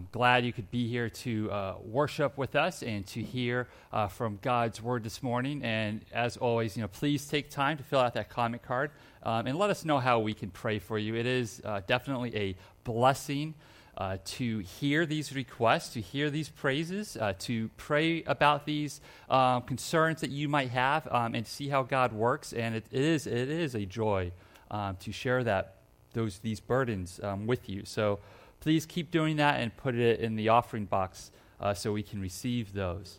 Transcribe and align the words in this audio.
I'm 0.00 0.08
glad 0.12 0.46
you 0.46 0.52
could 0.54 0.70
be 0.70 0.88
here 0.88 1.10
to 1.10 1.52
uh, 1.52 1.74
worship 1.84 2.38
with 2.38 2.56
us 2.56 2.82
and 2.82 3.06
to 3.08 3.20
hear 3.20 3.68
uh, 3.92 4.08
from 4.08 4.38
God's 4.40 4.80
word 4.80 5.04
this 5.04 5.22
morning. 5.22 5.62
And 5.62 6.00
as 6.10 6.38
always, 6.38 6.74
you 6.74 6.80
know, 6.80 6.88
please 6.88 7.26
take 7.26 7.50
time 7.50 7.76
to 7.76 7.82
fill 7.82 8.00
out 8.00 8.14
that 8.14 8.30
comment 8.30 8.62
card 8.62 8.92
um, 9.24 9.46
and 9.46 9.58
let 9.58 9.68
us 9.68 9.84
know 9.84 9.98
how 9.98 10.20
we 10.20 10.32
can 10.32 10.48
pray 10.48 10.78
for 10.78 10.98
you. 10.98 11.16
It 11.16 11.26
is 11.26 11.60
uh, 11.66 11.82
definitely 11.86 12.34
a 12.34 12.56
blessing 12.82 13.52
uh, 13.98 14.16
to 14.24 14.60
hear 14.60 15.04
these 15.04 15.34
requests, 15.34 15.92
to 15.92 16.00
hear 16.00 16.30
these 16.30 16.48
praises, 16.48 17.18
uh, 17.18 17.34
to 17.40 17.68
pray 17.76 18.22
about 18.22 18.64
these 18.64 19.02
um, 19.28 19.60
concerns 19.64 20.22
that 20.22 20.30
you 20.30 20.48
might 20.48 20.70
have, 20.70 21.06
um, 21.12 21.34
and 21.34 21.46
see 21.46 21.68
how 21.68 21.82
God 21.82 22.14
works. 22.14 22.54
And 22.54 22.74
it 22.74 22.86
is 22.90 23.26
it 23.26 23.50
is 23.50 23.74
a 23.74 23.84
joy 23.84 24.32
um, 24.70 24.96
to 25.00 25.12
share 25.12 25.44
that 25.44 25.74
those 26.14 26.38
these 26.38 26.58
burdens 26.58 27.20
um, 27.22 27.46
with 27.46 27.68
you. 27.68 27.82
So 27.84 28.18
please 28.60 28.86
keep 28.86 29.10
doing 29.10 29.36
that 29.36 29.60
and 29.60 29.76
put 29.76 29.94
it 29.94 30.20
in 30.20 30.36
the 30.36 30.48
offering 30.48 30.84
box 30.84 31.30
uh, 31.60 31.74
so 31.74 31.92
we 31.92 32.02
can 32.02 32.20
receive 32.20 32.72
those. 32.72 33.18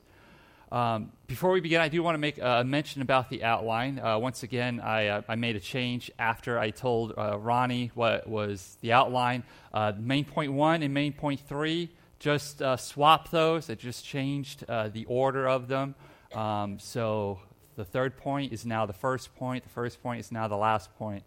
Um, 0.72 1.12
before 1.28 1.52
we 1.52 1.60
begin, 1.60 1.82
I 1.82 1.90
do 1.90 2.02
want 2.02 2.16
to 2.16 2.20
make 2.20 2.38
a 2.42 2.64
mention 2.64 3.02
about 3.02 3.30
the 3.30 3.44
outline. 3.44 4.00
Uh, 4.00 4.18
once 4.20 4.44
again, 4.44 4.80
I, 4.80 5.08
uh, 5.08 5.22
I, 5.28 5.36
made 5.36 5.58
a 5.58 5.60
change 5.60 6.10
after 6.18 6.58
I 6.58 6.70
told 6.70 7.14
uh, 7.18 7.38
Ronnie 7.38 7.92
what 7.94 8.26
was 8.26 8.78
the 8.80 8.94
outline. 8.94 9.44
Uh, 9.74 9.92
main 9.98 10.24
point 10.24 10.54
one 10.54 10.82
and 10.82 10.94
main 10.94 11.12
point 11.12 11.42
three, 11.42 11.90
just 12.20 12.62
uh, 12.62 12.78
swap 12.78 13.32
those. 13.32 13.70
I 13.70 13.76
just 13.76 14.06
changed 14.06 14.66
the 14.68 15.06
order 15.10 15.50
of 15.50 15.68
them. 15.68 15.96
Um, 16.34 16.80
so 16.80 17.40
the 17.76 17.84
third 17.84 18.16
point 18.16 18.54
is 18.54 18.66
now 18.66 18.86
the 18.86 18.94
first 18.94 19.36
point, 19.36 19.64
the 19.64 19.70
first 19.70 20.02
point 20.02 20.22
is 20.22 20.32
now 20.32 20.48
the 20.48 20.56
last 20.56 20.96
point 20.98 21.24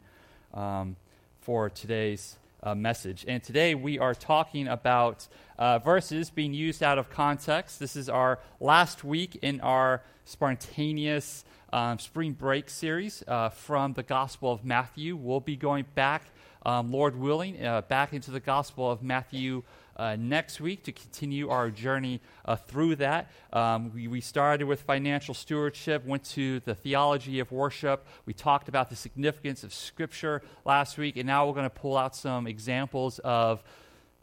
um, 0.54 0.96
for 1.42 1.68
today's 1.68 2.38
uh, 2.64 2.74
message. 2.74 3.24
And 3.28 3.42
today 3.42 3.74
we 3.74 3.98
are 3.98 4.14
talking 4.14 4.66
about 4.66 5.28
uh, 5.58 5.78
verses 5.78 6.30
being 6.30 6.54
used 6.54 6.82
out 6.82 6.98
of 6.98 7.10
context. 7.10 7.78
This 7.78 7.94
is 7.94 8.08
our 8.08 8.40
last 8.58 9.04
week 9.04 9.36
in 9.42 9.60
our 9.60 10.02
spontaneous 10.24 11.44
um, 11.72 11.98
spring 11.98 12.32
break 12.32 12.70
series 12.70 13.22
uh, 13.28 13.50
from 13.50 13.92
the 13.92 14.02
Gospel 14.02 14.50
of 14.50 14.64
Matthew. 14.64 15.14
We'll 15.14 15.40
be 15.40 15.56
going 15.56 15.84
back, 15.94 16.22
um, 16.64 16.90
Lord 16.90 17.16
willing, 17.16 17.64
uh, 17.64 17.82
back 17.82 18.12
into 18.12 18.30
the 18.30 18.40
Gospel 18.40 18.90
of 18.90 19.02
Matthew 19.02 19.62
uh, 19.96 20.16
next 20.18 20.60
week 20.60 20.84
to 20.84 20.92
continue 20.92 21.48
our 21.48 21.70
journey 21.70 22.20
uh, 22.44 22.56
through 22.56 22.96
that. 22.96 23.30
Um, 23.52 23.92
we, 23.94 24.08
we, 24.08 24.20
started 24.20 24.66
with 24.66 24.82
financial 24.82 25.34
stewardship, 25.34 26.04
went 26.04 26.24
to 26.30 26.60
the 26.60 26.74
theology 26.74 27.38
of 27.40 27.52
worship. 27.52 28.06
We 28.26 28.32
talked 28.32 28.68
about 28.68 28.90
the 28.90 28.96
significance 28.96 29.62
of 29.64 29.72
Scripture 29.72 30.42
last 30.64 30.98
week, 30.98 31.16
and 31.16 31.26
now 31.26 31.46
we're 31.46 31.54
going 31.54 31.64
to 31.64 31.70
pull 31.70 31.96
out 31.96 32.16
some 32.16 32.46
examples 32.46 33.18
of 33.20 33.62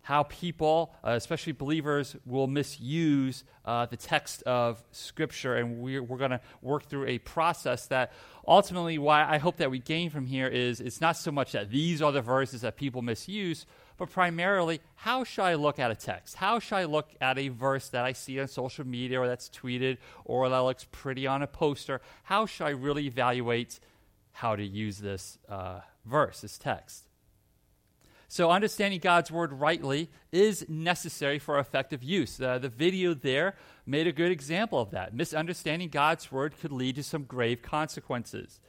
how 0.03 0.23
people, 0.23 0.93
uh, 1.05 1.11
especially 1.11 1.53
believers, 1.53 2.15
will 2.25 2.47
misuse 2.47 3.43
uh, 3.65 3.85
the 3.85 3.97
text 3.97 4.41
of 4.43 4.83
Scripture. 4.91 5.55
And 5.55 5.79
we're, 5.79 6.01
we're 6.01 6.17
going 6.17 6.31
to 6.31 6.41
work 6.61 6.85
through 6.85 7.07
a 7.07 7.19
process 7.19 7.85
that 7.87 8.11
ultimately, 8.47 8.97
why 8.97 9.23
I 9.29 9.37
hope 9.37 9.57
that 9.57 9.69
we 9.69 9.79
gain 9.79 10.09
from 10.09 10.25
here 10.25 10.47
is 10.47 10.81
it's 10.81 11.01
not 11.01 11.17
so 11.17 11.31
much 11.31 11.51
that 11.51 11.69
these 11.69 12.01
are 12.01 12.11
the 12.11 12.21
verses 12.21 12.61
that 12.61 12.77
people 12.77 13.01
misuse, 13.01 13.65
but 13.97 14.09
primarily, 14.09 14.81
how 14.95 15.23
should 15.23 15.43
I 15.43 15.55
look 15.55 15.79
at 15.79 15.91
a 15.91 15.95
text? 15.95 16.35
How 16.35 16.59
should 16.59 16.75
I 16.75 16.85
look 16.85 17.09
at 17.19 17.37
a 17.37 17.49
verse 17.49 17.89
that 17.89 18.05
I 18.05 18.13
see 18.13 18.39
on 18.39 18.47
social 18.47 18.85
media 18.85 19.19
or 19.19 19.27
that's 19.27 19.49
tweeted 19.49 19.97
or 20.25 20.49
that 20.49 20.57
looks 20.59 20.85
pretty 20.91 21.27
on 21.27 21.41
a 21.41 21.47
poster? 21.47 22.01
How 22.23 22.45
should 22.45 22.65
I 22.65 22.71
really 22.71 23.05
evaluate 23.05 23.79
how 24.33 24.55
to 24.55 24.63
use 24.63 24.99
this 24.99 25.37
uh, 25.49 25.81
verse, 26.05 26.41
this 26.41 26.57
text? 26.57 27.07
So, 28.31 28.49
understanding 28.49 29.01
God's 29.01 29.29
word 29.29 29.51
rightly 29.51 30.09
is 30.31 30.65
necessary 30.69 31.37
for 31.37 31.59
effective 31.59 32.01
use. 32.01 32.39
Uh, 32.39 32.59
the 32.59 32.69
video 32.69 33.13
there 33.13 33.55
made 33.85 34.07
a 34.07 34.13
good 34.13 34.31
example 34.31 34.79
of 34.79 34.91
that. 34.91 35.13
Misunderstanding 35.13 35.89
God's 35.89 36.31
word 36.31 36.53
could 36.57 36.71
lead 36.71 36.95
to 36.95 37.03
some 37.03 37.23
grave 37.23 37.61
consequences. 37.61 38.61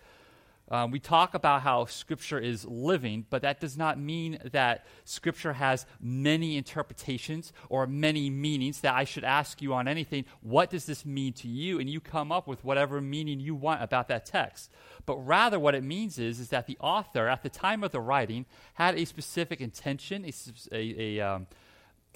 Um, 0.72 0.90
we 0.90 1.00
talk 1.00 1.34
about 1.34 1.60
how 1.60 1.84
Scripture 1.84 2.38
is 2.38 2.64
living, 2.64 3.26
but 3.28 3.42
that 3.42 3.60
does 3.60 3.76
not 3.76 3.98
mean 3.98 4.38
that 4.52 4.86
Scripture 5.04 5.52
has 5.52 5.84
many 6.00 6.56
interpretations 6.56 7.52
or 7.68 7.86
many 7.86 8.30
meanings 8.30 8.80
that 8.80 8.94
I 8.94 9.04
should 9.04 9.22
ask 9.22 9.60
you 9.60 9.74
on 9.74 9.86
anything. 9.86 10.24
What 10.40 10.70
does 10.70 10.86
this 10.86 11.04
mean 11.04 11.34
to 11.34 11.46
you? 11.46 11.78
And 11.78 11.90
you 11.90 12.00
come 12.00 12.32
up 12.32 12.48
with 12.48 12.64
whatever 12.64 13.02
meaning 13.02 13.38
you 13.38 13.54
want 13.54 13.82
about 13.82 14.08
that 14.08 14.24
text. 14.24 14.70
But 15.04 15.18
rather, 15.18 15.60
what 15.60 15.74
it 15.74 15.84
means 15.84 16.18
is, 16.18 16.40
is 16.40 16.48
that 16.48 16.66
the 16.66 16.78
author, 16.80 17.28
at 17.28 17.42
the 17.42 17.50
time 17.50 17.84
of 17.84 17.90
the 17.90 18.00
writing, 18.00 18.46
had 18.72 18.94
a 18.96 19.04
specific 19.04 19.60
intention, 19.60 20.24
a, 20.24 20.32
a, 20.74 21.18
a, 21.18 21.20
um, 21.20 21.48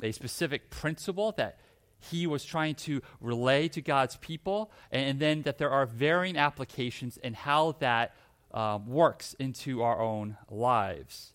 a 0.03 0.12
specific 0.12 0.71
principle 0.71 1.33
that 1.37 1.59
he 1.99 2.27
was 2.27 2.45
trying 2.45 2.75
to 2.75 3.03
relay 3.21 3.69
to 3.69 3.83
God's 3.83 4.16
people, 4.16 4.71
and 4.91 5.19
then 5.19 5.43
that 5.43 5.59
there 5.59 5.71
are 5.71 5.87
varying 5.87 6.37
applications 6.37 7.19
and 7.22 7.34
how 7.34 7.72
that 7.81 8.15
um, 8.56 8.87
works 8.87 9.34
into 9.39 9.83
our 9.83 10.00
own 10.00 10.39
lives. 10.50 11.34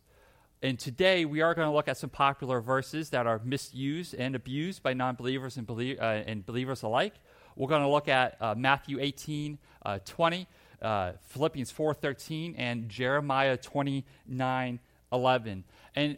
And 0.64 0.78
today 0.78 1.24
we 1.24 1.42
are 1.42 1.54
going 1.54 1.68
to 1.68 1.74
look 1.74 1.88
at 1.88 1.98
some 1.98 2.09
popular 2.09 2.59
verses 2.62 3.12
that 3.12 3.28
are 3.28 3.40
misused 3.44 4.16
and 4.16 4.36
abused 4.36 4.82
by 4.82 4.94
non 4.94 5.16
believers 5.16 5.56
and, 5.56 5.68
belie- 5.68 5.98
uh, 5.98 6.24
and, 6.26 6.44
believers 6.46 6.81
alike. 6.81 7.14
We're 7.56 7.68
going 7.68 7.84
to 7.84 7.88
look 7.88 8.08
at 8.08 8.38
uh, 8.42 8.56
Matthew 8.58 9.00
18 9.00 9.60
uh, 9.86 10.00
20, 10.04 10.48
uh, 10.81 11.12
Philippians 11.26 11.70
4 11.70 11.94
13, 11.94 12.56
and 12.58 12.90
Jeremiah 12.90 13.56
29 13.56 14.80
11. 15.14 15.64
And 15.96 16.18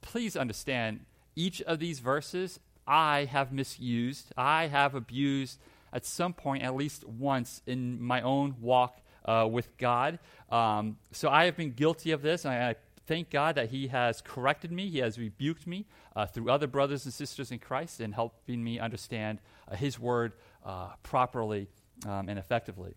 please 0.00 0.36
understand, 0.36 1.00
each 1.36 1.62
of 1.62 1.78
these 1.78 2.00
verses 2.00 2.58
I 2.88 3.26
have 3.26 3.52
misused, 3.52 4.32
I 4.36 4.66
have 4.66 4.96
abused 4.96 5.60
at 5.92 6.04
some 6.04 6.32
point, 6.32 6.64
at 6.64 6.74
least 6.74 7.06
once 7.06 7.62
in 7.66 8.02
my 8.02 8.20
own 8.22 8.56
walk 8.60 9.00
uh, 9.24 9.48
with 9.50 9.76
God. 9.76 10.18
Um, 10.50 10.96
so 11.12 11.28
I 11.28 11.44
have 11.44 11.56
been 11.56 11.72
guilty 11.72 12.12
of 12.12 12.22
this. 12.22 12.44
I, 12.44 12.70
I, 12.70 12.74
thank 13.06 13.30
God 13.30 13.56
that 13.56 13.70
He 13.70 13.88
has 13.88 14.20
corrected 14.20 14.70
me, 14.70 14.88
He 14.88 14.98
has 14.98 15.18
rebuked 15.18 15.66
me 15.66 15.86
uh, 16.14 16.26
through 16.26 16.48
other 16.48 16.68
brothers 16.68 17.04
and 17.04 17.12
sisters 17.12 17.50
in 17.50 17.58
Christ 17.58 18.00
and 18.00 18.14
helping 18.14 18.62
me 18.62 18.78
understand 18.78 19.40
uh, 19.68 19.74
His 19.74 19.98
word 19.98 20.32
uh, 20.64 20.90
properly 21.02 21.68
um, 22.06 22.28
and 22.28 22.38
effectively. 22.38 22.94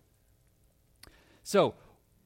So 1.42 1.74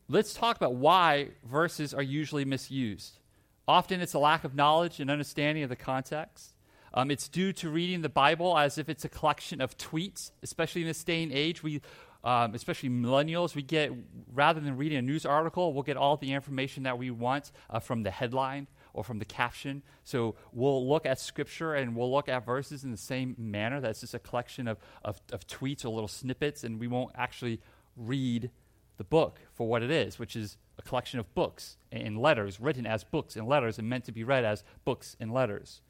let's 0.08 0.34
talk 0.34 0.56
about 0.56 0.74
why 0.74 1.28
verses 1.44 1.94
are 1.94 2.02
usually 2.02 2.44
misused. 2.44 3.18
Often 3.66 4.00
it's 4.00 4.14
a 4.14 4.18
lack 4.18 4.44
of 4.44 4.54
knowledge 4.54 5.00
and 5.00 5.10
understanding 5.10 5.64
of 5.64 5.70
the 5.70 5.76
context. 5.76 6.54
Um, 6.94 7.10
it's 7.10 7.28
due 7.28 7.52
to 7.54 7.68
reading 7.68 8.00
the 8.02 8.08
Bible 8.08 8.56
as 8.56 8.78
if 8.78 8.88
it's 8.88 9.04
a 9.04 9.08
collection 9.08 9.60
of 9.60 9.76
tweets, 9.76 10.30
especially 10.42 10.82
in 10.82 10.88
this 10.88 11.04
day 11.04 11.22
and 11.22 11.32
age. 11.32 11.62
We 11.62 11.82
um, 12.24 12.54
especially 12.54 12.88
millennials, 12.88 13.54
we 13.54 13.62
get, 13.62 13.92
rather 14.32 14.60
than 14.60 14.76
reading 14.76 14.98
a 14.98 15.02
news 15.02 15.24
article, 15.24 15.72
we'll 15.72 15.82
get 15.82 15.96
all 15.96 16.16
the 16.16 16.32
information 16.32 16.82
that 16.82 16.98
we 16.98 17.10
want 17.10 17.52
uh, 17.70 17.78
from 17.78 18.02
the 18.02 18.10
headline 18.10 18.66
or 18.92 19.04
from 19.04 19.18
the 19.18 19.24
caption. 19.24 19.82
So 20.04 20.34
we'll 20.52 20.88
look 20.88 21.06
at 21.06 21.20
scripture 21.20 21.74
and 21.74 21.94
we'll 21.94 22.10
look 22.10 22.28
at 22.28 22.44
verses 22.44 22.82
in 22.84 22.90
the 22.90 22.96
same 22.96 23.36
manner. 23.38 23.80
That's 23.80 24.00
just 24.00 24.14
a 24.14 24.18
collection 24.18 24.66
of, 24.66 24.78
of, 25.04 25.20
of 25.32 25.46
tweets 25.46 25.84
or 25.84 25.88
little 25.88 26.08
snippets, 26.08 26.64
and 26.64 26.80
we 26.80 26.88
won't 26.88 27.12
actually 27.14 27.60
read 27.96 28.50
the 28.96 29.04
book 29.04 29.38
for 29.54 29.68
what 29.68 29.82
it 29.82 29.90
is, 29.90 30.18
which 30.18 30.34
is 30.34 30.58
a 30.78 30.82
collection 30.82 31.20
of 31.20 31.32
books 31.34 31.76
and 31.92 32.18
letters 32.18 32.60
written 32.60 32.86
as 32.86 33.04
books 33.04 33.36
and 33.36 33.46
letters 33.46 33.78
and 33.78 33.88
meant 33.88 34.04
to 34.04 34.12
be 34.12 34.24
read 34.24 34.44
as 34.44 34.64
books 34.84 35.16
and 35.20 35.32
letters. 35.32 35.82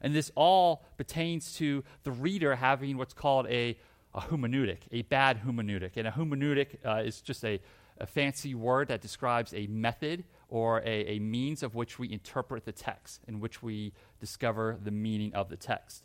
And 0.00 0.14
this 0.14 0.30
all 0.34 0.84
pertains 0.96 1.54
to 1.56 1.84
the 2.02 2.10
reader 2.10 2.56
having 2.56 2.96
what's 2.96 3.14
called 3.14 3.46
a 3.48 3.78
a 4.14 4.20
hermeneutic, 4.20 4.78
a 4.92 5.02
bad 5.02 5.42
hermeneutic. 5.44 5.96
And 5.96 6.06
a 6.06 6.12
hermeneutic 6.12 6.76
uh, 6.84 7.02
is 7.04 7.20
just 7.20 7.44
a, 7.44 7.60
a, 7.98 8.06
fancy 8.06 8.54
word 8.54 8.88
that 8.88 9.00
describes 9.00 9.52
a 9.52 9.66
method 9.66 10.24
or 10.48 10.80
a, 10.80 11.16
a, 11.16 11.18
means 11.18 11.62
of 11.62 11.74
which 11.74 11.98
we 11.98 12.10
interpret 12.12 12.64
the 12.64 12.72
text, 12.72 13.22
in 13.26 13.40
which 13.40 13.62
we 13.62 13.92
discover 14.20 14.78
the 14.82 14.90
meaning 14.90 15.34
of 15.34 15.48
the 15.48 15.56
text. 15.56 16.04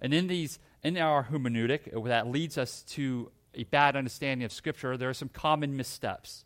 And 0.00 0.14
in 0.14 0.26
these, 0.26 0.58
in 0.82 0.96
our 0.96 1.24
hermeneutic, 1.24 1.94
uh, 1.94 2.08
that 2.08 2.28
leads 2.28 2.56
us 2.56 2.82
to 2.90 3.30
a 3.54 3.64
bad 3.64 3.96
understanding 3.96 4.44
of 4.44 4.52
Scripture, 4.52 4.96
there 4.96 5.10
are 5.10 5.14
some 5.14 5.28
common 5.28 5.76
missteps. 5.76 6.44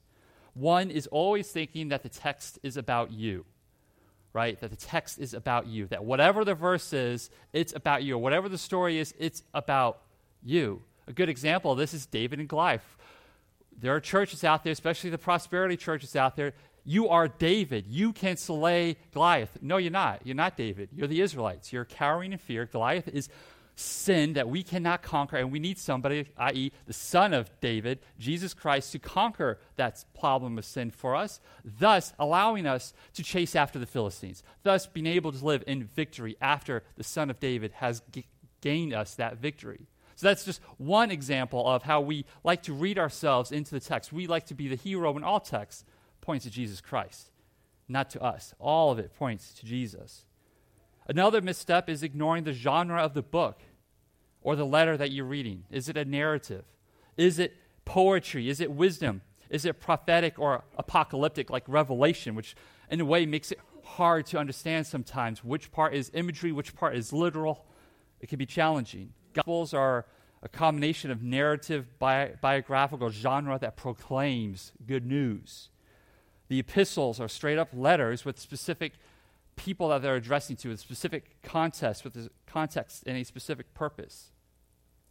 One 0.55 0.91
is 0.91 1.07
always 1.09 1.51
thinking 1.51 1.89
that 1.89 2.03
the 2.03 2.09
text 2.09 2.59
is 2.63 2.77
about 2.77 3.13
you, 3.13 3.45
right? 4.33 4.59
That 4.61 4.71
the 4.71 4.77
text 4.77 5.19
is 5.19 5.35
about 5.35 5.67
you. 5.67 5.87
That 5.89 6.05
whatever 6.05 6.45
the 6.45 6.55
verse 6.55 6.93
is, 6.93 7.31
it's 7.53 7.75
about 7.75 8.03
you. 8.03 8.15
Or 8.15 8.19
whatever 8.19 8.49
the 8.49 8.59
story 8.59 8.99
is, 8.99 9.15
it's 9.19 9.43
about 9.53 10.01
you. 10.43 10.83
A 11.07 11.13
good 11.13 11.29
example 11.29 11.73
of 11.73 11.79
this 11.79 11.95
is 11.95 12.07
David 12.07 12.39
and 12.39 12.49
Goliath. 12.49 12.97
There 13.77 13.95
are 13.95 14.01
churches 14.01 14.45
out 14.45 14.65
there, 14.65 14.73
especially 14.73 15.11
the 15.11 15.19
prosperity 15.19 15.77
churches 15.77 16.17
out 16.17 16.37
there. 16.37 16.53
You 16.85 17.09
are 17.09 17.29
David. 17.29 17.87
You 17.87 18.13
can 18.13 18.37
slay 18.37 18.97
Goliath. 19.13 19.59
No, 19.61 19.79
you're 19.79 19.91
not. 19.91 20.21
You're 20.25 20.37
not 20.37 20.57
David. 20.57 20.91
You're 20.93 21.09
the 21.09 21.21
Israelites. 21.21 21.73
You're 21.73 21.85
cowering 21.85 22.33
in 22.33 22.39
fear. 22.39 22.67
Goliath 22.67 23.09
is 23.09 23.29
sin 23.77 24.35
that 24.35 24.49
we 24.49 24.63
cannot 24.63 25.03
conquer, 25.03 25.37
and 25.37 25.51
we 25.51 25.59
need 25.59 25.79
somebody, 25.79 26.27
i.e., 26.37 26.73
the 26.87 26.93
Son 26.93 27.33
of 27.33 27.51
David, 27.61 27.99
Jesus 28.19 28.55
Christ, 28.55 28.93
to 28.93 28.99
conquer 28.99 29.59
that 29.77 30.05
problem 30.19 30.59
of 30.59 30.65
sin 30.65 30.91
for 30.91 31.17
us, 31.17 31.41
thus 31.65 32.13
allowing 32.19 32.67
us 32.67 32.93
to 33.15 33.23
chase 33.23 33.57
after 33.57 33.79
the 33.79 33.87
Philistines, 33.87 34.43
thus 34.63 34.87
being 34.87 35.07
able 35.07 35.33
to 35.33 35.45
live 35.45 35.65
in 35.67 35.85
victory 35.85 36.37
after 36.41 36.85
the 36.97 37.05
Son 37.05 37.31
of 37.31 37.41
David 37.41 37.73
has 37.73 38.03
g- 38.13 38.27
gained 38.61 38.95
us 38.95 39.17
that 39.17 39.39
victory. 39.39 39.89
So 40.25 40.29
that's 40.31 40.47
just 40.47 40.63
one 40.79 41.11
example 41.11 41.69
of 41.69 41.83
how 41.83 42.01
we 42.01 42.25
like 42.43 42.63
to 42.63 42.73
read 42.73 42.99
ourselves 42.99 43.53
into 43.53 43.73
the 43.73 43.79
text. 43.79 44.11
We 44.11 44.27
like 44.27 44.47
to 44.47 44.55
be 44.55 44.69
the 44.69 44.75
hero 44.75 45.15
in 45.19 45.23
all 45.23 45.39
texts, 45.39 45.85
points 46.23 46.47
to 46.47 46.51
Jesus 46.51 46.81
Christ, 46.81 47.31
not 47.89 48.09
to 48.09 48.23
us. 48.23 48.55
All 48.59 48.91
of 48.91 48.99
it 48.99 49.15
points 49.15 49.53
to 49.53 49.67
Jesus. 49.67 50.25
Another 51.07 51.43
misstep 51.43 51.91
is 51.91 52.03
ignoring 52.03 52.45
the 52.45 52.55
genre 52.55 53.03
of 53.03 53.13
the 53.13 53.21
book 53.21 53.61
or 54.41 54.57
the 54.57 54.65
letter 54.65 54.97
that 54.97 55.13
you're 55.13 55.27
reading. 55.27 55.65
Is 55.71 55.91
it 55.91 55.97
a 55.99 56.07
narrative? 56.07 56.65
Is 57.19 57.39
it 57.39 57.55
poetry? 57.85 58.49
Is 58.49 58.63
it 58.63 58.73
wisdom? 58.73 59.21
Is 59.51 59.67
it 59.67 59.79
prophetic 59.79 60.39
or 60.39 60.65
apocalyptic, 60.79 61.51
like 61.51 61.65
Revelation, 61.69 62.35
which 62.35 62.57
in 62.91 62.99
a 62.99 63.05
way 63.05 63.27
makes 63.27 63.53
it 63.53 63.61
hard 63.85 64.25
to 64.29 64.39
understand 64.39 64.87
sometimes 64.87 65.45
which 65.45 65.71
part 65.71 65.93
is 65.93 66.11
imagery, 66.15 66.51
which 66.51 66.75
part 66.75 66.97
is 66.97 67.13
literal? 67.13 67.67
It 68.21 68.31
can 68.31 68.39
be 68.39 68.47
challenging. 68.47 69.13
Gospels 69.35 69.75
are 69.75 70.07
a 70.45 70.49
combination 70.49 71.11
of 71.11 71.23
narrative, 71.23 71.99
bi- 71.99 72.33
biographical 72.41 73.09
genre 73.09 73.59
that 73.59 73.77
proclaims 73.77 74.73
good 74.87 75.07
news. 75.07 75.71
The 76.49 76.59
epistles 76.59 77.19
are 77.19 77.29
straight 77.29 77.59
up 77.59 77.71
letters 77.73 78.27
with 78.27 78.39
specific 78.39 78.93
people 79.57 79.89
that 79.89 80.03
they're 80.03 80.17
addressing 80.17 80.57
to, 80.57 80.69
with 80.69 80.81
specific 80.81 81.43
context, 81.43 82.05
with 82.05 82.15
a 82.17 82.29
context 82.47 83.05
and 83.07 83.17
a 83.17 83.25
specific 83.25 83.73
purpose. 83.73 84.33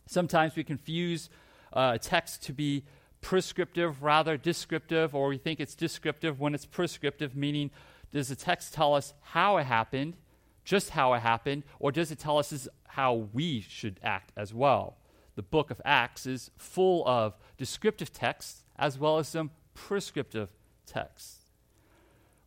Sometimes 0.06 0.56
we 0.56 0.63
confuse 0.63 1.30
uh, 1.71 1.97
text 1.97 2.44
to 2.44 2.53
be 2.53 2.83
prescriptive 3.21 4.03
rather 4.03 4.38
descriptive, 4.38 5.15
or 5.15 5.30
we 5.30 5.39
think 5.39 5.59
it's 5.59 5.74
descriptive 5.74 6.39
when 6.39 6.53
it's 6.53 6.65
prescriptive, 6.65 7.35
meaning 7.35 7.71
does 8.12 8.27
the 8.27 8.35
text 8.35 8.74
tell 8.75 8.94
us 8.94 9.15
how 9.21 9.57
it 9.57 9.63
happened, 9.63 10.15
just 10.63 10.91
how 10.91 11.13
it 11.13 11.21
happened, 11.21 11.63
or 11.80 11.91
does 11.91 12.12
it 12.12 12.19
tell 12.19 12.38
us 12.38 12.68
how 12.89 13.13
we 13.33 13.62
should 13.62 14.00
act 14.03 14.31
as 14.38 14.53
well? 14.53 14.97
The 15.35 15.41
book 15.44 15.71
of 15.71 15.81
Acts 15.83 16.25
is 16.25 16.51
full 16.57 17.07
of 17.07 17.38
descriptive 17.57 18.13
texts 18.13 18.63
as 18.77 18.97
well 18.97 19.18
as 19.18 19.27
some 19.27 19.51
prescriptive 19.74 20.50
texts. 20.85 21.39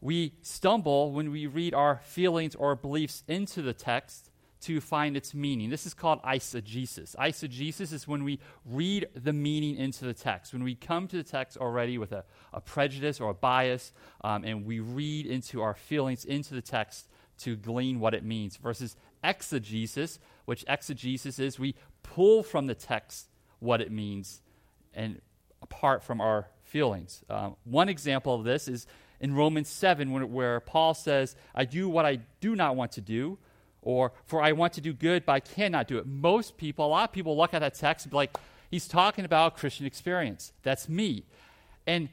We 0.00 0.34
stumble 0.42 1.12
when 1.12 1.30
we 1.30 1.46
read 1.46 1.74
our 1.74 2.00
feelings 2.04 2.54
or 2.54 2.76
beliefs 2.76 3.24
into 3.26 3.62
the 3.62 3.72
text 3.72 4.30
to 4.62 4.80
find 4.80 5.16
its 5.16 5.34
meaning. 5.34 5.70
This 5.70 5.86
is 5.86 5.94
called 5.94 6.22
eisegesis. 6.22 7.14
Eisegesis 7.16 7.92
is 7.92 8.08
when 8.08 8.24
we 8.24 8.40
read 8.64 9.08
the 9.14 9.32
meaning 9.32 9.76
into 9.76 10.04
the 10.04 10.14
text, 10.14 10.52
when 10.52 10.64
we 10.64 10.74
come 10.74 11.06
to 11.08 11.16
the 11.16 11.22
text 11.22 11.56
already 11.56 11.98
with 11.98 12.12
a, 12.12 12.24
a 12.52 12.60
prejudice 12.60 13.20
or 13.20 13.30
a 13.30 13.34
bias, 13.34 13.92
um, 14.22 14.44
and 14.44 14.64
we 14.64 14.80
read 14.80 15.26
into 15.26 15.62
our 15.62 15.74
feelings 15.74 16.24
into 16.24 16.54
the 16.54 16.62
text 16.62 17.08
to 17.38 17.54
glean 17.54 18.00
what 18.00 18.14
it 18.14 18.24
means, 18.24 18.56
versus 18.56 18.96
exegesis, 19.22 20.18
which 20.46 20.64
exegesis 20.68 21.38
is 21.38 21.58
we 21.58 21.74
pull 22.14 22.42
from 22.42 22.66
the 22.66 22.74
text 22.74 23.28
what 23.58 23.80
it 23.80 23.90
means 23.90 24.40
and 24.94 25.20
apart 25.62 26.02
from 26.02 26.20
our 26.20 26.48
feelings. 26.64 27.22
Um, 27.28 27.56
one 27.64 27.88
example 27.88 28.34
of 28.34 28.44
this 28.44 28.68
is 28.68 28.86
in 29.20 29.34
Romans 29.34 29.68
7, 29.68 30.10
when, 30.12 30.32
where 30.32 30.60
Paul 30.60 30.94
says, 30.94 31.36
I 31.54 31.64
do 31.64 31.88
what 31.88 32.04
I 32.04 32.20
do 32.40 32.54
not 32.54 32.76
want 32.76 32.92
to 32.92 33.00
do, 33.00 33.38
or 33.82 34.12
for 34.24 34.42
I 34.42 34.52
want 34.52 34.74
to 34.74 34.80
do 34.80 34.92
good, 34.92 35.24
but 35.24 35.32
I 35.32 35.40
cannot 35.40 35.88
do 35.88 35.98
it. 35.98 36.06
Most 36.06 36.56
people, 36.56 36.86
a 36.86 36.88
lot 36.88 37.08
of 37.08 37.12
people 37.12 37.36
look 37.36 37.54
at 37.54 37.60
that 37.60 37.74
text 37.74 38.06
and 38.06 38.10
be 38.10 38.16
like, 38.16 38.36
he's 38.70 38.88
talking 38.88 39.24
about 39.24 39.56
Christian 39.56 39.86
experience. 39.86 40.52
That's 40.62 40.88
me. 40.88 41.24
And 41.86 42.08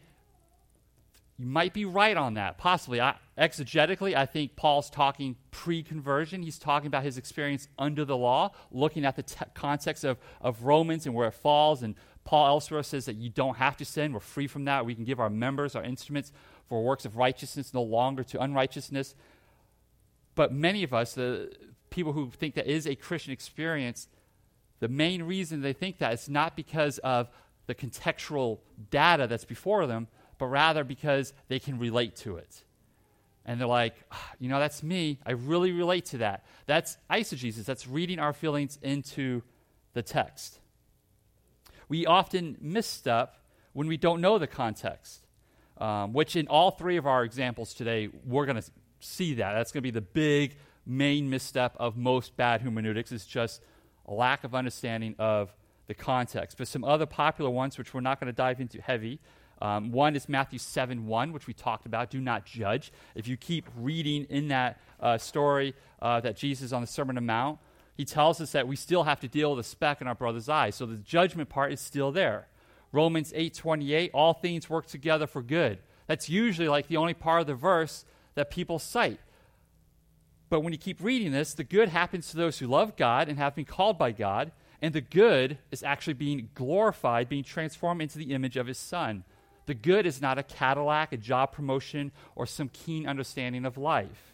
you 1.38 1.48
might 1.48 1.74
be 1.74 1.86
right 1.86 2.16
on 2.16 2.36
that, 2.36 2.58
possibly. 2.58 3.02
I, 3.02 3.16
exegetically, 3.38 4.16
I 4.16 4.26
think 4.26 4.56
Paul's 4.56 4.90
talking 4.90 5.36
pre 5.50 5.82
conversion. 5.82 6.44
He's 6.44 6.60
talking 6.60 6.88
about 6.88 7.04
his 7.04 7.18
experience 7.18 7.68
under 7.78 8.06
the 8.06 8.16
law, 8.16 8.52
looking 8.72 9.04
at 9.04 9.16
the 9.16 9.24
te- 9.24 9.46
context 9.56 10.04
of, 10.04 10.20
of 10.42 10.64
Romans 10.64 11.06
and 11.08 11.16
where 11.16 11.28
it 11.28 11.34
falls. 11.34 11.82
And 11.82 11.96
Paul 12.24 12.48
elsewhere 12.48 12.84
says 12.84 13.06
that 13.06 13.16
you 13.16 13.30
don't 13.30 13.58
have 13.58 13.78
to 13.78 13.86
sin. 13.86 14.14
We're 14.14 14.20
free 14.20 14.48
from 14.48 14.66
that. 14.66 14.86
We 14.86 14.94
can 14.94 15.06
give 15.06 15.20
our 15.20 15.30
members, 15.30 15.76
our 15.76 15.84
instruments, 15.84 16.32
for 16.70 16.84
works 16.84 17.04
of 17.04 17.18
righteousness, 17.18 17.74
no 17.74 17.82
longer 17.82 18.24
to 18.26 18.42
unrighteousness. 18.42 19.16
But 20.36 20.54
many 20.54 20.84
of 20.84 20.94
us, 20.94 21.14
the 21.14 21.52
people 21.90 22.14
who 22.14 22.30
think 22.30 22.56
that 22.56 22.68
is 22.68 22.86
a 22.86 22.96
Christian 22.96 23.34
experience, 23.34 24.08
the 24.80 24.88
main 24.88 25.24
reason 25.24 25.62
they 25.62 25.74
think 25.74 25.98
that 25.98 26.14
is 26.14 26.30
not 26.30 26.56
because 26.56 27.00
of 27.00 27.30
the 27.66 27.76
contextual 27.76 28.60
data 28.90 29.28
that's 29.28 29.46
before 29.46 29.88
them, 29.88 30.08
but 30.44 30.50
rather 30.50 30.84
because 30.84 31.32
they 31.48 31.58
can 31.58 31.80
relate 31.80 32.18
to 32.18 32.36
it. 32.36 32.66
And 33.46 33.62
they're 33.62 33.66
like, 33.66 33.96
ah, 34.12 34.32
you 34.42 34.50
know, 34.50 34.60
that's 34.60 34.84
me. 34.84 35.18
I 35.26 35.32
really 35.32 35.72
relate 35.72 36.04
to 36.08 36.18
that. 36.18 36.44
That's 36.66 36.98
eisegesis. 37.10 37.64
That's 37.64 37.88
reading 37.88 38.20
our 38.20 38.34
feelings 38.34 38.78
into 38.82 39.42
the 39.94 40.02
text. 40.02 40.60
We 41.88 42.06
often 42.06 42.58
misstep 42.60 43.38
when 43.72 43.88
we 43.88 43.96
don't 43.96 44.20
know 44.20 44.38
the 44.38 44.48
context, 44.48 45.26
um, 45.78 46.12
which 46.12 46.36
in 46.36 46.50
all 46.50 46.72
three 46.72 46.98
of 46.98 47.08
our 47.08 47.24
examples 47.24 47.74
today, 47.74 48.10
we're 48.26 48.46
going 48.46 48.62
to 48.62 48.70
see 49.00 49.36
that. 49.36 49.54
That's 49.54 49.72
going 49.72 49.80
to 49.80 49.88
be 49.88 49.92
the 49.92 50.02
big 50.02 50.58
main 50.86 51.30
misstep 51.30 51.74
of 51.80 51.96
most 51.96 52.36
bad 52.36 52.60
hermeneutics 52.60 53.14
is 53.14 53.26
just 53.26 53.64
a 54.06 54.14
lack 54.14 54.44
of 54.44 54.54
understanding 54.54 55.16
of 55.20 55.56
the 55.88 55.94
context. 55.94 56.58
But 56.58 56.68
some 56.68 56.84
other 56.84 57.06
popular 57.06 57.50
ones, 57.50 57.78
which 57.78 57.94
we're 57.94 58.02
not 58.02 58.20
going 58.20 58.28
to 58.28 58.36
dive 58.36 58.60
into 58.60 58.82
heavy, 58.82 59.22
um, 59.62 59.92
one 59.92 60.16
is 60.16 60.28
Matthew 60.28 60.60
7 60.60 61.08
1, 61.08 61.32
which 61.32 61.48
we 61.48 61.54
talked 61.54 61.86
about. 61.86 62.10
Do 62.10 62.20
not 62.20 62.46
judge. 62.46 62.92
If 63.16 63.28
you 63.28 63.38
keep 63.38 63.66
reading 63.78 64.26
in 64.30 64.50
that 64.50 64.80
uh, 65.00 65.18
story 65.18 65.74
uh, 66.02 66.20
that 66.22 66.36
Jesus 66.36 66.74
on 66.74 66.82
the 66.82 66.88
Sermon 66.88 67.18
on 67.18 67.24
the 67.24 67.28
Mount, 67.28 67.60
he 67.96 68.06
tells 68.06 68.42
us 68.42 68.52
that 68.52 68.68
we 68.68 68.76
still 68.76 69.04
have 69.04 69.20
to 69.22 69.28
deal 69.28 69.56
with 69.56 69.66
a 69.66 69.70
speck 69.70 70.02
in 70.02 70.08
our 70.08 70.16
brother's 70.16 70.50
eye. 70.50 70.72
So 70.72 70.86
the 70.86 70.98
judgment 70.98 71.50
part 71.50 71.72
is 71.72 71.80
still 71.80 72.12
there. 72.12 72.48
Romans 72.92 73.32
8 73.36 73.54
28, 73.54 74.12
all 74.14 74.34
things 74.34 74.70
work 74.70 74.86
together 74.86 75.28
for 75.28 75.42
good. 75.42 75.80
That's 76.08 76.30
usually 76.30 76.68
like 76.68 76.88
the 76.88 76.98
only 76.98 77.14
part 77.14 77.42
of 77.42 77.48
the 77.48 77.56
verse 77.56 78.06
that 78.36 78.52
people 78.52 78.80
cite. 78.80 79.20
But 80.50 80.62
when 80.62 80.74
you 80.74 80.80
keep 80.80 81.02
reading 81.02 81.32
this, 81.32 81.54
the 81.54 81.64
good 81.64 81.90
happens 81.90 82.30
to 82.30 82.38
those 82.38 82.60
who 82.60 82.68
love 82.68 82.96
God 82.96 83.30
and 83.30 83.40
have 83.40 83.56
been 83.56 83.66
called 83.66 83.98
by 83.98 84.12
God, 84.12 84.52
and 84.82 84.94
the 84.94 85.02
good 85.02 85.58
is 85.72 85.82
actually 85.82 86.14
being 86.14 86.50
glorified, 86.54 87.30
being 87.30 87.44
transformed 87.44 88.02
into 88.02 88.18
the 88.18 88.34
image 88.34 88.58
of 88.58 88.68
his 88.68 88.78
son. 88.78 89.24
The 89.66 89.74
good 89.74 90.06
is 90.06 90.22
not 90.22 90.38
a 90.38 90.44
Cadillac, 90.44 91.14
a 91.14 91.18
job 91.18 91.54
promotion, 91.54 92.12
or 92.36 92.46
some 92.46 92.70
keen 92.70 93.08
understanding 93.08 93.66
of 93.66 93.78
life. 93.78 94.34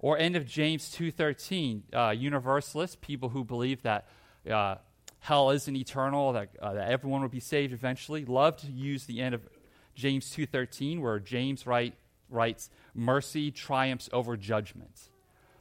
Or 0.00 0.18
end 0.18 0.36
of 0.36 0.46
James 0.46 0.94
2.13, 0.94 1.82
uh, 1.94 2.10
universalists, 2.10 2.96
people 3.00 3.30
who 3.30 3.44
believe 3.44 3.82
that 3.82 4.06
uh, 4.50 4.76
hell 5.20 5.50
isn't 5.50 5.74
eternal, 5.74 6.32
that, 6.32 6.50
uh, 6.60 6.74
that 6.74 6.90
everyone 6.90 7.22
will 7.22 7.28
be 7.28 7.40
saved 7.40 7.72
eventually, 7.72 8.24
love 8.24 8.56
to 8.58 8.66
use 8.66 9.06
the 9.06 9.22
end 9.22 9.34
of 9.34 9.48
James 9.94 10.26
2.13 10.34 11.00
where 11.00 11.18
James 11.18 11.66
write, 11.66 11.94
writes, 12.28 12.68
mercy 12.94 13.50
triumphs 13.50 14.10
over 14.12 14.36
judgment. 14.36 15.00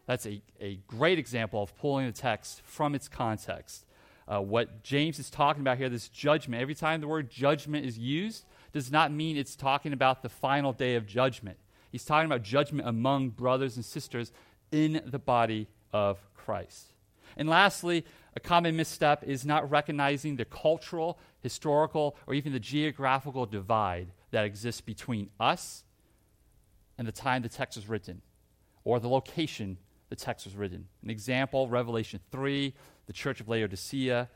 That's 0.05 0.25
a, 0.25 0.41
a 0.59 0.79
great 0.88 1.19
example 1.19 1.63
of 1.63 1.75
pulling 1.77 2.07
the 2.07 2.12
text 2.12 2.62
from 2.65 2.95
its 2.95 3.07
context. 3.07 3.86
Uh, 4.27 4.41
what 4.41 4.83
James 4.83 5.19
is 5.19 5.29
talking 5.29 5.62
about 5.62 5.77
here, 5.77 5.89
this 5.89 6.09
judgment, 6.09 6.62
every 6.62 6.75
time 6.75 7.01
the 7.01 7.07
word 7.07 7.29
judgment 7.29 7.86
is 7.86 7.97
used, 7.97 8.45
does 8.73 8.91
not 8.91 9.11
mean 9.11 9.37
it's 9.37 9.55
talking 9.55 9.93
about 9.93 10.23
the 10.23 10.29
final 10.29 10.73
day 10.73 10.95
of 10.95 11.05
judgment. 11.05 11.57
He's 11.91 12.03
talking 12.03 12.25
about 12.25 12.41
judgment 12.41 12.87
among 12.87 13.29
brothers 13.29 13.75
and 13.75 13.85
sisters 13.85 14.31
in 14.71 15.01
the 15.05 15.19
body 15.19 15.67
of 15.93 16.17
Christ. 16.33 16.87
And 17.37 17.47
lastly, 17.47 18.03
a 18.35 18.39
common 18.39 18.75
misstep 18.75 19.23
is 19.23 19.45
not 19.45 19.69
recognizing 19.69 20.35
the 20.35 20.45
cultural, 20.45 21.19
historical, 21.41 22.17
or 22.25 22.33
even 22.33 22.51
the 22.51 22.59
geographical 22.59 23.45
divide 23.45 24.07
that 24.31 24.45
exists 24.45 24.81
between 24.81 25.29
us 25.39 25.83
and 26.97 27.07
the 27.07 27.11
time 27.11 27.43
the 27.43 27.49
text 27.49 27.77
was 27.77 27.87
written, 27.87 28.21
or 28.83 28.99
the 28.99 29.07
location 29.07 29.77
the 30.09 30.15
text 30.15 30.45
was 30.45 30.55
written. 30.55 30.87
An 31.03 31.11
example, 31.11 31.67
Revelation 31.67 32.19
3, 32.31 32.73
the 33.05 33.13
church 33.13 33.39
of 33.39 33.47
Laodicea, 33.47 34.29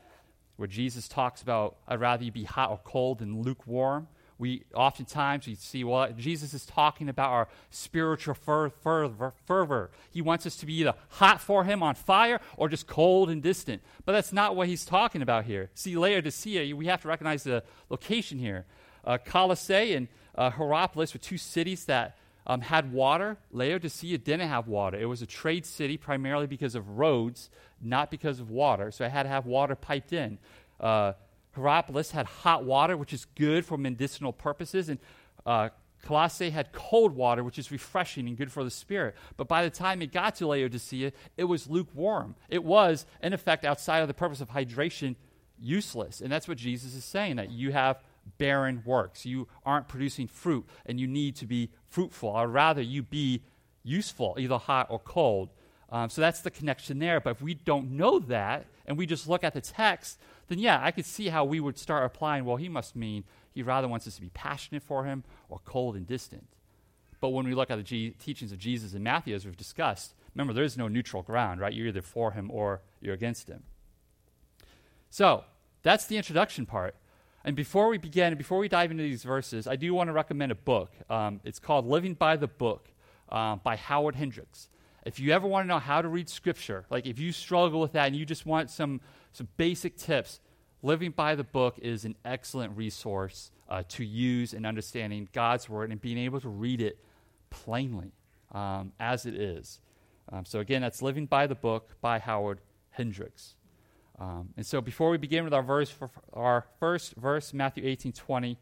where 0.56 0.68
Jesus 0.68 1.08
talks 1.08 1.42
about, 1.42 1.76
I'd 1.86 2.00
rather 2.00 2.24
you 2.24 2.32
be 2.32 2.44
hot 2.44 2.70
or 2.70 2.80
cold 2.82 3.18
than 3.18 3.42
lukewarm 3.42 4.08
we 4.38 4.62
oftentimes 4.74 5.46
we 5.46 5.54
see 5.54 5.84
well 5.84 6.10
jesus 6.16 6.54
is 6.54 6.64
talking 6.64 7.08
about 7.08 7.30
our 7.30 7.48
spiritual 7.70 8.34
fer- 8.34 8.70
fervor, 8.70 9.32
fervor 9.46 9.90
he 10.10 10.22
wants 10.22 10.46
us 10.46 10.56
to 10.56 10.66
be 10.66 10.74
either 10.74 10.94
hot 11.10 11.40
for 11.40 11.64
him 11.64 11.82
on 11.82 11.94
fire 11.94 12.40
or 12.56 12.68
just 12.68 12.86
cold 12.86 13.30
and 13.30 13.42
distant 13.42 13.82
but 14.04 14.12
that's 14.12 14.32
not 14.32 14.54
what 14.54 14.68
he's 14.68 14.84
talking 14.84 15.22
about 15.22 15.44
here 15.44 15.70
see 15.74 15.96
laodicea 15.96 16.74
we 16.74 16.86
have 16.86 17.02
to 17.02 17.08
recognize 17.08 17.42
the 17.44 17.62
location 17.90 18.38
here 18.38 18.64
uh, 19.04 19.18
colossae 19.18 19.94
and 19.94 20.08
uh, 20.34 20.50
hierapolis 20.50 21.12
were 21.12 21.20
two 21.20 21.38
cities 21.38 21.84
that 21.86 22.16
um, 22.48 22.62
had 22.62 22.92
water. 22.92 23.36
Laodicea 23.52 24.18
didn't 24.18 24.48
have 24.48 24.66
water. 24.66 24.98
It 24.98 25.04
was 25.04 25.20
a 25.20 25.26
trade 25.26 25.66
city 25.66 25.96
primarily 25.96 26.46
because 26.46 26.74
of 26.74 26.98
roads, 26.98 27.50
not 27.80 28.10
because 28.10 28.40
of 28.40 28.50
water. 28.50 28.90
So 28.90 29.04
it 29.04 29.10
had 29.10 29.24
to 29.24 29.28
have 29.28 29.44
water 29.44 29.74
piped 29.74 30.12
in. 30.12 30.38
Uh, 30.80 31.12
Hierapolis 31.58 32.10
had 32.10 32.26
hot 32.26 32.64
water, 32.64 32.96
which 32.96 33.12
is 33.12 33.26
good 33.36 33.64
for 33.64 33.76
medicinal 33.76 34.32
purposes. 34.32 34.88
And 34.88 34.98
uh, 35.44 35.70
Colossae 36.04 36.50
had 36.50 36.72
cold 36.72 37.14
water, 37.14 37.42
which 37.42 37.58
is 37.58 37.70
refreshing 37.72 38.28
and 38.28 38.36
good 38.36 38.52
for 38.52 38.64
the 38.64 38.70
spirit. 38.70 39.14
But 39.36 39.48
by 39.48 39.62
the 39.62 39.70
time 39.70 40.00
it 40.02 40.12
got 40.12 40.36
to 40.36 40.46
Laodicea, 40.46 41.12
it 41.36 41.44
was 41.44 41.68
lukewarm. 41.68 42.34
It 42.48 42.64
was, 42.64 43.06
in 43.22 43.32
effect, 43.32 43.64
outside 43.64 44.00
of 44.00 44.08
the 44.08 44.14
purpose 44.14 44.40
of 44.40 44.50
hydration, 44.50 45.16
useless. 45.60 46.20
And 46.20 46.30
that's 46.30 46.48
what 46.48 46.56
Jesus 46.56 46.94
is 46.94 47.04
saying 47.04 47.36
that 47.36 47.50
you 47.50 47.72
have 47.72 48.02
barren 48.38 48.82
works. 48.84 49.26
You 49.26 49.48
aren't 49.64 49.88
producing 49.88 50.28
fruit, 50.28 50.66
and 50.86 51.00
you 51.00 51.06
need 51.06 51.36
to 51.36 51.46
be 51.46 51.70
fruitful. 51.88 52.30
Or 52.30 52.46
rather, 52.46 52.82
you 52.82 53.02
be 53.02 53.42
useful, 53.82 54.36
either 54.38 54.58
hot 54.58 54.86
or 54.90 54.98
cold. 54.98 55.50
Um, 55.90 56.10
so 56.10 56.20
that's 56.20 56.42
the 56.42 56.50
connection 56.50 56.98
there. 56.98 57.20
But 57.20 57.30
if 57.30 57.42
we 57.42 57.54
don't 57.54 57.92
know 57.92 58.18
that, 58.20 58.66
and 58.86 58.96
we 58.96 59.06
just 59.06 59.28
look 59.28 59.42
at 59.42 59.54
the 59.54 59.60
text, 59.60 60.18
then 60.48 60.58
yeah, 60.58 60.80
I 60.82 60.90
could 60.90 61.06
see 61.06 61.28
how 61.28 61.44
we 61.44 61.60
would 61.60 61.78
start 61.78 62.04
applying, 62.04 62.44
well, 62.44 62.56
he 62.56 62.68
must 62.68 62.96
mean 62.96 63.24
he 63.52 63.62
rather 63.62 63.88
wants 63.88 64.06
us 64.06 64.16
to 64.16 64.20
be 64.20 64.30
passionate 64.30 64.82
for 64.82 65.04
him 65.04 65.24
or 65.48 65.60
cold 65.64 65.96
and 65.96 66.06
distant. 66.06 66.46
But 67.20 67.30
when 67.30 67.46
we 67.46 67.54
look 67.54 67.70
at 67.70 67.76
the 67.76 67.82
G- 67.82 68.14
teachings 68.18 68.52
of 68.52 68.58
Jesus 68.58 68.94
in 68.94 69.02
Matthew, 69.02 69.34
as 69.34 69.44
we've 69.44 69.56
discussed, 69.56 70.14
remember, 70.34 70.52
there 70.52 70.64
is 70.64 70.76
no 70.76 70.88
neutral 70.88 71.22
ground, 71.22 71.60
right? 71.60 71.72
You're 71.72 71.88
either 71.88 72.02
for 72.02 72.32
him 72.32 72.50
or 72.50 72.82
you're 73.00 73.14
against 73.14 73.48
him. 73.48 73.64
So, 75.10 75.44
that's 75.82 76.06
the 76.06 76.16
introduction 76.16 76.66
part. 76.66 76.94
And 77.44 77.56
before 77.56 77.88
we 77.88 77.98
begin, 77.98 78.36
before 78.36 78.58
we 78.58 78.68
dive 78.68 78.90
into 78.90 79.02
these 79.02 79.22
verses, 79.24 79.66
I 79.66 79.76
do 79.76 79.94
want 79.94 80.08
to 80.08 80.12
recommend 80.12 80.52
a 80.52 80.56
book. 80.56 80.92
Um, 81.08 81.40
it's 81.44 81.58
called 81.58 81.86
Living 81.86 82.14
by 82.14 82.36
the 82.36 82.48
Book 82.48 82.90
uh, 83.28 83.56
by 83.56 83.76
Howard 83.76 84.16
Hendricks. 84.16 84.68
If 85.06 85.18
you 85.18 85.32
ever 85.32 85.46
want 85.46 85.64
to 85.64 85.68
know 85.68 85.78
how 85.78 86.02
to 86.02 86.08
read 86.08 86.28
Scripture, 86.28 86.84
like 86.90 87.06
if 87.06 87.18
you 87.18 87.32
struggle 87.32 87.80
with 87.80 87.92
that 87.92 88.08
and 88.08 88.16
you 88.16 88.26
just 88.26 88.44
want 88.44 88.70
some, 88.70 89.00
some 89.38 89.48
basic 89.56 89.96
tips, 89.96 90.40
Living 90.80 91.10
by 91.10 91.34
the 91.34 91.44
Book 91.44 91.76
is 91.80 92.04
an 92.04 92.14
excellent 92.24 92.76
resource 92.76 93.50
uh, 93.68 93.82
to 93.88 94.04
use 94.04 94.52
in 94.52 94.64
understanding 94.64 95.28
God's 95.32 95.68
Word 95.68 95.90
and 95.90 96.00
being 96.00 96.18
able 96.18 96.40
to 96.40 96.48
read 96.48 96.80
it 96.80 96.98
plainly 97.50 98.12
um, 98.52 98.92
as 99.00 99.26
it 99.26 99.34
is. 99.34 99.80
Um, 100.30 100.44
so, 100.44 100.60
again, 100.60 100.82
that's 100.82 101.02
Living 101.02 101.26
by 101.26 101.46
the 101.46 101.54
Book 101.54 101.96
by 102.00 102.18
Howard 102.18 102.60
Hendricks. 102.90 103.54
Um, 104.20 104.50
and 104.56 104.64
so, 104.66 104.80
before 104.80 105.10
we 105.10 105.18
begin 105.18 105.44
with 105.44 105.54
our 105.54 105.62
verse, 105.62 105.90
for 105.90 106.10
our 106.32 106.64
first 106.78 107.14
verse, 107.14 107.52
Matthew 107.52 107.84
18 107.86 108.12
20, 108.12 108.58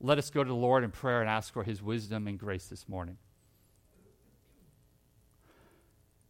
let 0.00 0.18
us 0.18 0.30
go 0.30 0.42
to 0.42 0.48
the 0.48 0.54
Lord 0.54 0.82
in 0.84 0.90
prayer 0.90 1.20
and 1.20 1.30
ask 1.30 1.52
for 1.52 1.62
his 1.64 1.82
wisdom 1.82 2.26
and 2.26 2.38
grace 2.38 2.66
this 2.66 2.88
morning. 2.88 3.18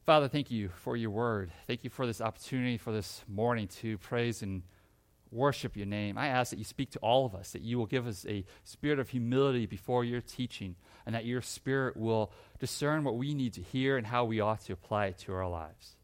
Father, 0.05 0.27
thank 0.27 0.51
you 0.51 0.69
for 0.69 0.97
your 0.97 1.11
word. 1.11 1.53
Thank 1.69 1.85
you 1.85 1.91
for 1.91 2.07
this 2.07 2.21
opportunity 2.21 2.77
for 2.77 2.93
this 2.93 3.23
morning 3.29 3.69
to 3.81 3.99
praise 3.99 4.43
and 4.43 4.63
worship 5.31 5.77
your 5.77 5.87
name. 5.87 6.19
I 6.19 6.27
ask 6.27 6.51
that 6.51 6.59
you 6.59 6.65
speak 6.65 6.91
to 6.91 6.99
all 6.99 7.25
of 7.25 7.37
us, 7.37 7.53
that 7.53 7.63
you 7.63 7.79
will 7.79 7.87
give 7.87 8.09
us 8.09 8.27
a 8.29 8.45
spirit 8.65 8.99
of 8.99 9.11
humility 9.11 9.65
before 9.65 10.05
your 10.05 10.21
teaching, 10.21 10.75
and 11.07 11.15
that 11.15 11.25
your 11.25 11.41
spirit 11.41 11.97
will 11.97 12.33
discern 12.59 13.05
what 13.05 13.17
we 13.17 13.33
need 13.33 13.53
to 13.55 13.63
hear 13.63 13.97
and 13.97 14.07
how 14.07 14.25
we 14.25 14.41
ought 14.41 14.61
to 14.63 14.73
apply 14.73 15.07
it 15.07 15.19
to 15.19 15.33
our 15.35 15.49
lives. 15.49 15.97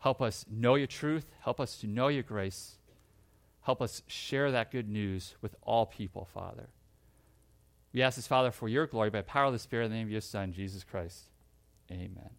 Help 0.00 0.20
us 0.20 0.44
know 0.50 0.74
your 0.74 0.86
truth. 0.86 1.26
Help 1.40 1.58
us 1.58 1.78
to 1.78 1.86
know 1.86 2.08
your 2.08 2.22
grace. 2.22 2.76
Help 3.62 3.80
us 3.80 4.02
share 4.08 4.50
that 4.52 4.70
good 4.70 4.88
news 4.88 5.36
with 5.40 5.54
all 5.62 5.86
people, 5.86 6.28
Father. 6.34 6.68
We 7.92 8.02
ask 8.02 8.16
this, 8.16 8.26
Father, 8.26 8.50
for 8.50 8.68
your 8.68 8.86
glory 8.86 9.10
by 9.10 9.22
power 9.22 9.46
of 9.46 9.52
the 9.52 9.58
Spirit 9.58 9.86
in 9.86 9.90
the 9.90 9.96
name 9.96 10.06
of 10.06 10.12
your 10.12 10.20
Son, 10.20 10.52
Jesus 10.52 10.84
Christ. 10.84 11.24
Amen. 11.90 12.30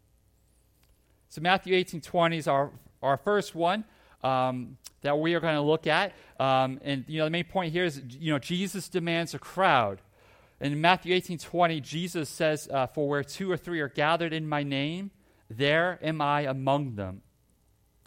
So 1.32 1.40
Matthew 1.40 1.76
18 1.76 2.02
20 2.02 2.38
is 2.38 2.48
our, 2.50 2.72
our 3.02 3.16
first 3.16 3.56
one 3.56 3.86
um, 4.22 4.78
that 5.02 5.18
we 5.18 5.34
are 5.34 5.40
going 5.40 5.56
to 5.56 5.62
look 5.62 5.88
at. 5.88 6.12
Um, 6.38 6.82
and, 6.84 7.06
you 7.08 7.20
know, 7.20 7.24
the 7.24 7.32
main 7.32 7.46
point 7.46 7.72
here 7.72 7.86
is, 7.86 8.02
you 8.20 8.34
know, 8.34 8.38
Jesus 8.38 8.90
demands 8.90 9.34
a 9.34 9.40
crowd. 9.40 10.02
In 10.60 10.82
Matthew 10.82 11.16
18 11.16 11.38
20, 11.38 11.80
Jesus 11.80 12.28
says, 12.28 12.68
uh, 12.70 12.86
For 12.86 13.08
where 13.08 13.24
two 13.24 13.50
or 13.50 13.56
three 13.56 13.80
are 13.80 13.88
gathered 13.88 14.34
in 14.34 14.46
my 14.46 14.64
name, 14.64 15.12
there 15.50 15.98
am 16.02 16.20
I 16.20 16.42
among 16.42 16.96
them. 16.96 17.22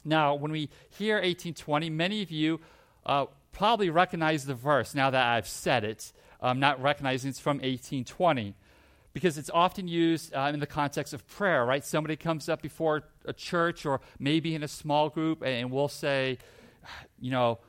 Now, 0.04 0.35
when 0.35 0.52
we 0.52 0.69
hear 0.90 1.14
1820, 1.14 1.88
many 1.88 2.21
of 2.21 2.31
you 2.31 2.61
uh, 3.07 3.25
probably 3.52 3.88
recognize 3.88 4.45
the 4.45 4.54
verse 4.54 4.95
now 4.95 5.09
that 5.09 5.26
I've 5.26 5.49
said 5.49 5.83
it, 5.83 6.12
um, 6.43 6.61
not 6.61 6.83
recognizing 6.83 7.31
it's 7.31 7.40
from 7.40 7.57
1820, 7.57 8.54
because 9.14 9.38
it's 9.38 9.50
often 9.54 9.88
used 9.88 10.35
uh, 10.35 10.50
in 10.52 10.61
the 10.61 10.66
context 10.66 11.14
of 11.14 11.26
prayer, 11.26 11.64
right? 11.64 11.85
Somebody 11.85 12.16
comes 12.16 12.49
up 12.49 12.61
before 12.61 13.04
a 13.25 13.33
church 13.33 13.87
or 13.87 14.00
maybe 14.18 14.54
in 14.54 14.62
a 14.62 14.68
small 14.68 15.09
group, 15.09 15.42
and 15.42 15.71
we'll 15.71 15.88
say, 15.88 16.37
you 17.21 17.30
know, 17.30 17.61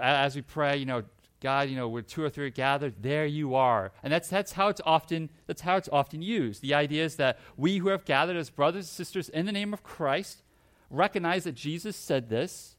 as 0.00 0.34
we 0.34 0.42
pray, 0.42 0.78
you 0.78 0.86
know, 0.86 1.04
God, 1.40 1.68
you 1.68 1.76
know, 1.76 1.88
where 1.88 2.02
two 2.02 2.22
or 2.22 2.30
three 2.30 2.50
gathered, 2.50 2.94
there 3.02 3.26
you 3.26 3.54
are. 3.54 3.92
And 4.02 4.12
that's, 4.12 4.28
that's, 4.28 4.52
how 4.52 4.68
it's 4.68 4.80
often, 4.86 5.28
that's 5.46 5.60
how 5.60 5.76
it's 5.76 5.88
often 5.92 6.22
used. 6.22 6.62
The 6.62 6.74
idea 6.74 7.04
is 7.04 7.16
that 7.16 7.38
we 7.56 7.78
who 7.78 7.88
have 7.88 8.04
gathered 8.04 8.36
as 8.36 8.48
brothers 8.48 8.84
and 8.84 8.90
sisters 8.90 9.28
in 9.28 9.46
the 9.46 9.52
name 9.52 9.72
of 9.72 9.82
Christ 9.82 10.42
recognize 10.88 11.44
that 11.44 11.54
Jesus 11.54 11.96
said 11.96 12.28
this. 12.28 12.76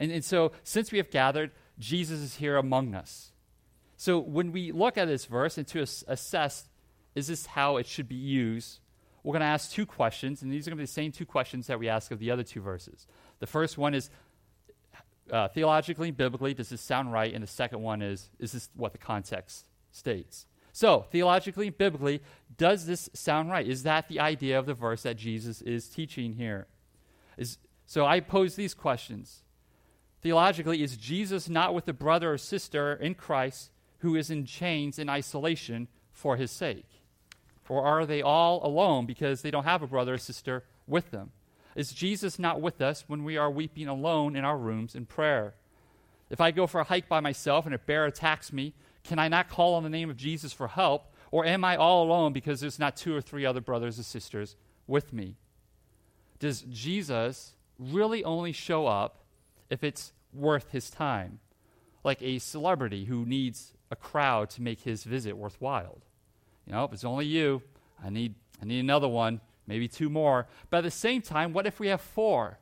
And, 0.00 0.10
and 0.10 0.24
so, 0.24 0.52
since 0.64 0.90
we 0.90 0.98
have 0.98 1.10
gathered, 1.10 1.50
Jesus 1.78 2.20
is 2.20 2.36
here 2.36 2.56
among 2.56 2.94
us. 2.94 3.32
So, 3.96 4.18
when 4.18 4.52
we 4.52 4.72
look 4.72 4.96
at 4.96 5.06
this 5.06 5.26
verse 5.26 5.58
and 5.58 5.66
to 5.68 5.82
ass- 5.82 6.04
assess, 6.08 6.67
is 7.18 7.26
this 7.26 7.46
how 7.46 7.76
it 7.76 7.86
should 7.86 8.08
be 8.08 8.14
used? 8.14 8.78
We're 9.22 9.32
going 9.32 9.40
to 9.40 9.46
ask 9.46 9.72
two 9.72 9.84
questions, 9.84 10.42
and 10.42 10.52
these 10.52 10.66
are 10.66 10.70
going 10.70 10.78
to 10.78 10.82
be 10.82 10.86
the 10.86 10.92
same 10.92 11.12
two 11.12 11.26
questions 11.26 11.66
that 11.66 11.78
we 11.78 11.88
ask 11.88 12.10
of 12.10 12.18
the 12.18 12.30
other 12.30 12.44
two 12.44 12.60
verses. 12.60 13.06
The 13.40 13.46
first 13.46 13.76
one 13.76 13.92
is 13.92 14.08
uh, 15.30 15.48
theologically, 15.48 16.10
biblically, 16.10 16.54
does 16.54 16.68
this 16.70 16.80
sound 16.80 17.12
right? 17.12 17.34
And 17.34 17.42
the 17.42 17.48
second 17.48 17.82
one 17.82 18.00
is, 18.00 18.30
is 18.38 18.52
this 18.52 18.70
what 18.74 18.92
the 18.92 18.98
context 18.98 19.66
states? 19.90 20.46
So, 20.72 21.06
theologically, 21.10 21.70
biblically, 21.70 22.22
does 22.56 22.86
this 22.86 23.10
sound 23.12 23.50
right? 23.50 23.66
Is 23.66 23.82
that 23.82 24.08
the 24.08 24.20
idea 24.20 24.58
of 24.58 24.66
the 24.66 24.74
verse 24.74 25.02
that 25.02 25.16
Jesus 25.16 25.60
is 25.62 25.88
teaching 25.88 26.34
here? 26.34 26.68
Is, 27.36 27.58
so 27.84 28.06
I 28.06 28.20
pose 28.20 28.54
these 28.54 28.74
questions. 28.74 29.42
Theologically, 30.22 30.82
is 30.82 30.96
Jesus 30.96 31.48
not 31.48 31.74
with 31.74 31.88
a 31.88 31.92
brother 31.92 32.32
or 32.32 32.38
sister 32.38 32.94
in 32.94 33.14
Christ 33.14 33.72
who 33.98 34.14
is 34.14 34.30
in 34.30 34.46
chains 34.46 34.98
in 34.98 35.08
isolation 35.08 35.88
for 36.12 36.36
his 36.36 36.50
sake? 36.50 36.97
Or 37.68 37.84
are 37.84 38.06
they 38.06 38.22
all 38.22 38.64
alone 38.66 39.06
because 39.06 39.42
they 39.42 39.50
don't 39.50 39.64
have 39.64 39.82
a 39.82 39.86
brother 39.86 40.14
or 40.14 40.18
sister 40.18 40.64
with 40.86 41.10
them? 41.10 41.32
Is 41.76 41.92
Jesus 41.92 42.38
not 42.38 42.60
with 42.60 42.80
us 42.80 43.04
when 43.06 43.24
we 43.24 43.36
are 43.36 43.50
weeping 43.50 43.88
alone 43.88 44.36
in 44.36 44.44
our 44.44 44.56
rooms 44.56 44.94
in 44.94 45.06
prayer? 45.06 45.54
If 46.30 46.40
I 46.40 46.50
go 46.50 46.66
for 46.66 46.80
a 46.80 46.84
hike 46.84 47.08
by 47.08 47.20
myself 47.20 47.66
and 47.66 47.74
a 47.74 47.78
bear 47.78 48.06
attacks 48.06 48.52
me, 48.52 48.74
can 49.04 49.18
I 49.18 49.28
not 49.28 49.48
call 49.48 49.74
on 49.74 49.82
the 49.82 49.90
name 49.90 50.10
of 50.10 50.16
Jesus 50.16 50.52
for 50.52 50.68
help? 50.68 51.14
Or 51.30 51.44
am 51.44 51.64
I 51.64 51.76
all 51.76 52.04
alone 52.04 52.32
because 52.32 52.60
there's 52.60 52.78
not 52.78 52.96
two 52.96 53.14
or 53.14 53.20
three 53.20 53.44
other 53.46 53.60
brothers 53.60 53.98
or 53.98 54.02
sisters 54.02 54.56
with 54.86 55.12
me? 55.12 55.36
does 56.38 56.62
Jesus 56.62 57.54
really 57.78 58.24
only 58.24 58.52
show 58.52 58.86
up 58.86 59.24
if 59.70 59.82
it's 59.82 60.12
worth 60.32 60.70
his 60.70 60.90
time? 60.90 61.40
Like 62.04 62.22
a 62.22 62.38
celebrity 62.38 63.06
who 63.06 63.26
needs 63.26 63.72
a 63.90 63.96
crowd 63.96 64.50
to 64.50 64.62
make 64.62 64.82
his 64.82 65.04
visit 65.04 65.36
worthwhile. 65.36 65.98
If 66.68 66.92
it's 66.92 67.04
only 67.04 67.26
you, 67.26 67.62
I 68.02 68.10
need, 68.10 68.34
I 68.62 68.64
need 68.64 68.80
another 68.80 69.08
one, 69.08 69.40
maybe 69.66 69.88
two 69.88 70.08
more. 70.08 70.46
But 70.70 70.78
at 70.78 70.84
the 70.84 70.90
same 70.90 71.22
time, 71.22 71.52
what 71.52 71.66
if 71.66 71.80
we 71.80 71.88
have 71.88 72.00
four? 72.00 72.58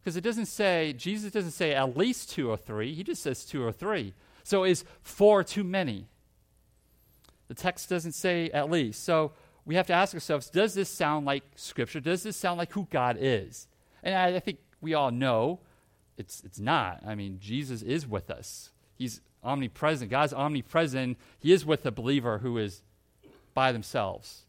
Because 0.00 0.16
it 0.16 0.22
doesn't 0.22 0.46
say, 0.46 0.92
Jesus 0.94 1.32
doesn't 1.32 1.52
say 1.52 1.74
at 1.74 1.96
least 1.96 2.30
two 2.30 2.50
or 2.50 2.56
three, 2.56 2.94
he 2.94 3.04
just 3.04 3.22
says 3.22 3.44
two 3.44 3.64
or 3.64 3.72
three. 3.72 4.14
So 4.44 4.64
is 4.64 4.84
four 5.02 5.44
too 5.44 5.64
many? 5.64 6.06
The 7.48 7.54
text 7.54 7.88
doesn't 7.88 8.12
say 8.12 8.50
at 8.50 8.70
least. 8.70 9.04
So 9.04 9.32
we 9.64 9.76
have 9.76 9.86
to 9.88 9.92
ask 9.92 10.14
ourselves 10.14 10.50
does 10.50 10.74
this 10.74 10.88
sound 10.88 11.26
like 11.26 11.44
Scripture? 11.54 12.00
Does 12.00 12.22
this 12.22 12.36
sound 12.36 12.58
like 12.58 12.72
who 12.72 12.88
God 12.90 13.16
is? 13.20 13.68
And 14.02 14.14
I, 14.14 14.36
I 14.36 14.40
think 14.40 14.58
we 14.80 14.94
all 14.94 15.10
know 15.10 15.60
it's, 16.16 16.42
it's 16.44 16.58
not. 16.58 17.02
I 17.06 17.14
mean, 17.14 17.38
Jesus 17.40 17.82
is 17.82 18.06
with 18.06 18.30
us, 18.30 18.70
He's 18.96 19.20
omnipresent. 19.44 20.10
God's 20.10 20.32
omnipresent. 20.32 21.18
He 21.40 21.52
is 21.52 21.66
with 21.66 21.82
the 21.82 21.90
believer 21.90 22.38
who 22.38 22.58
is 22.58 22.82
by 23.54 23.72
themselves, 23.72 24.42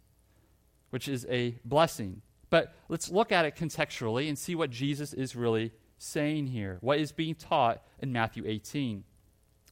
which 0.90 1.08
is 1.08 1.26
a 1.30 1.58
blessing. 1.66 2.22
But 2.50 2.74
let's 2.90 3.10
look 3.10 3.32
at 3.32 3.46
it 3.46 3.56
contextually 3.56 4.28
and 4.28 4.38
see 4.38 4.56
what 4.56 4.70
Jesus 4.70 5.14
is 5.14 5.36
really 5.36 5.72
saying 5.98 6.48
here. 6.48 6.78
What 6.82 7.00
is 7.00 7.12
being 7.12 7.36
taught 7.36 7.82
in 8.00 8.12
Matthew 8.12 8.44
18? 8.46 9.04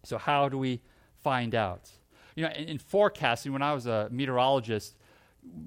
So, 0.03 0.17
how 0.17 0.49
do 0.49 0.57
we 0.57 0.81
find 1.21 1.53
out? 1.53 1.89
You 2.35 2.45
know, 2.45 2.51
in, 2.51 2.69
in 2.69 2.77
forecasting, 2.79 3.53
when 3.53 3.61
I 3.61 3.73
was 3.73 3.85
a 3.85 4.07
meteorologist, 4.11 4.95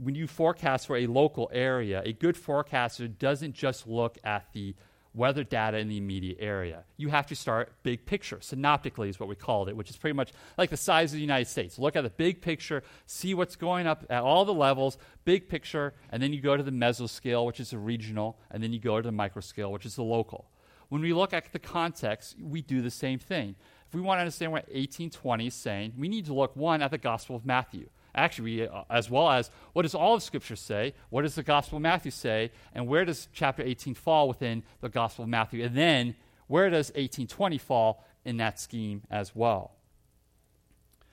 when 0.03 0.15
you 0.15 0.27
forecast 0.27 0.87
for 0.87 0.97
a 0.97 1.07
local 1.07 1.51
area, 1.53 2.03
a 2.05 2.13
good 2.13 2.37
forecaster 2.37 3.09
doesn't 3.09 3.55
just 3.55 3.87
look 3.87 4.19
at 4.25 4.53
the 4.53 4.75
weather 5.15 5.45
data 5.45 5.79
in 5.79 5.89
the 5.89 5.97
immediate 5.97 6.39
area. 6.41 6.85
You 6.97 7.09
have 7.09 7.27
to 7.29 7.37
start 7.37 7.73
big 7.83 8.05
picture. 8.05 8.39
Synoptically 8.41 9.09
is 9.09 9.21
what 9.21 9.29
we 9.29 9.37
called 9.37 9.69
it, 9.69 9.77
which 9.77 9.89
is 9.89 9.97
pretty 9.97 10.15
much 10.15 10.33
like 10.59 10.71
the 10.71 10.77
size 10.77 11.13
of 11.13 11.17
the 11.17 11.23
United 11.23 11.47
States. 11.47 11.79
Look 11.79 11.95
at 11.97 12.03
the 12.03 12.11
big 12.11 12.43
picture, 12.43 12.83
see 13.07 13.33
what's 13.33 13.57
going 13.57 13.87
up 13.87 14.05
at 14.11 14.23
all 14.23 14.45
the 14.45 14.53
levels, 14.53 14.99
big 15.25 15.49
picture, 15.49 15.95
and 16.11 16.23
then 16.23 16.33
you 16.33 16.41
go 16.41 16.57
to 16.57 16.63
the 16.63 16.73
mesoscale, 16.73 17.47
which 17.47 17.61
is 17.61 17.71
the 17.71 17.79
regional, 17.79 18.39
and 18.51 18.63
then 18.63 18.73
you 18.73 18.81
go 18.81 19.01
to 19.01 19.09
the 19.09 19.17
microscale, 19.17 19.71
which 19.71 19.87
is 19.87 19.95
the 19.95 20.03
local. 20.03 20.51
When 20.89 21.01
we 21.01 21.13
look 21.13 21.33
at 21.33 21.53
the 21.53 21.59
context, 21.59 22.37
we 22.41 22.61
do 22.61 22.83
the 22.83 22.91
same 22.91 23.19
thing. 23.19 23.55
If 23.87 23.95
we 23.95 24.01
want 24.01 24.19
to 24.19 24.23
understand 24.23 24.53
what 24.53 24.65
1820 24.65 25.47
is 25.47 25.55
saying, 25.55 25.93
we 25.97 26.09
need 26.09 26.27
to 26.27 26.35
look, 26.35 26.57
one, 26.57 26.83
at 26.83 26.91
the 26.91 26.99
Gospel 26.99 27.37
of 27.37 27.47
Matthew 27.47 27.89
actually, 28.15 28.69
uh, 28.69 28.85
as 28.91 29.11
well 29.11 29.31
as 29.31 29.51
what 29.73 29.83
does 29.83 29.95
all 29.95 30.15
of 30.15 30.23
Scripture 30.23 30.57
say? 30.57 30.95
What 31.11 31.23
does 31.23 31.35
the 31.35 31.43
Gospel 31.43 31.77
of 31.77 31.83
Matthew 31.83 32.11
say? 32.11 32.53
And 32.75 32.87
where 32.87 33.05
does 33.05 33.29
chapter 33.33 33.63
18 33.63 33.95
fall 33.95 34.29
within 34.29 34.63
the 34.81 34.89
Gospel 34.89 35.25
of 35.25 35.29
Matthew? 35.29 35.65
And 35.65 35.77
then 35.77 36.15
where 36.47 36.71
does 36.71 36.89
1820 36.89 37.59
fall 37.59 38.05
in 38.25 38.37
that 38.39 38.61
scheme 38.61 39.03
as 39.11 39.35
well? 39.35 39.73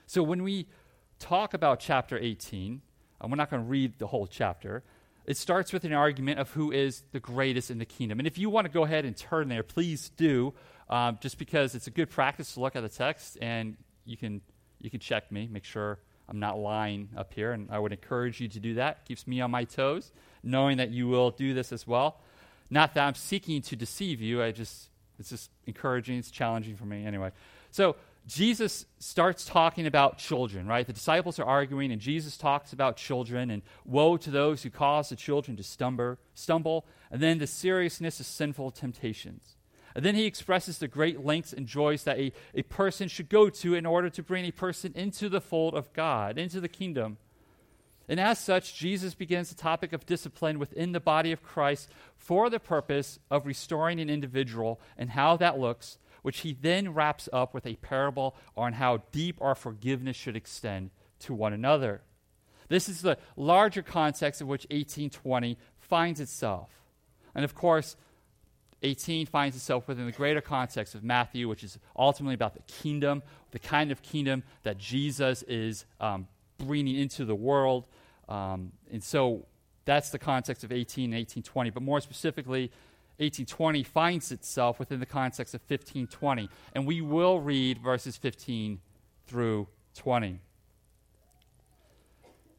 So 0.06 0.22
when 0.22 0.42
we 0.42 0.68
talk 1.18 1.54
about 1.54 1.80
chapter 1.80 2.18
18, 2.18 2.82
and 3.20 3.30
we're 3.30 3.36
not 3.36 3.50
going 3.50 3.62
to 3.62 3.68
read 3.68 3.98
the 3.98 4.06
whole 4.06 4.26
chapter, 4.26 4.82
it 5.24 5.36
starts 5.36 5.72
with 5.72 5.84
an 5.84 5.92
argument 5.92 6.40
of 6.40 6.50
who 6.50 6.72
is 6.72 7.02
the 7.12 7.20
greatest 7.20 7.70
in 7.70 7.78
the 7.78 7.84
kingdom. 7.84 8.18
And 8.18 8.26
if 8.26 8.38
you 8.38 8.50
want 8.50 8.66
to 8.66 8.72
go 8.72 8.84
ahead 8.84 9.04
and 9.04 9.16
turn 9.16 9.48
there, 9.48 9.62
please 9.62 10.10
do, 10.16 10.52
um, 10.90 11.18
just 11.22 11.38
because 11.38 11.74
it's 11.74 11.86
a 11.86 11.90
good 11.90 12.10
practice 12.10 12.54
to 12.54 12.60
look 12.60 12.74
at 12.74 12.82
the 12.82 12.88
text 12.88 13.38
and 13.40 13.76
you 14.04 14.16
can, 14.16 14.40
you 14.80 14.90
can 14.90 15.00
check 15.00 15.30
me, 15.30 15.48
make 15.50 15.64
sure 15.64 16.00
I'm 16.32 16.40
not 16.40 16.58
lying 16.58 17.10
up 17.14 17.34
here, 17.34 17.52
and 17.52 17.68
I 17.70 17.78
would 17.78 17.92
encourage 17.92 18.40
you 18.40 18.48
to 18.48 18.58
do 18.58 18.74
that. 18.74 19.04
Keeps 19.04 19.26
me 19.26 19.42
on 19.42 19.50
my 19.50 19.64
toes, 19.64 20.12
knowing 20.42 20.78
that 20.78 20.90
you 20.90 21.06
will 21.06 21.30
do 21.30 21.52
this 21.52 21.72
as 21.72 21.86
well. 21.86 22.20
Not 22.70 22.94
that 22.94 23.06
I'm 23.06 23.14
seeking 23.14 23.60
to 23.60 23.76
deceive 23.76 24.22
you. 24.22 24.42
I 24.42 24.50
just 24.50 24.88
it's 25.18 25.28
just 25.28 25.50
encouraging. 25.66 26.16
It's 26.16 26.30
challenging 26.30 26.74
for 26.74 26.86
me 26.86 27.04
anyway. 27.04 27.32
So 27.70 27.96
Jesus 28.26 28.86
starts 28.98 29.44
talking 29.44 29.86
about 29.86 30.16
children, 30.16 30.66
right? 30.66 30.86
The 30.86 30.94
disciples 30.94 31.38
are 31.38 31.44
arguing, 31.44 31.92
and 31.92 32.00
Jesus 32.00 32.38
talks 32.38 32.72
about 32.72 32.96
children, 32.96 33.50
and 33.50 33.60
woe 33.84 34.16
to 34.16 34.30
those 34.30 34.62
who 34.62 34.70
cause 34.70 35.10
the 35.10 35.16
children 35.16 35.58
to 35.58 35.62
stumble, 35.62 36.16
stumble, 36.34 36.86
and 37.10 37.20
then 37.20 37.40
the 37.40 37.46
seriousness 37.46 38.20
of 38.20 38.26
sinful 38.26 38.70
temptations. 38.70 39.56
And 39.94 40.04
then 40.04 40.14
he 40.14 40.24
expresses 40.24 40.78
the 40.78 40.88
great 40.88 41.24
lengths 41.24 41.52
and 41.52 41.66
joys 41.66 42.04
that 42.04 42.18
a, 42.18 42.32
a 42.54 42.62
person 42.62 43.08
should 43.08 43.28
go 43.28 43.50
to 43.50 43.74
in 43.74 43.86
order 43.86 44.08
to 44.10 44.22
bring 44.22 44.44
a 44.44 44.52
person 44.52 44.92
into 44.94 45.28
the 45.28 45.40
fold 45.40 45.74
of 45.74 45.92
God, 45.92 46.38
into 46.38 46.60
the 46.60 46.68
kingdom. 46.68 47.18
And 48.08 48.18
as 48.18 48.38
such, 48.38 48.74
Jesus 48.74 49.14
begins 49.14 49.48
the 49.48 49.54
topic 49.54 49.92
of 49.92 50.06
discipline 50.06 50.58
within 50.58 50.92
the 50.92 51.00
body 51.00 51.32
of 51.32 51.42
Christ 51.42 51.88
for 52.16 52.50
the 52.50 52.60
purpose 52.60 53.18
of 53.30 53.46
restoring 53.46 54.00
an 54.00 54.10
individual 54.10 54.80
and 54.98 55.10
how 55.10 55.36
that 55.36 55.58
looks, 55.58 55.98
which 56.22 56.40
he 56.40 56.52
then 56.52 56.94
wraps 56.94 57.28
up 57.32 57.54
with 57.54 57.66
a 57.66 57.76
parable 57.76 58.34
on 58.56 58.74
how 58.74 59.02
deep 59.12 59.36
our 59.40 59.54
forgiveness 59.54 60.16
should 60.16 60.36
extend 60.36 60.90
to 61.20 61.34
one 61.34 61.52
another. 61.52 62.02
This 62.68 62.88
is 62.88 63.02
the 63.02 63.18
larger 63.36 63.82
context 63.82 64.40
in 64.40 64.46
which 64.46 64.64
1820 64.64 65.58
finds 65.78 66.20
itself. 66.20 66.70
And 67.34 67.44
of 67.44 67.54
course, 67.54 67.96
18 68.82 69.26
finds 69.26 69.56
itself 69.56 69.86
within 69.88 70.06
the 70.06 70.12
greater 70.12 70.40
context 70.40 70.94
of 70.94 71.04
Matthew, 71.04 71.48
which 71.48 71.62
is 71.64 71.78
ultimately 71.96 72.34
about 72.34 72.54
the 72.54 72.62
kingdom, 72.62 73.22
the 73.50 73.58
kind 73.58 73.92
of 73.92 74.02
kingdom 74.02 74.42
that 74.62 74.78
Jesus 74.78 75.42
is 75.44 75.84
um, 76.00 76.26
bringing 76.58 76.96
into 76.96 77.24
the 77.24 77.34
world. 77.34 77.86
Um, 78.28 78.72
and 78.90 79.02
so 79.02 79.46
that's 79.84 80.10
the 80.10 80.18
context 80.18 80.64
of 80.64 80.72
18 80.72 81.06
and 81.06 81.14
1820. 81.14 81.70
But 81.70 81.82
more 81.82 82.00
specifically, 82.00 82.70
1820 83.18 83.82
finds 83.84 84.32
itself 84.32 84.78
within 84.78 85.00
the 85.00 85.06
context 85.06 85.54
of 85.54 85.60
1520. 85.60 86.48
And 86.74 86.86
we 86.86 87.00
will 87.00 87.40
read 87.40 87.78
verses 87.78 88.16
15 88.16 88.80
through 89.26 89.68
20. 89.94 90.40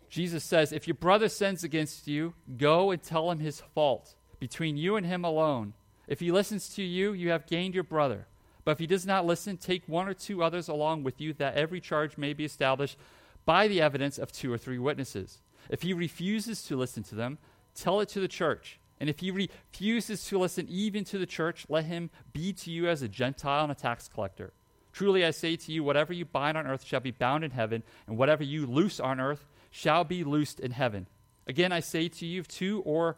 Jesus 0.10 0.44
says, 0.44 0.72
If 0.72 0.88
your 0.88 0.94
brother 0.94 1.28
sins 1.28 1.64
against 1.64 2.08
you, 2.08 2.34
go 2.58 2.92
and 2.92 3.02
tell 3.02 3.32
him 3.32 3.40
his 3.40 3.62
fault 3.74 4.16
between 4.40 4.78
you 4.78 4.96
and 4.96 5.06
him 5.06 5.26
alone. 5.26 5.74
If 6.08 6.20
he 6.20 6.32
listens 6.32 6.70
to 6.76 6.84
you, 6.84 7.14
you 7.14 7.30
have 7.30 7.48
gained 7.48 7.74
your 7.74 7.84
brother. 7.84 8.28
But 8.66 8.72
if 8.72 8.80
he 8.80 8.88
does 8.88 9.06
not 9.06 9.26
listen, 9.26 9.58
take 9.58 9.84
one 9.88 10.08
or 10.08 10.14
two 10.14 10.44
others 10.44 10.68
along 10.68 11.04
with 11.04 11.20
you, 11.20 11.34
that 11.34 11.56
every 11.56 11.82
charge 11.82 12.18
may 12.18 12.34
be 12.34 12.46
established 12.46 12.98
by 13.46 13.68
the 13.68 13.82
evidence 13.82 14.18
of 14.18 14.32
two 14.32 14.52
or 14.52 14.58
three 14.58 14.80
witnesses. 14.80 15.40
If 15.70 15.82
he 15.82 15.94
refuses 15.94 16.64
to 16.64 16.76
listen 16.76 17.04
to 17.04 17.16
them, 17.16 17.38
tell 17.76 18.00
it 18.00 18.10
to 18.10 18.20
the 18.20 18.28
church. 18.28 18.80
And 19.00 19.10
if 19.10 19.20
he 19.20 19.32
refuses 19.32 20.26
to 20.28 20.38
listen 20.38 20.68
even 20.70 21.04
to 21.06 21.18
the 21.18 21.26
church, 21.26 21.66
let 21.68 21.86
him 21.86 22.10
be 22.32 22.54
to 22.54 22.72
you 22.72 22.88
as 22.88 23.02
a 23.02 23.10
Gentile 23.10 23.64
and 23.64 23.72
a 23.72 23.76
tax 23.76 24.08
collector. 24.08 24.54
Truly 24.94 25.26
I 25.26 25.32
say 25.32 25.56
to 25.56 25.72
you, 25.72 25.84
whatever 25.84 26.14
you 26.14 26.24
bind 26.24 26.58
on 26.58 26.68
earth 26.68 26.86
shall 26.86 27.00
be 27.00 27.12
bound 27.12 27.44
in 27.44 27.52
heaven, 27.52 27.84
and 28.08 28.18
whatever 28.18 28.44
you 28.44 28.66
loose 28.66 29.00
on 29.00 29.20
earth 29.20 29.46
shall 29.72 30.04
be 30.04 30.24
loosed 30.24 30.60
in 30.60 30.72
heaven. 30.72 31.08
Again, 31.48 31.72
I 31.72 31.80
say 31.80 32.08
to 32.08 32.26
you, 32.26 32.42
if 32.42 32.48
two 32.48 32.82
or 32.86 33.18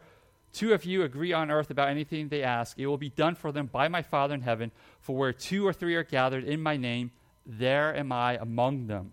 two 0.52 0.72
of 0.72 0.84
you 0.84 1.02
agree 1.02 1.32
on 1.32 1.50
earth 1.50 1.70
about 1.70 1.88
anything 1.88 2.28
they 2.28 2.42
ask, 2.42 2.78
it 2.78 2.86
will 2.86 2.98
be 2.98 3.10
done 3.10 3.34
for 3.34 3.52
them 3.52 3.66
by 3.66 3.88
my 3.88 4.02
Father 4.02 4.34
in 4.34 4.42
heaven. 4.42 4.72
For 5.00 5.16
where 5.16 5.32
two 5.32 5.66
or 5.66 5.72
three 5.72 5.94
are 5.94 6.04
gathered 6.04 6.44
in 6.44 6.60
my 6.62 6.76
name, 6.76 7.12
there 7.44 7.94
am 7.94 8.12
I 8.12 8.36
among 8.36 8.86
them. 8.86 9.12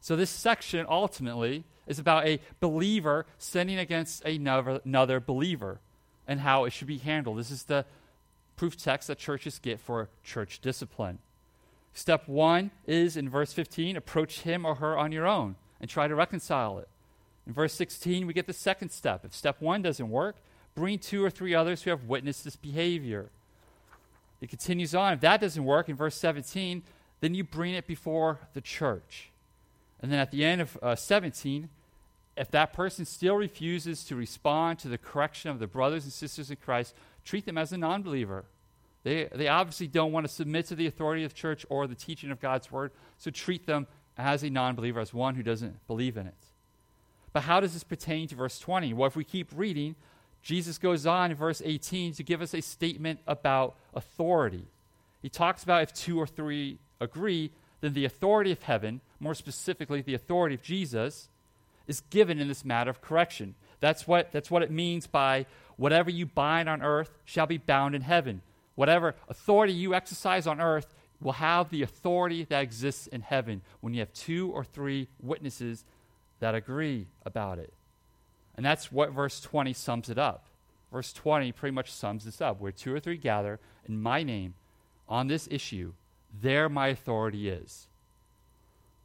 So, 0.00 0.16
this 0.16 0.30
section 0.30 0.86
ultimately 0.88 1.64
is 1.86 1.98
about 1.98 2.26
a 2.26 2.40
believer 2.60 3.26
sinning 3.38 3.78
against 3.78 4.24
another, 4.24 4.80
another 4.84 5.20
believer 5.20 5.80
and 6.26 6.40
how 6.40 6.64
it 6.64 6.70
should 6.70 6.86
be 6.86 6.98
handled. 6.98 7.38
This 7.38 7.50
is 7.50 7.64
the 7.64 7.86
proof 8.56 8.76
text 8.76 9.08
that 9.08 9.18
churches 9.18 9.58
get 9.58 9.80
for 9.80 10.10
church 10.22 10.60
discipline. 10.60 11.18
Step 11.94 12.28
one 12.28 12.70
is 12.86 13.16
in 13.16 13.28
verse 13.28 13.52
15 13.52 13.96
approach 13.96 14.40
him 14.40 14.64
or 14.64 14.76
her 14.76 14.96
on 14.96 15.10
your 15.10 15.26
own 15.26 15.56
and 15.80 15.90
try 15.90 16.06
to 16.06 16.14
reconcile 16.14 16.78
it. 16.78 16.88
In 17.48 17.54
verse 17.54 17.72
16, 17.72 18.26
we 18.26 18.34
get 18.34 18.46
the 18.46 18.52
second 18.52 18.90
step. 18.90 19.24
If 19.24 19.34
step 19.34 19.62
one 19.62 19.80
doesn't 19.80 20.10
work, 20.10 20.36
bring 20.74 20.98
two 20.98 21.24
or 21.24 21.30
three 21.30 21.54
others 21.54 21.82
who 21.82 21.90
have 21.90 22.04
witnessed 22.04 22.44
this 22.44 22.56
behavior. 22.56 23.30
It 24.42 24.50
continues 24.50 24.94
on. 24.94 25.14
If 25.14 25.20
that 25.20 25.40
doesn't 25.40 25.64
work, 25.64 25.88
in 25.88 25.96
verse 25.96 26.14
17, 26.14 26.82
then 27.20 27.34
you 27.34 27.42
bring 27.42 27.72
it 27.72 27.86
before 27.86 28.38
the 28.52 28.60
church. 28.60 29.30
And 30.00 30.12
then 30.12 30.18
at 30.18 30.30
the 30.30 30.44
end 30.44 30.60
of 30.60 30.78
uh, 30.82 30.94
17, 30.94 31.70
if 32.36 32.50
that 32.50 32.74
person 32.74 33.06
still 33.06 33.34
refuses 33.34 34.04
to 34.04 34.14
respond 34.14 34.78
to 34.80 34.88
the 34.88 34.98
correction 34.98 35.50
of 35.50 35.58
the 35.58 35.66
brothers 35.66 36.04
and 36.04 36.12
sisters 36.12 36.50
in 36.50 36.56
Christ, 36.56 36.94
treat 37.24 37.46
them 37.46 37.56
as 37.56 37.72
a 37.72 37.78
non 37.78 38.02
believer. 38.02 38.44
They, 39.04 39.26
they 39.34 39.48
obviously 39.48 39.86
don't 39.86 40.12
want 40.12 40.26
to 40.26 40.32
submit 40.32 40.66
to 40.66 40.74
the 40.74 40.86
authority 40.86 41.24
of 41.24 41.32
the 41.32 41.38
church 41.38 41.64
or 41.70 41.86
the 41.86 41.94
teaching 41.94 42.30
of 42.30 42.40
God's 42.40 42.70
word, 42.70 42.92
so 43.16 43.30
treat 43.30 43.66
them 43.66 43.86
as 44.18 44.42
a 44.42 44.50
non 44.50 44.74
believer, 44.74 45.00
as 45.00 45.14
one 45.14 45.34
who 45.34 45.42
doesn't 45.42 45.86
believe 45.86 46.18
in 46.18 46.26
it. 46.26 46.47
But 47.38 47.44
how 47.44 47.60
does 47.60 47.72
this 47.72 47.84
pertain 47.84 48.26
to 48.26 48.34
verse 48.34 48.58
20? 48.58 48.92
Well, 48.94 49.06
if 49.06 49.14
we 49.14 49.22
keep 49.22 49.52
reading, 49.54 49.94
Jesus 50.42 50.76
goes 50.76 51.06
on 51.06 51.30
in 51.30 51.36
verse 51.36 51.62
18 51.64 52.14
to 52.14 52.24
give 52.24 52.42
us 52.42 52.52
a 52.52 52.60
statement 52.60 53.20
about 53.28 53.76
authority. 53.94 54.64
He 55.22 55.28
talks 55.28 55.62
about 55.62 55.84
if 55.84 55.92
two 55.92 56.18
or 56.18 56.26
three 56.26 56.80
agree, 57.00 57.52
then 57.80 57.94
the 57.94 58.04
authority 58.04 58.50
of 58.50 58.64
heaven, 58.64 59.02
more 59.20 59.36
specifically 59.36 60.02
the 60.02 60.14
authority 60.14 60.56
of 60.56 60.62
Jesus, 60.62 61.28
is 61.86 62.00
given 62.10 62.40
in 62.40 62.48
this 62.48 62.64
matter 62.64 62.90
of 62.90 63.00
correction. 63.00 63.54
That's 63.78 64.04
what, 64.04 64.32
that's 64.32 64.50
what 64.50 64.64
it 64.64 64.72
means 64.72 65.06
by 65.06 65.46
whatever 65.76 66.10
you 66.10 66.26
bind 66.26 66.68
on 66.68 66.82
earth 66.82 67.12
shall 67.24 67.46
be 67.46 67.58
bound 67.58 67.94
in 67.94 68.02
heaven. 68.02 68.42
Whatever 68.74 69.14
authority 69.28 69.74
you 69.74 69.94
exercise 69.94 70.48
on 70.48 70.60
earth 70.60 70.92
will 71.20 71.34
have 71.34 71.70
the 71.70 71.82
authority 71.82 72.42
that 72.46 72.64
exists 72.64 73.06
in 73.06 73.20
heaven 73.20 73.62
when 73.80 73.94
you 73.94 74.00
have 74.00 74.12
two 74.12 74.50
or 74.50 74.64
three 74.64 75.06
witnesses 75.22 75.84
that 76.40 76.54
agree 76.54 77.08
about 77.24 77.58
it. 77.58 77.72
And 78.56 78.64
that's 78.64 78.90
what 78.90 79.12
verse 79.12 79.40
20 79.40 79.72
sums 79.72 80.08
it 80.08 80.18
up. 80.18 80.46
Verse 80.92 81.12
20 81.12 81.52
pretty 81.52 81.74
much 81.74 81.92
sums 81.92 82.24
this 82.24 82.40
up. 82.40 82.60
Where 82.60 82.72
two 82.72 82.94
or 82.94 83.00
three 83.00 83.16
gather 83.16 83.60
in 83.86 84.00
my 84.00 84.22
name 84.22 84.54
on 85.08 85.26
this 85.26 85.48
issue, 85.50 85.92
there 86.40 86.68
my 86.68 86.88
authority 86.88 87.48
is. 87.48 87.86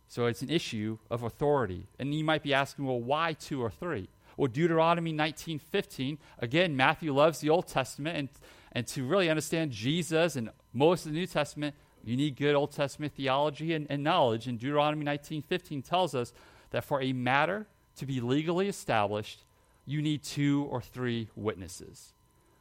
So 0.07 0.27
it's 0.27 0.41
an 0.41 0.49
issue 0.49 0.99
of 1.09 1.23
authority. 1.23 1.87
And 1.99 2.13
you 2.13 2.23
might 2.23 2.43
be 2.43 2.53
asking, 2.53 2.85
well, 2.85 2.99
why 2.99 3.33
two 3.33 3.61
or 3.61 3.71
three? 3.71 4.09
Well, 4.37 4.47
Deuteronomy 4.47 5.13
19:15, 5.13 6.17
again, 6.39 6.75
Matthew 6.75 7.13
loves 7.13 7.39
the 7.39 7.49
Old 7.49 7.67
Testament, 7.67 8.17
and, 8.17 8.29
and 8.71 8.87
to 8.87 9.05
really 9.05 9.29
understand 9.29 9.71
Jesus 9.71 10.35
and 10.35 10.49
most 10.73 11.05
of 11.05 11.11
the 11.11 11.17
New 11.17 11.27
Testament, 11.27 11.75
you 12.03 12.17
need 12.17 12.35
good 12.35 12.55
Old 12.55 12.71
Testament 12.71 13.13
theology 13.13 13.73
and, 13.73 13.87
and 13.89 14.03
knowledge. 14.03 14.47
And 14.47 14.59
Deuteronomy 14.59 15.05
19:15 15.05 15.83
tells 15.83 16.15
us 16.15 16.33
that 16.73 16.83
for 16.83 17.01
a 17.01 17.13
matter 17.13 17.65
to 17.97 18.05
be 18.05 18.19
legally 18.19 18.67
established, 18.67 19.45
you 19.85 20.01
need 20.01 20.23
two 20.23 20.67
or 20.69 20.81
three 20.81 21.29
witnesses. 21.35 22.13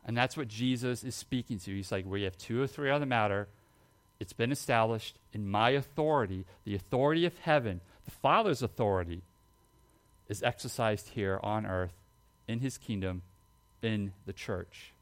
And 0.05 0.16
that's 0.16 0.37
what 0.37 0.48
Jesus 0.48 1.03
is 1.03 1.14
speaking 1.14 1.59
to. 1.61 1.75
He's 1.75 1.90
like, 1.90 2.05
we 2.07 2.22
have 2.22 2.37
two 2.37 2.61
or 2.62 2.66
three 2.66 2.90
on 2.90 3.01
the 3.01 3.07
matter. 3.07 3.48
It's 4.20 4.35
been 4.35 4.53
established 4.53 5.18
in 5.33 5.48
my 5.48 5.70
authority, 5.70 6.44
the 6.64 6.75
authority 6.75 7.25
of 7.25 7.38
heaven, 7.38 7.81
the 8.05 8.11
Father's 8.11 8.62
authority 8.62 9.22
is 10.29 10.42
exercised 10.42 11.09
here 11.11 11.40
on 11.42 11.66
earth 11.66 11.94
in 12.46 12.61
his 12.61 12.79
kingdom 12.79 13.22
in 13.81 14.12
the 14.27 14.33
church. 14.33 14.92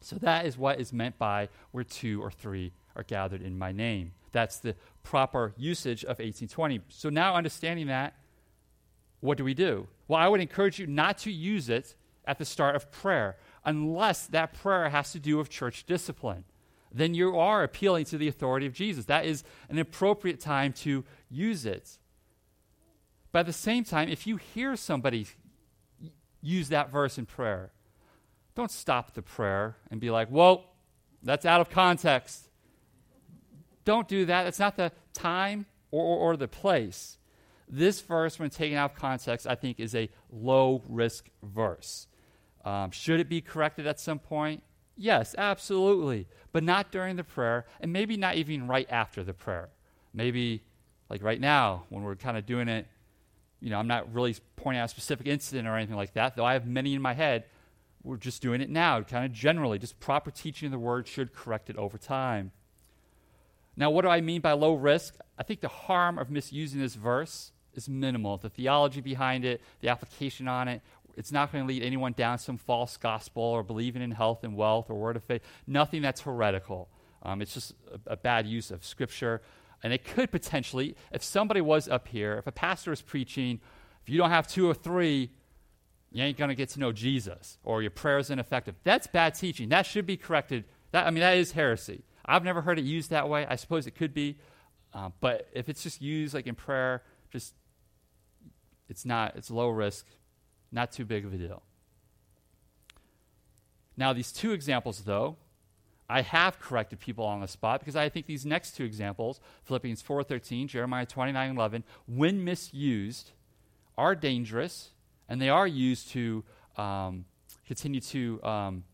So 0.00 0.16
that 0.16 0.44
is 0.44 0.58
what 0.58 0.80
is 0.80 0.92
meant 0.92 1.18
by 1.18 1.48
where 1.70 1.84
two 1.84 2.22
or 2.22 2.30
three 2.30 2.72
are 2.96 3.04
gathered 3.04 3.42
in 3.42 3.56
my 3.56 3.72
name. 3.72 4.12
That's 4.32 4.58
the 4.58 4.74
proper 5.02 5.52
usage 5.56 6.02
of 6.02 6.18
1820. 6.18 6.80
So 6.88 7.08
now 7.08 7.36
understanding 7.36 7.86
that, 7.86 8.14
what 9.24 9.38
do 9.38 9.44
we 9.44 9.54
do? 9.54 9.88
Well, 10.06 10.20
I 10.20 10.28
would 10.28 10.42
encourage 10.42 10.78
you 10.78 10.86
not 10.86 11.16
to 11.18 11.32
use 11.32 11.70
it 11.70 11.94
at 12.26 12.38
the 12.38 12.44
start 12.44 12.76
of 12.76 12.92
prayer 12.92 13.38
unless 13.64 14.26
that 14.26 14.52
prayer 14.52 14.90
has 14.90 15.12
to 15.12 15.18
do 15.18 15.38
with 15.38 15.48
church 15.48 15.86
discipline. 15.86 16.44
Then 16.92 17.14
you 17.14 17.38
are 17.38 17.62
appealing 17.62 18.04
to 18.06 18.18
the 18.18 18.28
authority 18.28 18.66
of 18.66 18.74
Jesus. 18.74 19.06
That 19.06 19.24
is 19.24 19.42
an 19.70 19.78
appropriate 19.78 20.40
time 20.40 20.74
to 20.74 21.04
use 21.30 21.64
it. 21.64 21.98
But 23.32 23.40
at 23.40 23.46
the 23.46 23.54
same 23.54 23.82
time, 23.82 24.10
if 24.10 24.26
you 24.26 24.36
hear 24.36 24.76
somebody 24.76 25.26
use 26.42 26.68
that 26.68 26.92
verse 26.92 27.16
in 27.16 27.24
prayer, 27.24 27.72
don't 28.54 28.70
stop 28.70 29.14
the 29.14 29.22
prayer 29.22 29.76
and 29.90 30.00
be 30.00 30.10
like, 30.10 30.28
whoa, 30.28 30.64
that's 31.22 31.46
out 31.46 31.62
of 31.62 31.70
context. 31.70 32.50
Don't 33.86 34.06
do 34.06 34.26
that. 34.26 34.46
It's 34.46 34.58
not 34.58 34.76
the 34.76 34.92
time 35.14 35.64
or, 35.90 36.04
or, 36.04 36.18
or 36.18 36.36
the 36.36 36.46
place. 36.46 37.16
This 37.76 38.00
verse, 38.02 38.38
when 38.38 38.50
taken 38.50 38.78
out 38.78 38.92
of 38.92 38.96
context, 38.96 39.48
I 39.48 39.56
think 39.56 39.80
is 39.80 39.96
a 39.96 40.08
low 40.30 40.84
risk 40.88 41.28
verse. 41.42 42.06
Um, 42.64 42.92
should 42.92 43.18
it 43.18 43.28
be 43.28 43.40
corrected 43.40 43.84
at 43.88 43.98
some 43.98 44.20
point? 44.20 44.62
Yes, 44.96 45.34
absolutely. 45.36 46.28
But 46.52 46.62
not 46.62 46.92
during 46.92 47.16
the 47.16 47.24
prayer, 47.24 47.66
and 47.80 47.92
maybe 47.92 48.16
not 48.16 48.36
even 48.36 48.68
right 48.68 48.86
after 48.88 49.24
the 49.24 49.34
prayer. 49.34 49.70
Maybe 50.12 50.62
like 51.10 51.20
right 51.24 51.40
now, 51.40 51.82
when 51.88 52.04
we're 52.04 52.14
kind 52.14 52.36
of 52.36 52.46
doing 52.46 52.68
it, 52.68 52.86
you 53.60 53.70
know, 53.70 53.78
I'm 53.80 53.88
not 53.88 54.14
really 54.14 54.36
pointing 54.54 54.80
out 54.80 54.84
a 54.84 54.88
specific 54.88 55.26
incident 55.26 55.66
or 55.66 55.76
anything 55.76 55.96
like 55.96 56.14
that, 56.14 56.36
though 56.36 56.44
I 56.44 56.52
have 56.52 56.68
many 56.68 56.94
in 56.94 57.02
my 57.02 57.14
head. 57.14 57.42
We're 58.04 58.18
just 58.18 58.40
doing 58.40 58.60
it 58.60 58.70
now, 58.70 59.00
kind 59.02 59.24
of 59.24 59.32
generally. 59.32 59.80
Just 59.80 59.98
proper 59.98 60.30
teaching 60.30 60.66
of 60.66 60.72
the 60.72 60.78
word 60.78 61.08
should 61.08 61.34
correct 61.34 61.70
it 61.70 61.76
over 61.76 61.98
time. 61.98 62.52
Now, 63.76 63.90
what 63.90 64.02
do 64.02 64.08
I 64.08 64.20
mean 64.20 64.42
by 64.42 64.52
low 64.52 64.74
risk? 64.74 65.16
I 65.36 65.42
think 65.42 65.60
the 65.60 65.66
harm 65.66 66.20
of 66.20 66.30
misusing 66.30 66.80
this 66.80 66.94
verse 66.94 67.50
is 67.74 67.88
minimal. 67.88 68.36
The 68.36 68.50
theology 68.50 69.00
behind 69.00 69.44
it, 69.44 69.60
the 69.80 69.88
application 69.88 70.48
on 70.48 70.68
it, 70.68 70.82
it's 71.16 71.32
not 71.32 71.52
going 71.52 71.64
to 71.64 71.68
lead 71.68 71.82
anyone 71.82 72.12
down 72.12 72.38
some 72.38 72.56
false 72.56 72.96
gospel 72.96 73.42
or 73.42 73.62
believing 73.62 74.02
in 74.02 74.10
health 74.10 74.42
and 74.44 74.56
wealth 74.56 74.90
or 74.90 74.94
word 74.94 75.16
of 75.16 75.24
faith. 75.24 75.42
Nothing 75.66 76.02
that's 76.02 76.22
heretical. 76.22 76.88
Um, 77.22 77.40
it's 77.40 77.54
just 77.54 77.72
a, 77.92 78.12
a 78.12 78.16
bad 78.16 78.46
use 78.46 78.70
of 78.70 78.84
scripture. 78.84 79.40
And 79.82 79.92
it 79.92 80.04
could 80.04 80.30
potentially, 80.30 80.96
if 81.12 81.22
somebody 81.22 81.60
was 81.60 81.88
up 81.88 82.08
here, 82.08 82.38
if 82.38 82.46
a 82.46 82.52
pastor 82.52 82.92
is 82.92 83.02
preaching, 83.02 83.60
if 84.02 84.08
you 84.08 84.18
don't 84.18 84.30
have 84.30 84.48
two 84.48 84.68
or 84.68 84.74
three, 84.74 85.30
you 86.10 86.22
ain't 86.22 86.36
going 86.36 86.48
to 86.48 86.54
get 86.54 86.68
to 86.70 86.80
know 86.80 86.92
Jesus 86.92 87.58
or 87.64 87.82
your 87.82 87.90
prayer 87.90 88.18
is 88.18 88.30
ineffective. 88.30 88.74
That's 88.84 89.06
bad 89.06 89.34
teaching. 89.34 89.68
That 89.68 89.86
should 89.86 90.06
be 90.06 90.16
corrected. 90.16 90.64
That, 90.92 91.06
I 91.06 91.10
mean, 91.10 91.20
that 91.20 91.36
is 91.36 91.52
heresy. 91.52 92.04
I've 92.24 92.44
never 92.44 92.62
heard 92.62 92.78
it 92.78 92.84
used 92.84 93.10
that 93.10 93.28
way. 93.28 93.46
I 93.46 93.56
suppose 93.56 93.86
it 93.86 93.92
could 93.92 94.14
be. 94.14 94.38
Uh, 94.92 95.10
but 95.20 95.48
if 95.52 95.68
it's 95.68 95.82
just 95.82 96.00
used 96.00 96.34
like 96.34 96.46
in 96.46 96.54
prayer, 96.54 97.02
just 97.30 97.54
it's 98.88 99.04
not, 99.04 99.36
it's 99.36 99.50
low 99.50 99.68
risk, 99.68 100.06
not 100.72 100.92
too 100.92 101.04
big 101.04 101.24
of 101.24 101.32
a 101.32 101.36
deal. 101.36 101.62
Now, 103.96 104.12
these 104.12 104.32
two 104.32 104.52
examples, 104.52 105.02
though, 105.02 105.36
I 106.08 106.22
have 106.22 106.58
corrected 106.58 107.00
people 107.00 107.24
on 107.24 107.40
the 107.40 107.48
spot 107.48 107.80
because 107.80 107.96
I 107.96 108.08
think 108.08 108.26
these 108.26 108.44
next 108.44 108.76
two 108.76 108.84
examples, 108.84 109.40
Philippians 109.64 110.02
4.13, 110.02 110.68
Jeremiah 110.68 111.06
29.11, 111.06 111.82
when 112.06 112.44
misused, 112.44 113.30
are 113.96 114.14
dangerous, 114.14 114.90
and 115.28 115.40
they 115.40 115.48
are 115.48 115.66
used 115.66 116.10
to 116.10 116.44
um, 116.76 117.24
continue 117.66 118.00
to 118.00 118.42
um, 118.42 118.84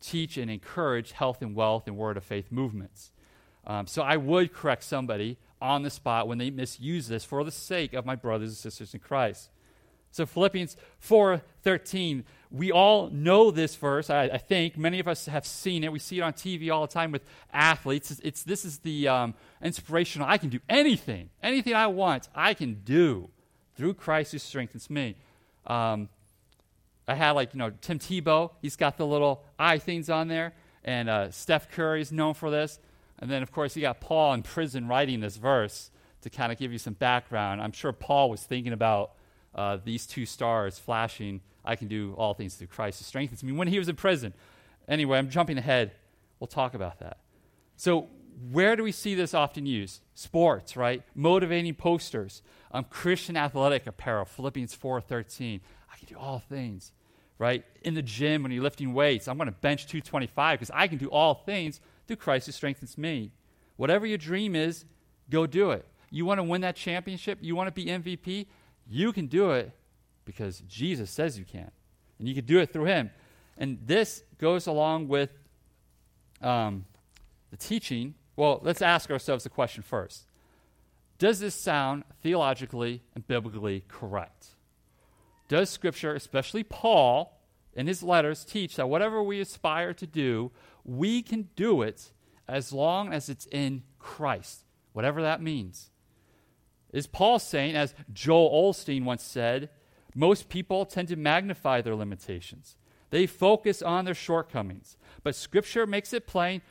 teach 0.00 0.36
and 0.36 0.50
encourage 0.50 1.12
health 1.12 1.42
and 1.42 1.54
wealth 1.54 1.86
and 1.86 1.96
word 1.96 2.16
of 2.16 2.24
faith 2.24 2.52
movements. 2.52 3.10
Um, 3.66 3.86
so 3.86 4.02
I 4.02 4.16
would 4.16 4.52
correct 4.52 4.84
somebody 4.84 5.38
on 5.60 5.82
the 5.82 5.90
spot 5.90 6.28
when 6.28 6.38
they 6.38 6.50
misuse 6.50 7.08
this 7.08 7.24
for 7.24 7.44
the 7.44 7.50
sake 7.50 7.94
of 7.94 8.04
my 8.04 8.16
brothers 8.16 8.50
and 8.50 8.56
sisters 8.56 8.94
in 8.94 9.00
Christ. 9.00 9.50
So 10.14 10.26
Philippians 10.26 10.76
4:13, 11.00 12.22
we 12.52 12.70
all 12.70 13.10
know 13.10 13.50
this 13.50 13.74
verse. 13.74 14.10
I, 14.10 14.24
I, 14.24 14.38
think 14.38 14.78
many 14.78 15.00
of 15.00 15.08
us 15.08 15.26
have 15.26 15.44
seen 15.44 15.82
it. 15.82 15.90
We 15.90 15.98
see 15.98 16.18
it 16.18 16.22
on 16.22 16.34
TV 16.34 16.72
all 16.72 16.82
the 16.82 16.92
time 16.92 17.10
with 17.10 17.24
athletes. 17.52 18.12
It's, 18.12 18.20
it's 18.20 18.42
this 18.44 18.64
is 18.64 18.78
the 18.78 19.08
um, 19.08 19.34
inspirational. 19.60 20.28
I 20.28 20.38
can 20.38 20.50
do 20.50 20.60
anything, 20.68 21.30
anything 21.42 21.74
I 21.74 21.88
want. 21.88 22.28
I 22.32 22.54
can 22.54 22.82
do 22.84 23.28
through 23.74 23.94
Christ 23.94 24.30
who 24.30 24.38
strengthens 24.38 24.88
me. 24.88 25.16
Um, 25.66 26.08
I 27.08 27.14
had 27.14 27.32
like 27.32 27.52
you 27.52 27.58
know 27.58 27.72
Tim 27.80 27.98
Tebow. 27.98 28.52
He's 28.62 28.76
got 28.76 28.96
the 28.96 29.06
little 29.06 29.42
eye 29.58 29.78
things 29.78 30.08
on 30.08 30.28
there, 30.28 30.54
and 30.84 31.08
uh, 31.08 31.32
Steph 31.32 31.72
Curry 31.72 32.00
is 32.00 32.12
known 32.12 32.34
for 32.34 32.52
this. 32.52 32.78
And 33.18 33.30
then, 33.30 33.42
of 33.42 33.52
course, 33.52 33.76
you 33.76 33.82
got 33.82 34.00
Paul 34.00 34.34
in 34.34 34.42
prison 34.42 34.88
writing 34.88 35.20
this 35.20 35.36
verse 35.36 35.90
to 36.22 36.30
kind 36.30 36.50
of 36.50 36.58
give 36.58 36.72
you 36.72 36.78
some 36.78 36.94
background. 36.94 37.60
I'm 37.60 37.72
sure 37.72 37.92
Paul 37.92 38.30
was 38.30 38.42
thinking 38.42 38.72
about 38.72 39.12
uh, 39.54 39.78
these 39.82 40.06
two 40.06 40.26
stars 40.26 40.78
flashing. 40.78 41.40
I 41.64 41.76
can 41.76 41.88
do 41.88 42.14
all 42.16 42.34
things 42.34 42.54
through 42.54 42.68
Christ 42.68 42.98
who 42.98 43.04
strengthens 43.04 43.44
me 43.44 43.52
when 43.52 43.68
he 43.68 43.78
was 43.78 43.88
in 43.88 43.96
prison. 43.96 44.34
Anyway, 44.88 45.18
I'm 45.18 45.30
jumping 45.30 45.58
ahead. 45.58 45.92
We'll 46.40 46.48
talk 46.48 46.74
about 46.74 46.98
that. 47.00 47.18
So, 47.76 48.08
where 48.50 48.74
do 48.74 48.82
we 48.82 48.90
see 48.90 49.14
this 49.14 49.32
often 49.32 49.64
used? 49.64 50.00
Sports, 50.14 50.76
right? 50.76 51.02
Motivating 51.14 51.74
posters, 51.74 52.42
um, 52.72 52.84
Christian 52.90 53.36
athletic 53.36 53.86
apparel, 53.86 54.24
Philippians 54.24 54.74
4:13. 54.74 55.60
I 55.92 55.96
can 55.96 56.08
do 56.08 56.16
all 56.16 56.40
things, 56.40 56.92
right? 57.38 57.64
In 57.82 57.94
the 57.94 58.02
gym 58.02 58.42
when 58.42 58.50
you're 58.50 58.62
lifting 58.62 58.92
weights, 58.92 59.28
I'm 59.28 59.36
going 59.36 59.46
to 59.46 59.52
bench 59.52 59.86
225 59.86 60.58
because 60.58 60.70
I 60.74 60.88
can 60.88 60.98
do 60.98 61.08
all 61.08 61.34
things 61.34 61.80
through 62.06 62.16
Christ 62.16 62.46
who 62.46 62.52
strengthens 62.52 62.96
me. 62.98 63.32
Whatever 63.76 64.06
your 64.06 64.18
dream 64.18 64.54
is, 64.54 64.84
go 65.30 65.46
do 65.46 65.70
it. 65.70 65.86
You 66.10 66.24
want 66.24 66.38
to 66.38 66.44
win 66.44 66.60
that 66.60 66.76
championship? 66.76 67.38
You 67.40 67.56
want 67.56 67.68
to 67.68 67.72
be 67.72 67.86
MVP? 67.86 68.46
You 68.88 69.12
can 69.12 69.26
do 69.26 69.50
it 69.50 69.72
because 70.24 70.60
Jesus 70.68 71.10
says 71.10 71.38
you 71.38 71.44
can. 71.44 71.70
And 72.18 72.28
you 72.28 72.34
can 72.34 72.44
do 72.44 72.58
it 72.58 72.72
through 72.72 72.84
Him. 72.84 73.10
And 73.58 73.78
this 73.84 74.22
goes 74.38 74.66
along 74.66 75.08
with 75.08 75.30
um, 76.40 76.84
the 77.50 77.56
teaching. 77.56 78.14
Well, 78.36 78.60
let's 78.62 78.82
ask 78.82 79.10
ourselves 79.10 79.44
the 79.44 79.50
question 79.50 79.82
first 79.82 80.26
Does 81.18 81.40
this 81.40 81.54
sound 81.54 82.04
theologically 82.22 83.02
and 83.14 83.26
biblically 83.26 83.84
correct? 83.88 84.48
Does 85.48 85.70
Scripture, 85.70 86.14
especially 86.14 86.62
Paul 86.62 87.40
in 87.74 87.86
his 87.86 88.02
letters, 88.02 88.44
teach 88.44 88.76
that 88.76 88.88
whatever 88.88 89.22
we 89.22 89.40
aspire 89.40 89.92
to 89.94 90.06
do, 90.06 90.52
we 90.84 91.22
can 91.22 91.48
do 91.56 91.82
it 91.82 92.12
as 92.46 92.72
long 92.72 93.12
as 93.12 93.28
it's 93.28 93.46
in 93.46 93.82
Christ, 93.98 94.64
whatever 94.92 95.22
that 95.22 95.42
means. 95.42 95.90
Is 96.92 97.06
Paul 97.06 97.38
saying, 97.38 97.74
as 97.74 97.94
Joel 98.12 98.70
Osteen 98.72 99.04
once 99.04 99.22
said, 99.22 99.70
most 100.14 100.48
people 100.48 100.84
tend 100.84 101.08
to 101.08 101.16
magnify 101.16 101.80
their 101.80 101.96
limitations. 101.96 102.76
They 103.10 103.26
focus 103.26 103.82
on 103.82 104.04
their 104.04 104.14
shortcomings. 104.14 104.96
But 105.22 105.34
Scripture 105.34 105.86
makes 105.86 106.12
it 106.12 106.26
plain 106.26 106.62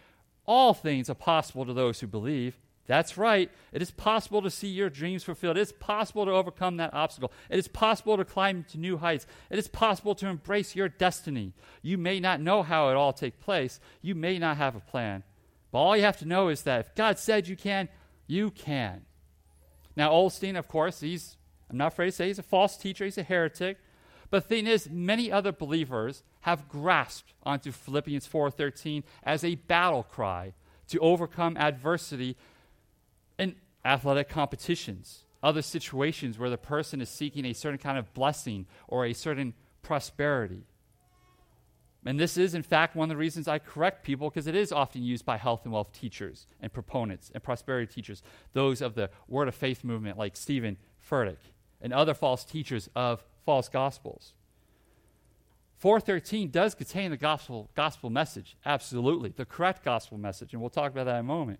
all 0.46 0.74
things 0.74 1.10
are 1.10 1.16
possible 1.16 1.66
to 1.66 1.74
those 1.74 2.00
who 2.00 2.08
believe. 2.08 2.58
That's 2.86 3.18
right. 3.18 3.50
It 3.72 3.82
is 3.82 3.92
possible 3.92 4.42
to 4.42 4.50
see 4.50 4.68
your 4.68 4.90
dreams 4.90 5.24
fulfilled. 5.24 5.58
It 5.58 5.62
is 5.62 5.72
possible 5.72 6.26
to 6.26 6.32
overcome 6.32 6.78
that 6.78 6.94
obstacle. 6.94 7.32
It 7.50 7.58
is 7.58 7.70
possible 7.70 8.18
to 8.18 8.26
climb 8.26 8.66
to 8.72 8.78
new 8.78 8.98
heights. 8.98 9.26
It 9.50 9.58
is 9.58 9.70
possible 9.70 10.16
to 10.16 10.28
embrace 10.28 10.76
your 10.76 10.90
destiny. 10.90 11.54
You 11.82 11.98
may 11.98 12.20
not 12.20 12.42
know 12.42 12.62
how 12.62 12.90
it 12.90 12.96
all 12.96 13.14
take 13.14 13.40
place. 13.40 13.80
You 14.02 14.16
may 14.16 14.38
not 14.38 14.58
have 14.58 14.76
a 14.76 14.82
plan. 14.82 15.24
But 15.72 15.80
all 15.80 15.96
you 15.96 16.04
have 16.04 16.20
to 16.20 16.28
know 16.28 16.50
is 16.50 16.64
that 16.64 16.82
if 16.82 16.96
God 16.96 17.18
said 17.18 17.48
you 17.48 17.56
can, 17.56 17.88
you 18.28 18.52
can. 18.52 19.02
Now, 19.96 20.12
Osteen, 20.12 20.58
of 20.58 20.68
course, 20.68 21.00
he's, 21.00 21.38
I'm 21.70 21.78
not 21.78 21.94
afraid 21.94 22.08
to 22.08 22.12
say 22.12 22.28
he's 22.28 22.40
a 22.40 22.44
false 22.44 22.76
teacher, 22.76 23.06
he's 23.06 23.18
a 23.18 23.24
heretic. 23.24 23.78
But 24.30 24.44
the 24.44 24.56
thing 24.56 24.68
is, 24.68 24.90
many 24.90 25.32
other 25.32 25.52
believers 25.52 26.24
have 26.42 26.68
grasped 26.68 27.34
onto 27.44 27.72
Philippians 27.72 28.28
4:13 28.28 29.04
as 29.24 29.44
a 29.44 29.56
battle 29.56 30.04
cry 30.04 30.54
to 30.88 31.00
overcome 31.00 31.56
adversity 31.56 32.36
athletic 33.86 34.30
competitions, 34.30 35.26
other 35.42 35.62
situations 35.62 36.40
where 36.40 36.50
the 36.50 36.58
person 36.58 37.02
is 37.02 37.10
seeking 37.10 37.46
a 37.46 37.54
certain 37.54 37.80
kind 37.80 37.98
of 37.98 38.14
blessing 38.14 38.66
or 38.88 39.06
a 39.06 39.14
certain 39.14 39.54
prosperity. 39.82 40.64
And 42.06 42.20
this 42.20 42.38
is, 42.38 42.54
in 42.54 42.64
fact, 42.64 42.96
one 42.96 43.06
of 43.06 43.10
the 43.10 43.20
reasons 43.20 43.48
I 43.48 43.60
correct 43.60 44.04
people 44.04 44.30
because 44.30 44.48
it 44.48 44.56
is 44.56 44.72
often 44.72 45.04
used 45.04 45.26
by 45.26 45.38
health 45.38 45.62
and 45.64 45.74
wealth 45.74 45.94
teachers 45.94 46.48
and 46.62 46.72
proponents 46.72 47.32
and 47.34 47.42
prosperity 47.42 47.94
teachers, 47.94 48.22
those 48.52 48.82
of 48.82 48.96
the 48.96 49.10
Word 49.28 49.48
of 49.48 49.56
Faith 49.56 49.84
movement 49.84 50.18
like 50.18 50.36
Steven 50.36 50.78
Furtick 51.10 51.38
and 51.82 51.94
other 51.94 52.14
false 52.14 52.44
teachers 52.44 52.90
of 52.96 53.24
false 53.46 53.70
gospels. 53.70 54.34
413 55.78 56.50
does 56.50 56.76
contain 56.76 57.12
the 57.12 57.18
gospel, 57.18 57.70
gospel 57.76 58.10
message, 58.10 58.56
absolutely, 58.66 59.34
the 59.36 59.46
correct 59.46 59.84
gospel 59.84 60.18
message, 60.18 60.54
and 60.54 60.62
we'll 60.62 60.70
talk 60.70 60.92
about 60.92 61.06
that 61.06 61.16
in 61.16 61.20
a 61.20 61.24
moment 61.24 61.60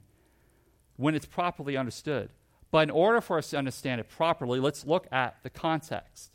when 0.98 1.16
it's 1.16 1.26
properly 1.26 1.76
understood. 1.78 2.30
But 2.72 2.84
in 2.84 2.90
order 2.90 3.22
for 3.22 3.38
us 3.38 3.50
to 3.52 3.58
understand 3.58 4.02
it 4.02 4.10
properly, 4.10 4.60
let's 4.60 4.86
look 4.86 5.08
at 5.12 5.38
the 5.44 5.50
context. 5.50 6.32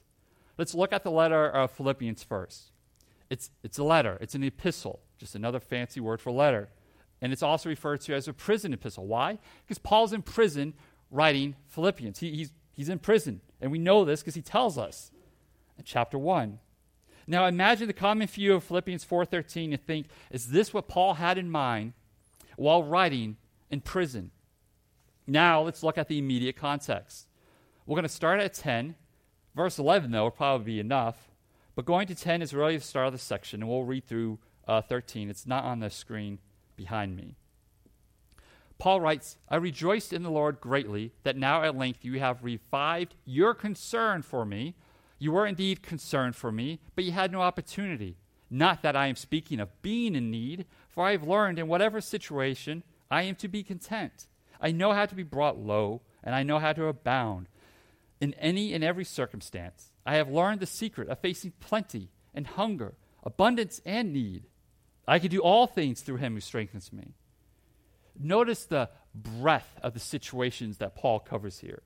Let's 0.57 0.75
look 0.75 0.92
at 0.92 1.05
the 1.05 1.11
letter 1.11 1.49
of 1.49 1.71
Philippians 1.71 2.23
first. 2.23 2.73
It's, 3.31 3.51
it's 3.62 3.79
a 3.79 3.85
letter, 3.85 4.18
it's 4.21 4.35
an 4.35 4.42
epistle. 4.42 5.01
just 5.18 5.35
another 5.35 5.61
fancy 5.61 6.01
word 6.01 6.21
for 6.21 6.31
letter. 6.31 6.68
And 7.21 7.33
it's 7.33 7.42
also 7.42 7.68
referred 7.68 8.01
to 8.03 8.14
as 8.14 8.29
a 8.29 8.33
prison 8.33 8.73
epistle. 8.73 9.07
Why? 9.07 9.38
Because 9.64 9.79
Paul's 9.79 10.12
in 10.12 10.23
prison 10.23 10.75
writing 11.11 11.57
Philippians. 11.66 12.21
He, 12.21 12.35
he's, 12.35 12.53
he's 12.73 12.88
in 12.88 12.99
prison. 12.99 13.40
And 13.61 13.73
we 13.73 13.79
know 13.79 14.05
this 14.05 14.21
because 14.21 14.35
he 14.35 14.42
tells 14.42 14.79
us 14.79 15.11
in 15.77 15.85
chapter 15.85 16.18
1. 16.18 16.59
Now 17.27 17.47
imagine 17.47 17.87
the 17.87 17.92
common 17.92 18.27
view 18.27 18.55
of 18.55 18.64
Philippians 18.64 19.05
4:13 19.05 19.73
and 19.73 19.85
think, 19.85 20.07
is 20.31 20.49
this 20.49 20.73
what 20.73 20.88
Paul 20.88 21.14
had 21.14 21.37
in 21.37 21.51
mind 21.51 21.92
while 22.57 22.83
writing 22.83 23.37
in 23.71 23.81
prison? 23.81 24.31
Now 25.28 25.60
let's 25.60 25.82
look 25.82 25.98
at 25.98 26.08
the 26.08 26.18
immediate 26.18 26.56
context. 26.56 27.28
We're 27.84 27.96
going 27.96 28.02
to 28.04 28.08
start 28.08 28.40
at 28.40 28.54
10. 28.54 28.94
Verse 29.54 29.78
11, 29.78 30.10
though, 30.10 30.24
will 30.24 30.30
probably 30.30 30.64
be 30.64 30.80
enough. 30.80 31.28
But 31.74 31.84
going 31.84 32.06
to 32.08 32.14
10 32.14 32.40
is 32.40 32.54
really 32.54 32.78
the 32.78 32.82
start 32.82 33.08
of 33.08 33.12
the 33.12 33.18
section, 33.18 33.60
and 33.60 33.68
we'll 33.68 33.84
read 33.84 34.06
through 34.06 34.38
uh, 34.66 34.80
13. 34.80 35.28
It's 35.28 35.46
not 35.46 35.64
on 35.64 35.80
the 35.80 35.90
screen 35.90 36.38
behind 36.76 37.14
me. 37.14 37.36
Paul 38.78 39.02
writes, 39.02 39.36
I 39.50 39.56
rejoiced 39.56 40.14
in 40.14 40.22
the 40.22 40.30
Lord 40.30 40.60
greatly 40.60 41.12
that 41.24 41.36
now 41.36 41.62
at 41.62 41.76
length 41.76 42.04
you 42.04 42.18
have 42.20 42.42
revived 42.42 43.14
your 43.26 43.52
concern 43.52 44.22
for 44.22 44.46
me. 44.46 44.76
You 45.18 45.32
were 45.32 45.46
indeed 45.46 45.82
concerned 45.82 46.36
for 46.36 46.50
me, 46.50 46.80
but 46.94 47.04
you 47.04 47.12
had 47.12 47.32
no 47.32 47.42
opportunity. 47.42 48.16
Not 48.48 48.82
that 48.82 48.96
I 48.96 49.08
am 49.08 49.16
speaking 49.16 49.60
of 49.60 49.82
being 49.82 50.14
in 50.14 50.30
need, 50.30 50.64
for 50.88 51.04
I 51.04 51.12
have 51.12 51.26
learned 51.26 51.58
in 51.58 51.68
whatever 51.68 52.00
situation 52.00 52.82
I 53.10 53.22
am 53.22 53.34
to 53.36 53.48
be 53.48 53.62
content. 53.62 54.26
I 54.61 54.73
know 54.73 54.92
how 54.92 55.07
to 55.07 55.14
be 55.14 55.23
brought 55.23 55.59
low, 55.59 56.03
and 56.23 56.35
I 56.35 56.42
know 56.42 56.59
how 56.59 56.73
to 56.73 56.87
abound. 56.87 57.49
In 58.21 58.35
any 58.35 58.75
and 58.75 58.83
every 58.83 59.05
circumstance, 59.05 59.92
I 60.05 60.16
have 60.16 60.31
learned 60.31 60.61
the 60.61 60.66
secret 60.66 61.09
of 61.09 61.21
facing 61.21 61.53
plenty 61.61 62.11
and 62.35 62.47
hunger, 62.47 62.94
abundance 63.23 63.81
and 63.85 64.12
need. 64.12 64.44
I 65.07 65.18
can 65.18 65.31
do 65.31 65.40
all 65.40 65.66
things 65.66 66.01
through 66.01 66.16
him 66.16 66.35
who 66.35 66.40
strengthens 66.40 66.92
me. 66.92 67.14
Notice 68.18 68.64
the 68.64 68.90
breadth 69.14 69.79
of 69.83 69.94
the 69.94 70.01
situations 70.01 70.79
that 70.79 70.97
Paul 70.97 71.21
covers 71.21 71.61
here. 71.61 71.83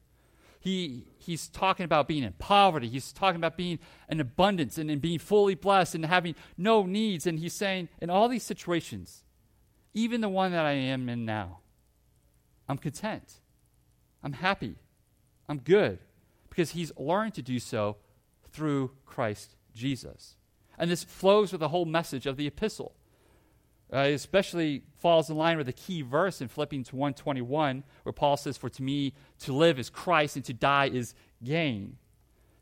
He, 0.61 1.09
he's 1.19 1.49
talking 1.49 1.85
about 1.85 2.07
being 2.07 2.23
in 2.23 2.33
poverty. 2.35 2.89
He's 2.89 3.13
talking 3.13 3.37
about 3.37 3.57
being 3.57 3.81
in 4.09 4.21
abundance 4.21 4.79
and, 4.79 4.91
and 4.91 5.03
being 5.03 5.19
fully 5.19 5.57
blessed 5.57 5.97
and 5.97 6.07
having 6.07 6.37
no 6.57 6.85
needs. 6.85 7.27
And 7.27 7.39
he's 7.39 7.53
saying, 7.53 7.89
in 8.01 8.11
all 8.11 8.29
these 8.29 8.45
situations, 8.45 9.25
even 9.93 10.21
the 10.21 10.29
one 10.29 10.53
that 10.53 10.65
I 10.65 10.73
am 10.73 11.09
in 11.09 11.25
now, 11.25 11.59
I'm 12.69 12.79
content. 12.79 13.41
I'm 14.23 14.35
happy. 14.35 14.77
I'm 15.49 15.59
good. 15.59 15.99
Because 16.49 16.71
he's 16.71 16.93
learned 16.97 17.35
to 17.35 17.43
do 17.43 17.59
so 17.59 17.97
through 18.51 18.93
Christ 19.07 19.57
Jesus. 19.75 20.37
And 20.79 20.91
this 20.91 21.05
flows 21.05 21.53
with 21.53 21.61
the 21.61 21.69
whole 21.69 21.85
message 21.85 22.27
of 22.27 22.37
the 22.37 22.47
epistle 22.47 22.95
uh, 23.93 23.99
especially 23.99 24.83
falls 24.99 25.29
in 25.29 25.37
line 25.37 25.59
with 25.59 25.67
the 25.67 25.73
key 25.73 26.03
verse 26.03 26.41
in 26.41 26.49
Philippians 26.49 26.91
1:21 26.91 27.83
where 28.03 28.13
Paul 28.13 28.37
says 28.37 28.57
for 28.57 28.71
to 28.71 28.83
me 28.83 29.13
to 29.41 29.53
live 29.53 29.79
is 29.79 29.91
Christ 29.91 30.37
and 30.37 30.45
to 30.47 30.55
die 30.55 30.89
is 30.89 31.15
gain. 31.45 31.99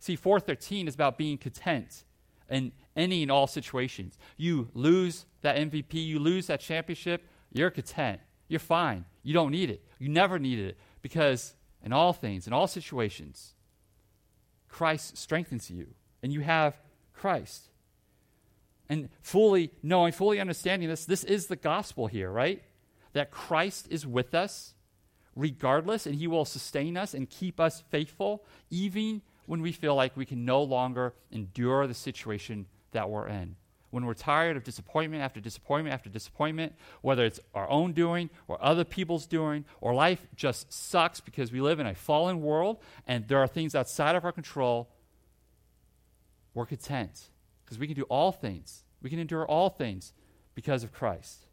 See 0.01 0.17
413 0.17 0.89
is 0.89 0.95
about 0.95 1.17
being 1.17 1.39
content 1.39 2.05
in 2.49 2.73
any 2.97 3.23
and 3.23 3.31
all 3.31 3.47
situations. 3.47 4.19
You 4.37 4.71
lose 4.75 5.27
that 5.43 5.57
MVP, 5.57 5.95
you 5.95 6.19
lose 6.19 6.49
that 6.49 6.61
championship, 6.61 7.23
you're 7.53 7.71
content. 7.71 8.21
You're 8.51 8.59
fine. 8.59 9.05
You 9.23 9.33
don't 9.33 9.53
need 9.53 9.71
it. 9.71 9.83
You 10.01 10.09
never 10.09 10.39
needed 10.39 10.71
it 10.71 10.79
because 11.03 11.55
in 11.85 11.93
all 11.93 12.13
things, 12.13 12.47
in 12.49 12.53
all 12.53 12.67
situations, 12.67 13.55
Christ 14.69 15.17
strengthens 15.17 15.71
you 15.71 15.87
and 16.23 16.33
you 16.33 16.41
have 16.41 16.75
Christ 17.15 17.69
and 18.89 19.09
fully 19.23 19.71
knowing, 19.85 20.13
fully 20.13 20.41
understanding 20.41 20.89
this, 20.89 21.05
this 21.05 21.23
is 21.23 21.47
the 21.47 21.55
gospel 21.55 22.09
here, 22.09 22.29
right? 22.29 22.61
That 23.13 23.31
Christ 23.31 23.87
is 23.89 24.05
with 24.05 24.35
us 24.35 24.75
regardless, 25.37 26.07
and 26.07 26.17
he 26.17 26.27
will 26.27 26.45
sustain 26.45 26.97
us 26.97 27.15
and 27.15 27.31
keep 27.31 27.61
us 27.61 27.85
faithful, 27.89 28.45
even 28.69 29.23
when 29.47 29.63
we 29.63 29.71
feel 29.71 29.95
like 29.95 30.17
we 30.17 30.27
can 30.27 30.45
no 30.45 30.61
longer 30.65 31.15
endure 31.31 31.87
the 31.87 31.95
situation 31.95 32.67
that 32.91 33.09
we're 33.09 33.29
in. 33.29 33.55
When 33.91 34.07
we're 34.07 34.15
tired 34.15 34.57
of 34.57 34.63
disappointment 34.63 35.23
after 35.23 35.41
disappointment 35.41 35.93
after 35.93 36.09
disappointment, 36.09 36.75
whether 37.03 37.25
it's 37.25 37.41
our 37.55 37.69
own 37.69 37.93
doing 37.93 38.31
or 38.47 38.63
other 38.63 38.85
people's 38.85 39.27
doing, 39.27 39.65
or 39.81 39.95
life 39.95 40.27
just 40.37 40.73
sucks 40.73 41.21
because 41.21 41.51
we 41.51 41.61
live 41.61 41.81
in 41.81 41.87
a 41.87 41.95
fallen 41.95 42.41
world 42.41 42.79
and 43.07 43.27
there 43.27 43.39
are 43.39 43.49
things 43.49 43.75
outside 43.75 44.15
of 44.15 44.25
our 44.25 44.33
control, 44.33 44.89
we're 46.55 46.67
content 46.67 47.31
because 47.65 47.79
we 47.79 47.87
can 47.87 47.97
do 47.97 48.05
all 48.05 48.33
things. 48.33 48.85
We 49.03 49.11
can 49.11 49.19
endure 49.19 49.47
all 49.47 49.71
things 49.71 50.13
because 50.55 50.85
of 50.85 50.93
Christ. 50.93 51.47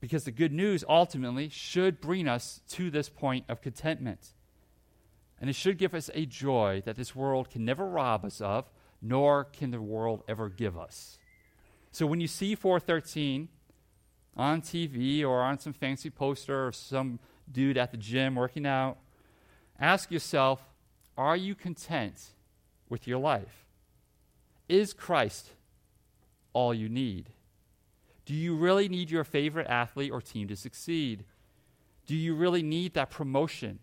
Because 0.00 0.24
the 0.24 0.30
good 0.30 0.52
news 0.52 0.84
ultimately 0.88 1.48
should 1.48 2.00
bring 2.00 2.28
us 2.28 2.60
to 2.70 2.90
this 2.90 3.08
point 3.08 3.44
of 3.48 3.62
contentment. 3.62 4.32
And 5.40 5.50
it 5.50 5.54
should 5.54 5.78
give 5.78 5.94
us 5.94 6.10
a 6.14 6.26
joy 6.26 6.82
that 6.84 6.96
this 6.96 7.14
world 7.14 7.50
can 7.50 7.64
never 7.64 7.86
rob 7.86 8.24
us 8.24 8.40
of, 8.40 8.70
nor 9.00 9.44
can 9.44 9.70
the 9.70 9.80
world 9.80 10.22
ever 10.28 10.48
give 10.48 10.78
us. 10.78 11.18
So 11.92 12.06
when 12.06 12.20
you 12.20 12.26
see 12.26 12.54
413 12.54 13.48
on 14.36 14.60
TV 14.60 15.24
or 15.24 15.42
on 15.42 15.58
some 15.58 15.72
fancy 15.72 16.10
poster 16.10 16.66
or 16.66 16.72
some 16.72 17.18
dude 17.50 17.78
at 17.78 17.90
the 17.90 17.96
gym 17.96 18.34
working 18.34 18.66
out, 18.66 18.98
ask 19.78 20.10
yourself 20.10 20.62
are 21.16 21.36
you 21.36 21.54
content 21.54 22.32
with 22.90 23.06
your 23.06 23.18
life? 23.18 23.64
Is 24.68 24.92
Christ 24.92 25.50
all 26.52 26.74
you 26.74 26.88
need? 26.88 27.30
Do 28.26 28.34
you 28.34 28.56
really 28.56 28.88
need 28.88 29.10
your 29.10 29.24
favorite 29.24 29.68
athlete 29.68 30.10
or 30.12 30.20
team 30.20 30.48
to 30.48 30.56
succeed? 30.56 31.24
Do 32.06 32.14
you 32.14 32.34
really 32.34 32.62
need 32.62 32.94
that 32.94 33.10
promotion 33.10 33.78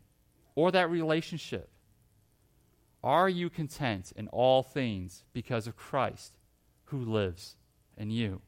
or 0.53 0.71
that 0.71 0.89
relationship? 0.89 1.69
Are 3.03 3.27
you 3.27 3.49
content 3.49 4.13
in 4.15 4.27
all 4.29 4.63
things 4.63 5.23
because 5.33 5.67
of 5.67 5.75
Christ 5.75 6.33
who 6.85 7.03
lives 7.03 7.55
in 7.97 8.09
you? 8.11 8.41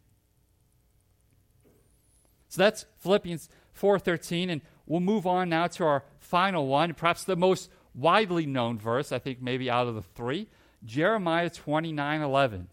So 2.48 2.62
that's 2.62 2.86
Philippians 3.00 3.50
4:13 3.74 4.50
and 4.50 4.62
we'll 4.86 5.02
move 5.02 5.28
on 5.28 5.50
now 5.50 5.68
to 5.68 5.84
our 5.84 6.04
final 6.20 6.68
one, 6.68 6.94
perhaps 6.94 7.26
the 7.26 7.36
most 7.36 7.70
widely 7.94 8.46
known 8.46 8.78
verse, 8.78 9.12
I 9.12 9.20
think 9.20 9.42
maybe 9.42 9.70
out 9.70 9.88
of 9.88 9.96
the 9.96 10.02
3. 10.02 10.48
Jeremiah 10.86 11.50
29:11. 11.50 12.68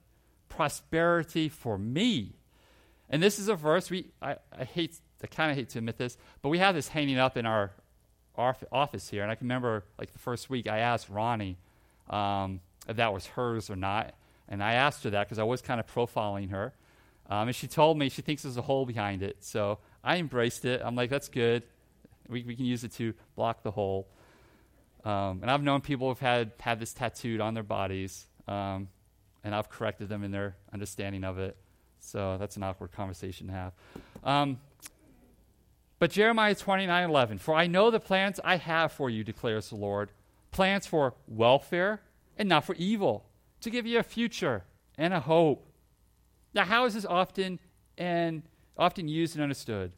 Prosperity 0.49 1.49
for 1.49 1.79
me. 1.79 2.37
And 3.09 3.23
this 3.23 3.39
is 3.39 3.49
a 3.49 3.55
verse 3.55 3.91
we, 3.91 4.13
I, 4.21 4.37
I 4.57 4.65
hate, 4.65 5.01
I 5.23 5.27
kind 5.27 5.51
of 5.51 5.57
hate 5.57 5.71
to 5.71 5.79
admit 5.79 5.99
this, 5.99 6.17
but 6.43 6.49
we 6.49 6.59
have 6.59 6.75
this 6.75 6.89
hanging 6.89 7.19
up 7.19 7.37
in 7.37 7.47
our, 7.47 7.73
office 8.35 9.11
here. 9.11 9.23
And 9.23 9.31
I 9.31 9.35
can 9.35 9.45
remember, 9.45 9.85
like, 9.99 10.11
the 10.13 10.19
first 10.19 10.49
week 10.49 10.67
I 10.67 10.79
asked 10.79 11.11
Ronnie 11.11 11.59
um, 12.13 12.61
if 12.89 12.97
that 12.97 13.13
was 13.13 13.27
hers 13.27 13.71
or 13.71 13.77
not. 13.77 14.15
And 14.49 14.63
I 14.63 14.75
asked 14.75 15.03
her 15.05 15.11
that 15.11 15.27
because 15.27 15.39
I 15.39 15.45
was 15.45 15.63
kind 15.63 15.81
of 15.81 15.87
profiling 15.87 16.51
her. 16.51 16.75
Um, 17.29 17.49
and 17.49 17.57
she 17.57 17.67
told 17.67 17.99
me 17.99 18.09
she 18.09 18.23
thinks 18.23 18.43
there's 18.43 18.57
a 18.57 18.63
hole 18.63 18.85
behind 18.85 19.23
it. 19.23 19.39
So 19.41 19.79
I 20.05 20.19
embraced 20.19 20.65
it. 20.65 20.83
I'm 20.85 20.95
like, 20.95 21.09
that's 21.09 21.29
good. 21.29 21.63
We, 22.29 22.43
we 22.43 22.55
can 22.55 22.67
use 22.67 22.85
it 22.85 22.93
to 22.95 23.15
block 23.35 23.63
the 23.63 23.71
hole. 23.71 24.07
Um, 25.05 25.41
and 25.43 25.51
I've 25.51 25.63
known 25.63 25.81
people 25.81 26.09
who've 26.09 26.19
had, 26.19 26.53
had 26.61 26.79
this 26.79 26.93
tattooed 26.93 27.41
on 27.41 27.55
their 27.55 27.63
bodies, 27.65 28.27
um, 28.47 28.89
and 29.43 29.55
I've 29.55 29.69
corrected 29.69 30.09
them 30.09 30.23
in 30.23 30.31
their 30.31 30.55
understanding 30.73 31.25
of 31.25 31.39
it. 31.39 31.57
So 31.99 32.37
that's 32.39 32.57
an 32.57 32.63
awkward 32.63 32.93
conversation 32.93 33.49
to 33.49 33.53
have. 33.53 33.73
Um, 34.23 34.59
but 35.99 36.11
Jeremiah 36.11 36.55
29 36.55 37.09
11, 37.09 37.39
for 37.39 37.55
I 37.55 37.67
know 37.67 37.91
the 37.91 38.01
plans 38.01 38.39
I 38.45 38.57
have 38.57 38.93
for 38.93 39.09
you, 39.09 39.25
declares 39.25 39.71
the 39.71 39.77
Lord 39.77 40.11
plans 40.53 40.87
for 40.87 41.15
welfare 41.27 42.01
and 42.39 42.49
not 42.49 42.65
for 42.65 42.75
evil, 42.77 43.27
to 43.61 43.71
give 43.71 43.87
you 43.87 43.99
a 43.99 44.03
future 44.03 44.65
and 44.97 45.13
a 45.13 45.21
hope. 45.21 45.67
Now, 46.55 46.65
how 46.65 46.85
is 46.85 46.95
this 46.95 47.05
often 47.05 47.59
and 47.99 48.43
often 48.77 49.09
used 49.09 49.35
and 49.35 49.43
understood? 49.43 49.93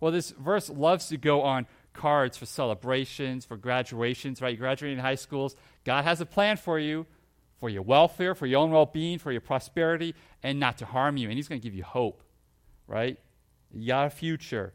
Well, 0.00 0.12
this 0.12 0.30
verse 0.30 0.68
loves 0.70 1.08
to 1.08 1.16
go 1.16 1.42
on 1.42 1.66
cards 1.92 2.36
for 2.36 2.46
celebrations, 2.46 3.44
for 3.44 3.56
graduations, 3.56 4.40
right? 4.40 4.50
You're 4.50 4.60
graduating 4.60 4.98
high 4.98 5.16
schools. 5.16 5.54
God 5.84 6.04
has 6.04 6.20
a 6.20 6.26
plan 6.26 6.56
for 6.56 6.78
you, 6.78 7.06
for 7.58 7.68
your 7.68 7.82
welfare, 7.82 8.34
for 8.34 8.46
your 8.46 8.60
own 8.60 8.70
well 8.70 8.86
being, 8.86 9.18
for 9.18 9.32
your 9.32 9.40
prosperity, 9.42 10.14
and 10.42 10.58
not 10.58 10.78
to 10.78 10.86
harm 10.86 11.16
you. 11.16 11.28
And 11.28 11.36
He's 11.36 11.48
going 11.48 11.60
to 11.60 11.66
give 11.66 11.74
you 11.74 11.84
hope, 11.84 12.22
right? 12.86 13.18
You 13.72 13.88
got 13.88 14.06
a 14.06 14.10
future. 14.10 14.72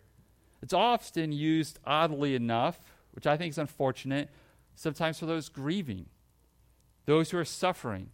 It's 0.62 0.74
often 0.74 1.32
used 1.32 1.80
oddly 1.86 2.36
enough, 2.36 2.80
which 3.12 3.26
I 3.26 3.38
think 3.38 3.52
is 3.52 3.58
unfortunate, 3.58 4.30
sometimes 4.76 5.20
for 5.20 5.26
those 5.26 5.50
grieving, 5.50 6.08
those 7.06 7.32
who 7.32 7.38
are 7.38 7.46
suffering. 7.46 8.10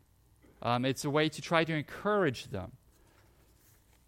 Um, 0.62 0.86
it's 0.86 1.06
a 1.06 1.10
way 1.10 1.30
to 1.30 1.42
try 1.42 1.64
to 1.64 1.74
encourage 1.74 2.48
them. 2.48 2.72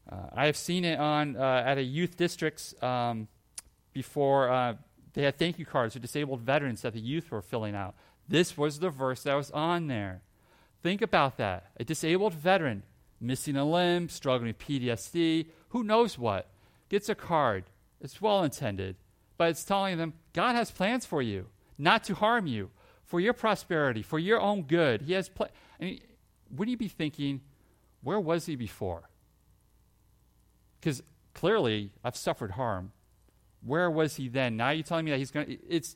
Uh, 0.10 0.28
I 0.34 0.46
have 0.46 0.58
seen 0.58 0.86
it 0.86 1.00
on 1.00 1.36
uh, 1.36 1.64
at 1.66 1.78
a 1.78 1.84
youth 1.84 2.18
district's 2.18 2.76
um, 2.84 3.28
before 3.94 4.50
uh, 4.50 4.76
they 5.14 5.24
had 5.24 5.38
thank 5.38 5.58
you 5.60 5.66
cards 5.66 5.94
for 5.94 6.00
disabled 6.00 6.42
veterans 6.42 6.82
that 6.82 6.94
the 6.94 7.00
youth 7.00 7.32
were 7.32 7.42
filling 7.42 7.76
out. 7.76 7.96
This 8.28 8.58
was 8.58 8.80
the 8.80 8.90
verse 8.90 9.24
that 9.24 9.36
was 9.36 9.52
on 9.52 9.88
there. 9.88 10.22
Think 10.82 11.02
about 11.02 11.38
that. 11.38 11.72
A 11.78 11.84
disabled 11.84 12.34
veteran 12.34 12.84
missing 13.24 13.56
a 13.56 13.64
limb, 13.64 14.10
struggling 14.10 14.48
with 14.48 14.60
PTSD, 14.60 15.48
who 15.70 15.84
knows 15.84 16.18
what, 16.18 16.50
gets 16.90 17.10
a 17.10 17.16
card. 17.16 17.64
It's 18.02 18.22
well 18.22 18.44
intended, 18.44 18.98
but 19.38 19.50
it's 19.50 19.64
telling 19.64 19.98
them 19.98 20.14
God 20.34 20.56
has 20.56 20.70
plans 20.70 21.06
for 21.06 21.22
you, 21.22 21.48
not 21.84 22.04
to 22.06 22.16
harm 22.16 22.48
you, 22.48 22.72
for 23.04 23.20
your 23.20 23.34
prosperity, 23.34 24.02
for 24.02 24.18
your 24.18 24.42
own 24.42 24.64
good. 24.64 25.04
He 25.04 25.14
has 25.14 25.30
I 25.40 25.84
mean, 25.84 26.00
would 26.50 26.70
you 26.70 26.78
be 26.78 26.88
thinking, 26.88 27.42
where 28.02 28.20
was 28.20 28.46
he 28.46 28.56
before? 28.56 29.10
Because 30.80 31.04
clearly 31.34 31.92
I've 32.04 32.16
suffered 32.16 32.52
harm. 32.52 32.92
Where 33.62 33.90
was 33.90 34.16
he 34.16 34.28
then? 34.28 34.58
Now 34.58 34.72
you're 34.72 34.84
telling 34.84 35.06
me 35.06 35.12
that 35.12 35.18
he's 35.18 35.32
going 35.32 35.46
to. 35.46 35.58
It's, 35.70 35.96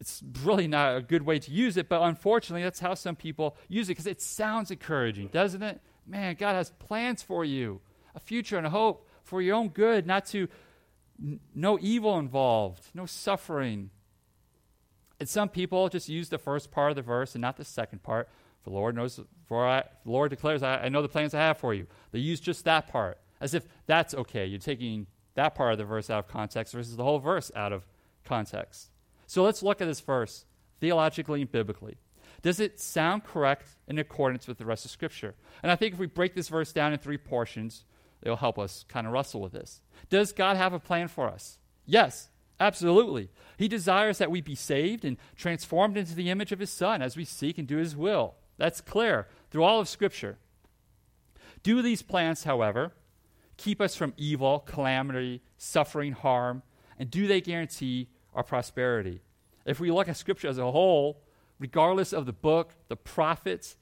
it's 0.00 0.22
really 0.42 0.66
not 0.66 0.96
a 0.96 1.02
good 1.02 1.22
way 1.22 1.38
to 1.38 1.50
use 1.50 1.76
it, 1.76 1.88
but 1.88 2.00
unfortunately, 2.00 2.62
that's 2.62 2.80
how 2.80 2.94
some 2.94 3.16
people 3.16 3.56
use 3.68 3.88
it 3.88 3.92
because 3.92 4.06
it 4.06 4.22
sounds 4.22 4.70
encouraging, 4.70 5.28
doesn't 5.28 5.62
it? 5.62 5.80
Man, 6.06 6.36
God 6.38 6.54
has 6.54 6.70
plans 6.78 7.22
for 7.22 7.44
you, 7.44 7.80
a 8.14 8.20
future 8.20 8.56
and 8.56 8.66
a 8.66 8.70
hope 8.70 9.06
for 9.22 9.42
your 9.42 9.56
own 9.56 9.68
good, 9.68 10.06
not 10.06 10.24
to, 10.26 10.48
n- 11.22 11.40
no 11.54 11.78
evil 11.80 12.18
involved, 12.18 12.84
no 12.94 13.04
suffering. 13.04 13.90
And 15.20 15.28
some 15.28 15.48
people 15.48 15.88
just 15.88 16.08
use 16.08 16.30
the 16.30 16.38
first 16.38 16.70
part 16.70 16.90
of 16.90 16.96
the 16.96 17.02
verse 17.02 17.34
and 17.34 17.42
not 17.42 17.56
the 17.56 17.64
second 17.64 18.02
part. 18.02 18.28
For 18.62 18.70
the 18.70 18.76
Lord 18.76 18.96
knows, 18.96 19.20
for 19.46 19.66
I, 19.66 19.84
the 20.04 20.10
Lord 20.10 20.30
declares, 20.30 20.62
I, 20.62 20.78
I 20.78 20.88
know 20.88 21.02
the 21.02 21.08
plans 21.08 21.34
I 21.34 21.40
have 21.40 21.58
for 21.58 21.72
you. 21.72 21.86
They 22.10 22.18
use 22.18 22.40
just 22.40 22.64
that 22.64 22.88
part 22.88 23.18
as 23.40 23.54
if 23.54 23.64
that's 23.86 24.14
okay. 24.14 24.46
You're 24.46 24.58
taking 24.58 25.06
that 25.34 25.54
part 25.54 25.72
of 25.72 25.78
the 25.78 25.84
verse 25.84 26.10
out 26.10 26.18
of 26.20 26.28
context 26.28 26.74
versus 26.74 26.96
the 26.96 27.04
whole 27.04 27.18
verse 27.18 27.50
out 27.54 27.72
of 27.72 27.86
context. 28.24 28.90
So 29.26 29.42
let's 29.42 29.62
look 29.62 29.80
at 29.80 29.86
this 29.86 30.00
verse 30.00 30.44
theologically 30.80 31.42
and 31.42 31.52
biblically. 31.52 31.98
Does 32.42 32.60
it 32.60 32.80
sound 32.80 33.24
correct 33.24 33.76
in 33.86 33.98
accordance 33.98 34.48
with 34.48 34.58
the 34.58 34.64
rest 34.64 34.84
of 34.84 34.90
Scripture? 34.90 35.34
And 35.62 35.70
I 35.70 35.76
think 35.76 35.94
if 35.94 36.00
we 36.00 36.06
break 36.06 36.34
this 36.34 36.48
verse 36.48 36.72
down 36.72 36.92
in 36.92 36.98
three 36.98 37.18
portions, 37.18 37.84
it'll 38.22 38.36
help 38.36 38.58
us 38.58 38.84
kind 38.88 39.06
of 39.06 39.12
wrestle 39.12 39.40
with 39.40 39.52
this. 39.52 39.80
Does 40.08 40.32
God 40.32 40.56
have 40.56 40.72
a 40.72 40.80
plan 40.80 41.08
for 41.08 41.28
us? 41.28 41.58
Yes, 41.84 42.28
absolutely. 42.60 43.30
He 43.56 43.66
desires 43.66 44.18
that 44.18 44.30
we 44.30 44.40
be 44.40 44.54
saved 44.54 45.04
and 45.04 45.16
transformed 45.34 45.96
into 45.96 46.14
the 46.14 46.30
image 46.30 46.52
of 46.52 46.60
His 46.60 46.70
Son 46.70 47.02
as 47.02 47.16
we 47.16 47.24
seek 47.24 47.58
and 47.58 47.66
do 47.66 47.78
His 47.78 47.96
will. 47.96 48.34
That's 48.58 48.80
clear 48.80 49.26
through 49.50 49.64
all 49.64 49.80
of 49.80 49.88
Scripture. 49.88 50.38
Do 51.62 51.82
these 51.82 52.02
plans, 52.02 52.44
however, 52.44 52.92
keep 53.56 53.80
us 53.80 53.96
from 53.96 54.14
evil, 54.16 54.60
calamity, 54.60 55.42
suffering, 55.58 56.12
harm? 56.12 56.62
And 56.98 57.10
do 57.10 57.26
they 57.26 57.40
guarantee 57.40 58.08
our 58.34 58.42
prosperity? 58.42 59.22
If 59.64 59.80
we 59.80 59.90
look 59.90 60.08
at 60.08 60.16
Scripture 60.16 60.48
as 60.48 60.58
a 60.58 60.70
whole, 60.70 61.22
regardless 61.58 62.12
of 62.12 62.26
the 62.26 62.32
book, 62.32 62.74
the 62.88 62.96
prophets, 62.96 63.76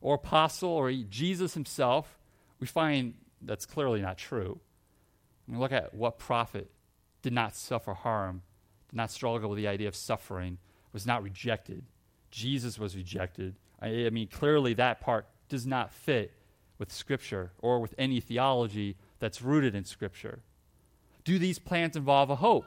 or 0.00 0.16
apostle, 0.16 0.70
or 0.70 0.90
Jesus 0.90 1.54
himself, 1.54 2.18
we 2.58 2.66
find 2.66 3.14
that's 3.40 3.66
clearly 3.66 4.02
not 4.02 4.18
true. 4.18 4.60
Mean, 5.46 5.60
look 5.60 5.72
at 5.72 5.94
what 5.94 6.18
prophet 6.18 6.70
did 7.22 7.32
not 7.32 7.54
suffer 7.54 7.94
harm, 7.94 8.42
did 8.88 8.96
not 8.96 9.10
struggle 9.10 9.50
with 9.50 9.56
the 9.56 9.68
idea 9.68 9.88
of 9.88 9.96
suffering, 9.96 10.58
was 10.92 11.06
not 11.06 11.22
rejected. 11.22 11.84
Jesus 12.30 12.78
was 12.78 12.96
rejected. 12.96 13.56
I, 13.80 14.06
I 14.06 14.10
mean, 14.10 14.28
clearly 14.28 14.74
that 14.74 15.00
part 15.00 15.26
does 15.48 15.66
not 15.66 15.92
fit 15.92 16.32
with 16.78 16.92
Scripture 16.92 17.52
or 17.58 17.80
with 17.80 17.94
any 17.98 18.20
theology 18.20 18.96
that's 19.18 19.42
rooted 19.42 19.74
in 19.74 19.84
Scripture. 19.84 20.40
Do 21.24 21.38
these 21.38 21.58
plans 21.58 21.96
involve 21.96 22.30
a 22.30 22.36
hope? 22.36 22.64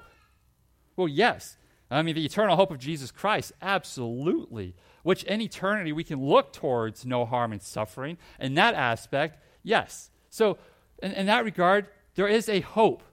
Well, 0.95 1.07
yes. 1.07 1.57
I 1.91 2.01
mean, 2.01 2.15
the 2.15 2.25
eternal 2.25 2.55
hope 2.55 2.71
of 2.71 2.79
Jesus 2.79 3.11
Christ, 3.11 3.51
absolutely. 3.61 4.75
Which 5.03 5.23
in 5.23 5.41
eternity 5.41 5.91
we 5.91 6.03
can 6.03 6.23
look 6.23 6.53
towards 6.53 7.05
no 7.05 7.25
harm 7.25 7.51
and 7.51 7.61
suffering. 7.61 8.17
In 8.39 8.55
that 8.55 8.73
aspect, 8.73 9.39
yes. 9.63 10.09
So, 10.29 10.57
in, 11.03 11.11
in 11.11 11.25
that 11.27 11.43
regard, 11.43 11.87
there 12.15 12.27
is 12.27 12.49
a 12.49 12.61
hope, 12.61 13.03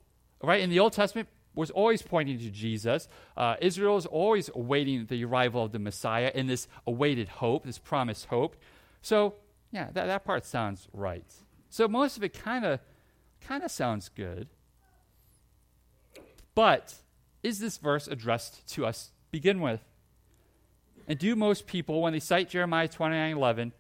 right? 0.42 0.61
In 0.61 0.70
the 0.70 0.81
Old 0.81 0.92
Testament, 0.92 1.28
was 1.55 1.70
always 1.70 2.02
pointing 2.02 2.38
to 2.38 2.50
Jesus. 2.50 3.09
Uh, 3.37 3.57
Israel 3.61 3.96
is 3.96 4.07
always 4.07 4.50
awaiting 4.55 5.07
the 5.07 5.24
arrival 5.24 5.64
of 5.64 5.72
the 5.72 5.78
Messiah 5.78 6.31
in 6.35 6.46
this 6.46 6.66
awaited 6.87 7.28
hope, 7.28 7.64
this 7.64 7.78
promised 7.78 8.26
hope. 8.26 8.57
So, 9.02 9.35
yeah, 9.70 9.88
that, 9.92 10.07
that 10.07 10.24
part 10.24 10.44
sounds 10.44 10.88
right. 10.92 11.31
So 11.68 11.88
most 11.88 12.16
of 12.16 12.24
it 12.24 12.33
kind 12.33 12.64
of 12.64 12.81
kind 13.40 13.64
of 13.64 13.70
sounds 13.70 14.09
good. 14.09 14.48
But 16.55 16.94
is 17.42 17.59
this 17.59 17.78
verse 17.78 18.07
addressed 18.07 18.68
to 18.74 18.87
us 18.87 19.11
begin 19.31 19.61
with? 19.61 19.81
And 21.09 21.18
do 21.18 21.35
most 21.35 21.66
people, 21.66 22.02
when 22.02 22.12
they 22.12 22.20
cite 22.20 22.50
Jeremiah 22.50 22.88
29 22.88 23.37
11, 23.37 23.72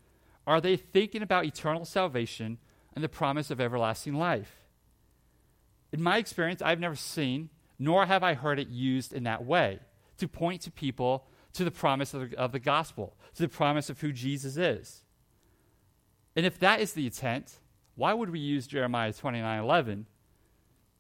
are 0.46 0.60
they 0.60 0.76
thinking 0.76 1.22
about 1.22 1.44
eternal 1.44 1.84
salvation 1.84 2.58
and 2.94 3.04
the 3.04 3.08
promise 3.08 3.50
of 3.50 3.60
everlasting 3.60 4.14
life? 4.14 4.61
In 5.92 6.02
my 6.02 6.16
experience, 6.16 6.62
I've 6.62 6.80
never 6.80 6.96
seen 6.96 7.50
nor 7.78 8.06
have 8.06 8.22
I 8.22 8.34
heard 8.34 8.60
it 8.60 8.68
used 8.68 9.12
in 9.12 9.24
that 9.24 9.44
way 9.44 9.80
to 10.18 10.28
point 10.28 10.62
to 10.62 10.70
people 10.70 11.26
to 11.54 11.64
the 11.64 11.70
promise 11.72 12.14
of 12.14 12.30
the, 12.30 12.38
of 12.38 12.52
the 12.52 12.60
gospel, 12.60 13.16
to 13.34 13.42
the 13.42 13.48
promise 13.48 13.90
of 13.90 14.00
who 14.00 14.12
Jesus 14.12 14.56
is. 14.56 15.02
And 16.36 16.46
if 16.46 16.60
that 16.60 16.80
is 16.80 16.92
the 16.92 17.06
intent, 17.06 17.58
why 17.96 18.14
would 18.14 18.30
we 18.30 18.38
use 18.38 18.68
Jeremiah 18.68 19.12
29 19.12 19.58
11 19.58 20.06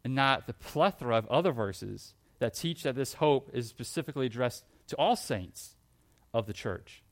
and 0.04 0.14
not 0.14 0.48
the 0.48 0.52
plethora 0.52 1.16
of 1.16 1.28
other 1.28 1.52
verses 1.52 2.14
that 2.40 2.54
teach 2.54 2.82
that 2.82 2.96
this 2.96 3.14
hope 3.14 3.48
is 3.52 3.68
specifically 3.68 4.26
addressed 4.26 4.64
to 4.88 4.96
all 4.96 5.14
saints 5.14 5.76
of 6.34 6.46
the 6.46 6.52
church? 6.52 7.04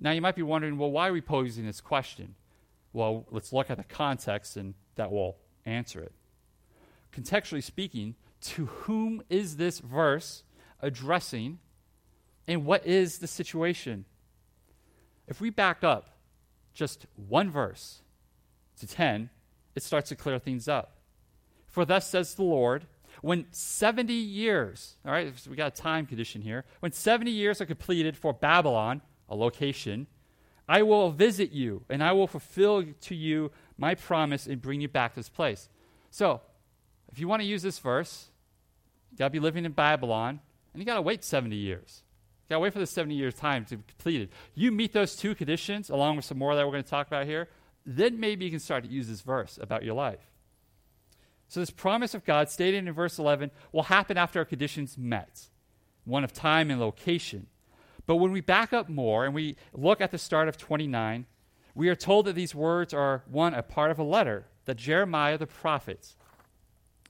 Now, 0.00 0.10
you 0.10 0.20
might 0.20 0.34
be 0.34 0.42
wondering, 0.42 0.76
well, 0.76 0.90
why 0.90 1.08
are 1.08 1.12
we 1.12 1.20
posing 1.20 1.64
this 1.64 1.80
question? 1.80 2.34
Well, 2.92 3.26
let's 3.30 3.52
look 3.52 3.70
at 3.70 3.76
the 3.76 3.84
context 3.84 4.56
and 4.56 4.74
that 4.96 5.12
will 5.12 5.36
answer 5.64 6.00
it. 6.00 6.12
Contextually 7.14 7.62
speaking, 7.62 8.14
to 8.40 8.66
whom 8.66 9.22
is 9.30 9.56
this 9.56 9.78
verse 9.78 10.42
addressing 10.80 11.58
and 12.46 12.66
what 12.66 12.86
is 12.86 13.18
the 13.18 13.26
situation? 13.26 14.04
If 15.26 15.40
we 15.40 15.50
back 15.50 15.82
up 15.82 16.10
just 16.74 17.06
one 17.16 17.50
verse 17.50 18.02
to 18.80 18.86
10, 18.86 19.30
it 19.74 19.82
starts 19.82 20.10
to 20.10 20.16
clear 20.16 20.38
things 20.38 20.68
up. 20.68 20.98
For 21.66 21.84
thus 21.84 22.08
says 22.08 22.34
the 22.34 22.42
Lord, 22.42 22.86
when 23.22 23.46
70 23.50 24.12
years, 24.12 24.96
all 25.06 25.12
right, 25.12 25.32
so 25.38 25.50
we 25.50 25.56
got 25.56 25.78
a 25.78 25.82
time 25.82 26.06
condition 26.06 26.42
here, 26.42 26.64
when 26.80 26.92
70 26.92 27.30
years 27.30 27.60
are 27.60 27.66
completed 27.66 28.16
for 28.16 28.32
Babylon, 28.32 29.00
a 29.28 29.34
location, 29.34 30.06
I 30.68 30.82
will 30.82 31.10
visit 31.10 31.50
you 31.50 31.84
and 31.88 32.02
I 32.02 32.12
will 32.12 32.26
fulfill 32.26 32.84
to 32.84 33.14
you 33.14 33.50
my 33.78 33.94
promise 33.94 34.46
and 34.46 34.60
bring 34.60 34.80
you 34.80 34.88
back 34.88 35.14
to 35.14 35.20
this 35.20 35.28
place. 35.28 35.68
So, 36.10 36.42
if 37.14 37.20
you 37.20 37.28
want 37.28 37.42
to 37.42 37.46
use 37.46 37.62
this 37.62 37.78
verse, 37.78 38.26
you 39.12 39.18
got 39.18 39.26
to 39.26 39.30
be 39.30 39.38
living 39.38 39.64
in 39.64 39.70
Babylon, 39.70 40.40
and 40.72 40.82
you 40.82 40.84
got 40.84 40.96
to 40.96 41.02
wait 41.02 41.22
70 41.22 41.54
years. 41.54 42.02
You 42.42 42.54
got 42.54 42.56
to 42.56 42.60
wait 42.60 42.72
for 42.72 42.80
the 42.80 42.88
70 42.88 43.14
years' 43.14 43.34
time 43.34 43.64
to 43.66 43.76
be 43.76 43.84
completed. 43.86 44.30
You 44.56 44.72
meet 44.72 44.92
those 44.92 45.14
two 45.14 45.36
conditions, 45.36 45.90
along 45.90 46.16
with 46.16 46.24
some 46.24 46.38
more 46.38 46.56
that 46.56 46.66
we're 46.66 46.72
going 46.72 46.82
to 46.82 46.90
talk 46.90 47.06
about 47.06 47.26
here, 47.26 47.48
then 47.86 48.18
maybe 48.18 48.44
you 48.44 48.50
can 48.50 48.58
start 48.58 48.82
to 48.82 48.90
use 48.90 49.06
this 49.06 49.20
verse 49.20 49.60
about 49.62 49.84
your 49.84 49.94
life. 49.94 50.32
So, 51.46 51.60
this 51.60 51.70
promise 51.70 52.14
of 52.14 52.24
God, 52.24 52.50
stated 52.50 52.84
in 52.84 52.92
verse 52.92 53.16
11, 53.16 53.52
will 53.70 53.84
happen 53.84 54.18
after 54.18 54.40
our 54.40 54.44
conditions 54.44 54.98
met 54.98 55.46
one 56.04 56.24
of 56.24 56.32
time 56.32 56.68
and 56.68 56.80
location. 56.80 57.46
But 58.06 58.16
when 58.16 58.32
we 58.32 58.40
back 58.40 58.72
up 58.72 58.88
more 58.88 59.24
and 59.24 59.36
we 59.36 59.54
look 59.72 60.00
at 60.00 60.10
the 60.10 60.18
start 60.18 60.48
of 60.48 60.58
29, 60.58 61.26
we 61.76 61.88
are 61.88 61.94
told 61.94 62.26
that 62.26 62.34
these 62.34 62.56
words 62.56 62.92
are, 62.92 63.22
one, 63.30 63.54
a 63.54 63.62
part 63.62 63.92
of 63.92 64.00
a 64.00 64.02
letter 64.02 64.46
that 64.64 64.78
Jeremiah 64.78 65.38
the 65.38 65.46
prophet 65.46 66.16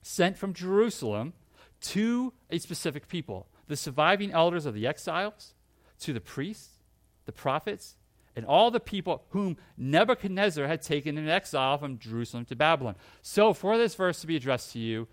sent 0.07 0.37
from 0.37 0.53
Jerusalem 0.53 1.33
to 1.81 2.31
a 2.51 2.59
specific 2.59 3.07
people 3.07 3.47
the 3.67 3.75
surviving 3.75 4.31
elders 4.31 4.67
of 4.67 4.75
the 4.75 4.85
exiles, 4.85 5.55
to 5.99 6.13
the 6.13 6.21
priests, 6.21 6.77
the 7.25 7.31
prophets, 7.31 7.95
and 8.35 8.45
all 8.45 8.69
the 8.69 8.79
people 8.79 9.23
whom 9.29 9.57
Nebuchadnezzar 9.75 10.67
had 10.67 10.83
taken 10.83 11.17
in 11.17 11.27
exile 11.27 11.79
from 11.79 11.97
Jerusalem 11.97 12.45
to 12.45 12.55
Babylon. 12.55 12.95
So, 13.23 13.53
for 13.53 13.79
this 13.79 13.95
verse 13.95 14.21
to 14.21 14.27
be 14.27 14.35
addressed 14.35 14.73
to 14.73 14.79
you, 14.79 15.07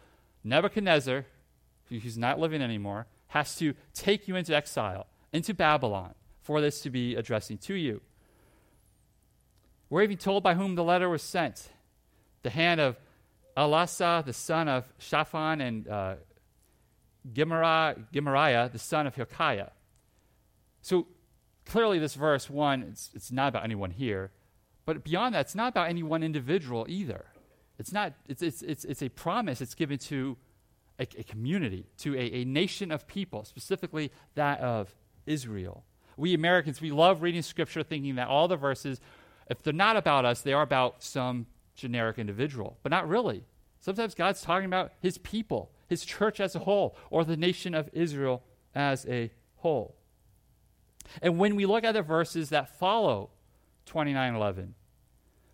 Nebuchadnezzar, 0.45 1.25
who's 1.89 2.19
not 2.19 2.39
living 2.39 2.61
anymore, 2.61 3.07
has 3.29 3.57
to 3.57 3.75
take 3.95 4.29
you 4.29 4.37
into 4.37 4.55
exile, 4.55 5.07
into 5.33 5.55
Babylon, 5.55 6.13
for 6.43 6.61
this 6.61 6.83
to 6.83 6.91
be 6.91 7.15
addressing 7.15 7.57
to 7.59 7.75
you. 7.75 8.03
We're 9.89 10.03
even 10.03 10.19
told 10.19 10.43
by 10.43 10.53
whom 10.53 10.75
the 10.75 10.85
letter 10.85 11.09
was 11.09 11.23
sent 11.23 11.71
the 12.43 12.51
hand 12.51 12.81
of 12.81 12.99
Elasah, 13.57 14.25
the 14.25 14.33
son 14.33 14.69
of 14.69 14.93
Shaphan, 14.99 15.61
and 15.61 15.89
uh, 15.89 16.15
Gemariah, 17.33 18.69
the 18.71 18.79
son 18.79 19.07
of 19.07 19.15
Hilkiah. 19.15 19.71
So 20.81 21.07
clearly, 21.67 21.99
this 21.99 22.15
verse, 22.15 22.51
one, 22.51 22.83
it's, 22.83 23.11
it's 23.15 23.31
not 23.31 23.49
about 23.49 23.65
anyone 23.65 23.91
here. 23.91 24.31
But 24.85 25.05
beyond 25.05 25.35
that, 25.35 25.43
it's 25.43 25.55
not 25.55 25.69
about 25.69 25.89
any 25.89 26.03
one 26.03 26.23
individual 26.23 26.87
either. 26.89 27.27
It's, 27.79 27.93
not, 27.93 28.15
it's, 28.29 28.43
it's, 28.43 28.63
it's, 28.63 28.85
it's 28.85 29.03
a 29.03 29.09
promise 29.09 29.61
it's 29.61 29.75
given 29.75 29.99
to 29.99 30.37
a, 30.99 31.03
a 31.03 31.25
community, 31.25 31.87
to 31.99 32.15
a, 32.15 32.41
a 32.41 32.45
nation 32.45 32.91
of 32.91 33.07
people, 33.07 33.45
specifically 33.45 34.11
that 34.35 34.61
of 34.61 34.95
Israel. 35.27 35.85
We 36.17 36.35
Americans, 36.35 36.81
we 36.81 36.91
love 36.91 37.23
reading 37.23 37.43
scripture 37.43 37.83
thinking 37.83 38.17
that 38.17 38.29
all 38.29 38.49
the 38.49 38.57
verses 38.57 39.01
if 39.49 39.63
they're 39.63 39.73
not 39.73 39.97
about 39.97 40.25
us, 40.25 40.43
they 40.43 40.53
are 40.53 40.63
about 40.63 41.03
some 41.03 41.47
generic 41.75 42.19
individual, 42.19 42.79
but 42.83 42.91
not 42.91 43.09
really. 43.09 43.45
Sometimes 43.81 44.15
God's 44.15 44.43
talking 44.43 44.67
about 44.67 44.93
his 45.01 45.19
people, 45.19 45.73
his 45.89 46.05
church 46.05 46.41
as 46.41 46.55
a 46.55 46.61
whole, 46.61 46.97
or 47.11 47.25
the 47.25 47.37
nation 47.37 47.75
of 47.75 47.91
Israel 47.93 48.45
as 48.75 49.07
a 49.07 49.33
whole. 49.57 49.97
And 51.21 51.39
when 51.39 51.57
we 51.57 51.67
look 51.67 51.85
at 51.85 51.93
the 51.93 52.03
verses 52.03 52.51
that 52.51 52.79
follow 52.79 53.31
29:11, 53.87 54.75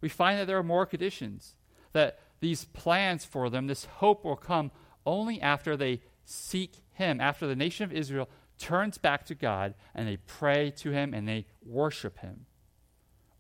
we 0.00 0.08
find 0.08 0.38
that 0.38 0.46
there 0.46 0.58
are 0.58 0.62
more 0.62 0.86
conditions, 0.86 1.54
that 1.92 2.20
these 2.40 2.66
plans 2.66 3.24
for 3.24 3.50
them, 3.50 3.66
this 3.66 3.86
hope 3.86 4.24
will 4.24 4.36
come 4.36 4.70
only 5.06 5.40
after 5.40 5.76
they 5.76 6.02
seek 6.24 6.82
him, 6.92 7.20
after 7.20 7.46
the 7.46 7.56
nation 7.56 7.84
of 7.84 7.92
Israel 7.92 8.28
turns 8.58 8.98
back 8.98 9.24
to 9.24 9.34
God 9.34 9.74
and 9.94 10.06
they 10.06 10.18
pray 10.18 10.70
to 10.72 10.90
him 10.90 11.14
and 11.14 11.26
they 11.26 11.46
worship 11.64 12.18
him. 12.18 12.46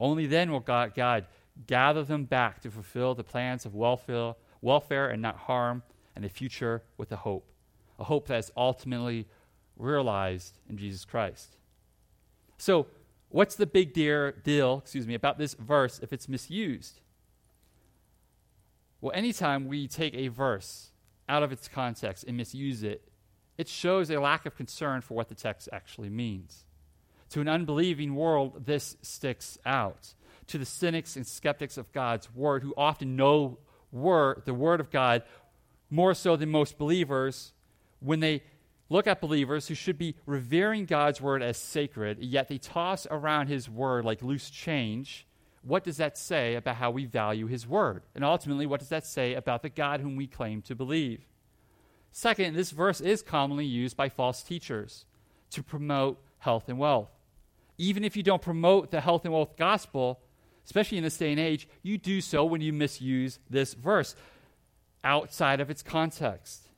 Only 0.00 0.26
then 0.26 0.50
will 0.50 0.60
God, 0.60 0.94
God 0.94 1.26
gather 1.66 2.02
them 2.04 2.24
back 2.24 2.60
to 2.62 2.70
fulfill 2.70 3.14
the 3.14 3.24
plans 3.24 3.66
of 3.66 3.74
welfare, 3.74 4.34
welfare 4.60 5.08
and 5.08 5.20
not 5.20 5.36
harm, 5.36 5.82
and 6.14 6.24
a 6.24 6.28
future 6.28 6.82
with 6.96 7.12
a 7.12 7.16
hope, 7.16 7.50
a 7.98 8.04
hope 8.04 8.28
that 8.28 8.38
is 8.38 8.50
ultimately 8.56 9.26
realized 9.76 10.58
in 10.68 10.76
Jesus 10.76 11.04
Christ. 11.04 11.56
So, 12.56 12.86
what's 13.28 13.54
the 13.54 13.66
big 13.66 13.92
deal, 13.92 14.32
deal 14.42 14.78
excuse 14.78 15.06
me, 15.06 15.14
about 15.14 15.38
this 15.38 15.54
verse 15.54 16.00
if 16.00 16.12
it's 16.12 16.28
misused? 16.28 17.00
Well, 19.00 19.12
anytime 19.14 19.68
we 19.68 19.86
take 19.86 20.14
a 20.14 20.28
verse 20.28 20.90
out 21.28 21.42
of 21.42 21.52
its 21.52 21.68
context 21.68 22.24
and 22.26 22.36
misuse 22.36 22.82
it, 22.82 23.08
it 23.56 23.68
shows 23.68 24.10
a 24.10 24.20
lack 24.20 24.46
of 24.46 24.56
concern 24.56 25.00
for 25.00 25.14
what 25.14 25.28
the 25.28 25.34
text 25.34 25.68
actually 25.72 26.10
means. 26.10 26.64
To 27.30 27.40
an 27.40 27.48
unbelieving 27.48 28.14
world, 28.14 28.66
this 28.66 28.96
sticks 29.02 29.58
out. 29.66 30.14
To 30.48 30.58
the 30.58 30.66
cynics 30.66 31.16
and 31.16 31.26
skeptics 31.26 31.76
of 31.76 31.92
God's 31.92 32.34
word, 32.34 32.62
who 32.62 32.74
often 32.76 33.16
know 33.16 33.58
word, 33.92 34.42
the 34.44 34.54
word 34.54 34.80
of 34.80 34.90
God 34.90 35.22
more 35.90 36.14
so 36.14 36.36
than 36.36 36.50
most 36.50 36.78
believers, 36.78 37.52
when 38.00 38.20
they 38.20 38.42
look 38.88 39.06
at 39.06 39.20
believers 39.20 39.68
who 39.68 39.74
should 39.74 39.98
be 39.98 40.16
revering 40.26 40.86
God's 40.86 41.20
word 41.20 41.42
as 41.42 41.56
sacred, 41.56 42.18
yet 42.20 42.48
they 42.48 42.58
toss 42.58 43.06
around 43.10 43.48
his 43.48 43.68
word 43.68 44.04
like 44.04 44.22
loose 44.22 44.50
change, 44.50 45.26
what 45.62 45.84
does 45.84 45.98
that 45.98 46.16
say 46.16 46.54
about 46.54 46.76
how 46.76 46.90
we 46.90 47.04
value 47.04 47.46
his 47.46 47.66
word? 47.66 48.02
And 48.14 48.24
ultimately, 48.24 48.66
what 48.66 48.80
does 48.80 48.88
that 48.88 49.06
say 49.06 49.34
about 49.34 49.62
the 49.62 49.68
God 49.68 50.00
whom 50.00 50.16
we 50.16 50.26
claim 50.26 50.62
to 50.62 50.74
believe? 50.74 51.26
Second, 52.10 52.56
this 52.56 52.70
verse 52.70 53.00
is 53.00 53.22
commonly 53.22 53.66
used 53.66 53.96
by 53.96 54.08
false 54.08 54.42
teachers 54.42 55.04
to 55.50 55.62
promote 55.62 56.22
health 56.38 56.68
and 56.68 56.78
wealth. 56.78 57.10
Even 57.76 58.02
if 58.02 58.16
you 58.16 58.22
don't 58.22 58.42
promote 58.42 58.90
the 58.90 59.00
health 59.00 59.24
and 59.24 59.34
wealth 59.34 59.56
gospel, 59.56 60.20
especially 60.68 60.98
in 60.98 61.04
this 61.04 61.16
day 61.16 61.30
and 61.30 61.40
age, 61.40 61.66
you 61.82 61.96
do 61.96 62.20
so 62.20 62.44
when 62.44 62.60
you 62.60 62.74
misuse 62.74 63.38
this 63.48 63.72
verse 63.72 64.14
outside 65.02 65.60
of 65.62 65.70
its 65.70 65.82
context. 65.82 66.68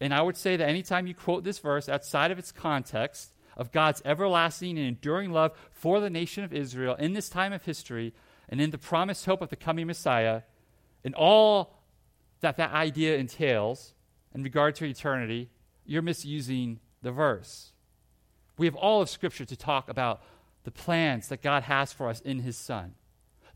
And 0.00 0.14
I 0.14 0.22
would 0.22 0.36
say 0.36 0.56
that 0.56 0.68
anytime 0.68 1.08
you 1.08 1.12
quote 1.12 1.42
this 1.42 1.58
verse 1.58 1.88
outside 1.88 2.30
of 2.30 2.38
its 2.38 2.52
context 2.52 3.32
of 3.56 3.72
God's 3.72 4.00
everlasting 4.04 4.78
and 4.78 4.86
enduring 4.86 5.32
love 5.32 5.58
for 5.72 5.98
the 5.98 6.08
nation 6.08 6.44
of 6.44 6.52
Israel 6.52 6.94
in 6.94 7.14
this 7.14 7.28
time 7.28 7.52
of 7.52 7.64
history 7.64 8.14
and 8.48 8.60
in 8.60 8.70
the 8.70 8.78
promised 8.78 9.26
hope 9.26 9.42
of 9.42 9.48
the 9.48 9.56
coming 9.56 9.88
Messiah, 9.88 10.42
and 11.02 11.16
all 11.16 11.74
that 12.42 12.56
that 12.58 12.72
idea 12.72 13.16
entails 13.16 13.94
in 14.32 14.44
regard 14.44 14.76
to 14.76 14.84
eternity, 14.84 15.50
you're 15.84 16.00
misusing 16.00 16.78
the 17.02 17.10
verse. 17.10 17.72
We 18.56 18.66
have 18.66 18.76
all 18.76 19.02
of 19.02 19.10
Scripture 19.10 19.46
to 19.46 19.56
talk 19.56 19.88
about 19.88 20.22
the 20.64 20.70
plans 20.70 21.28
that 21.28 21.42
God 21.42 21.64
has 21.64 21.92
for 21.92 22.08
us 22.08 22.20
in 22.20 22.40
His 22.40 22.56
Son. 22.56 22.94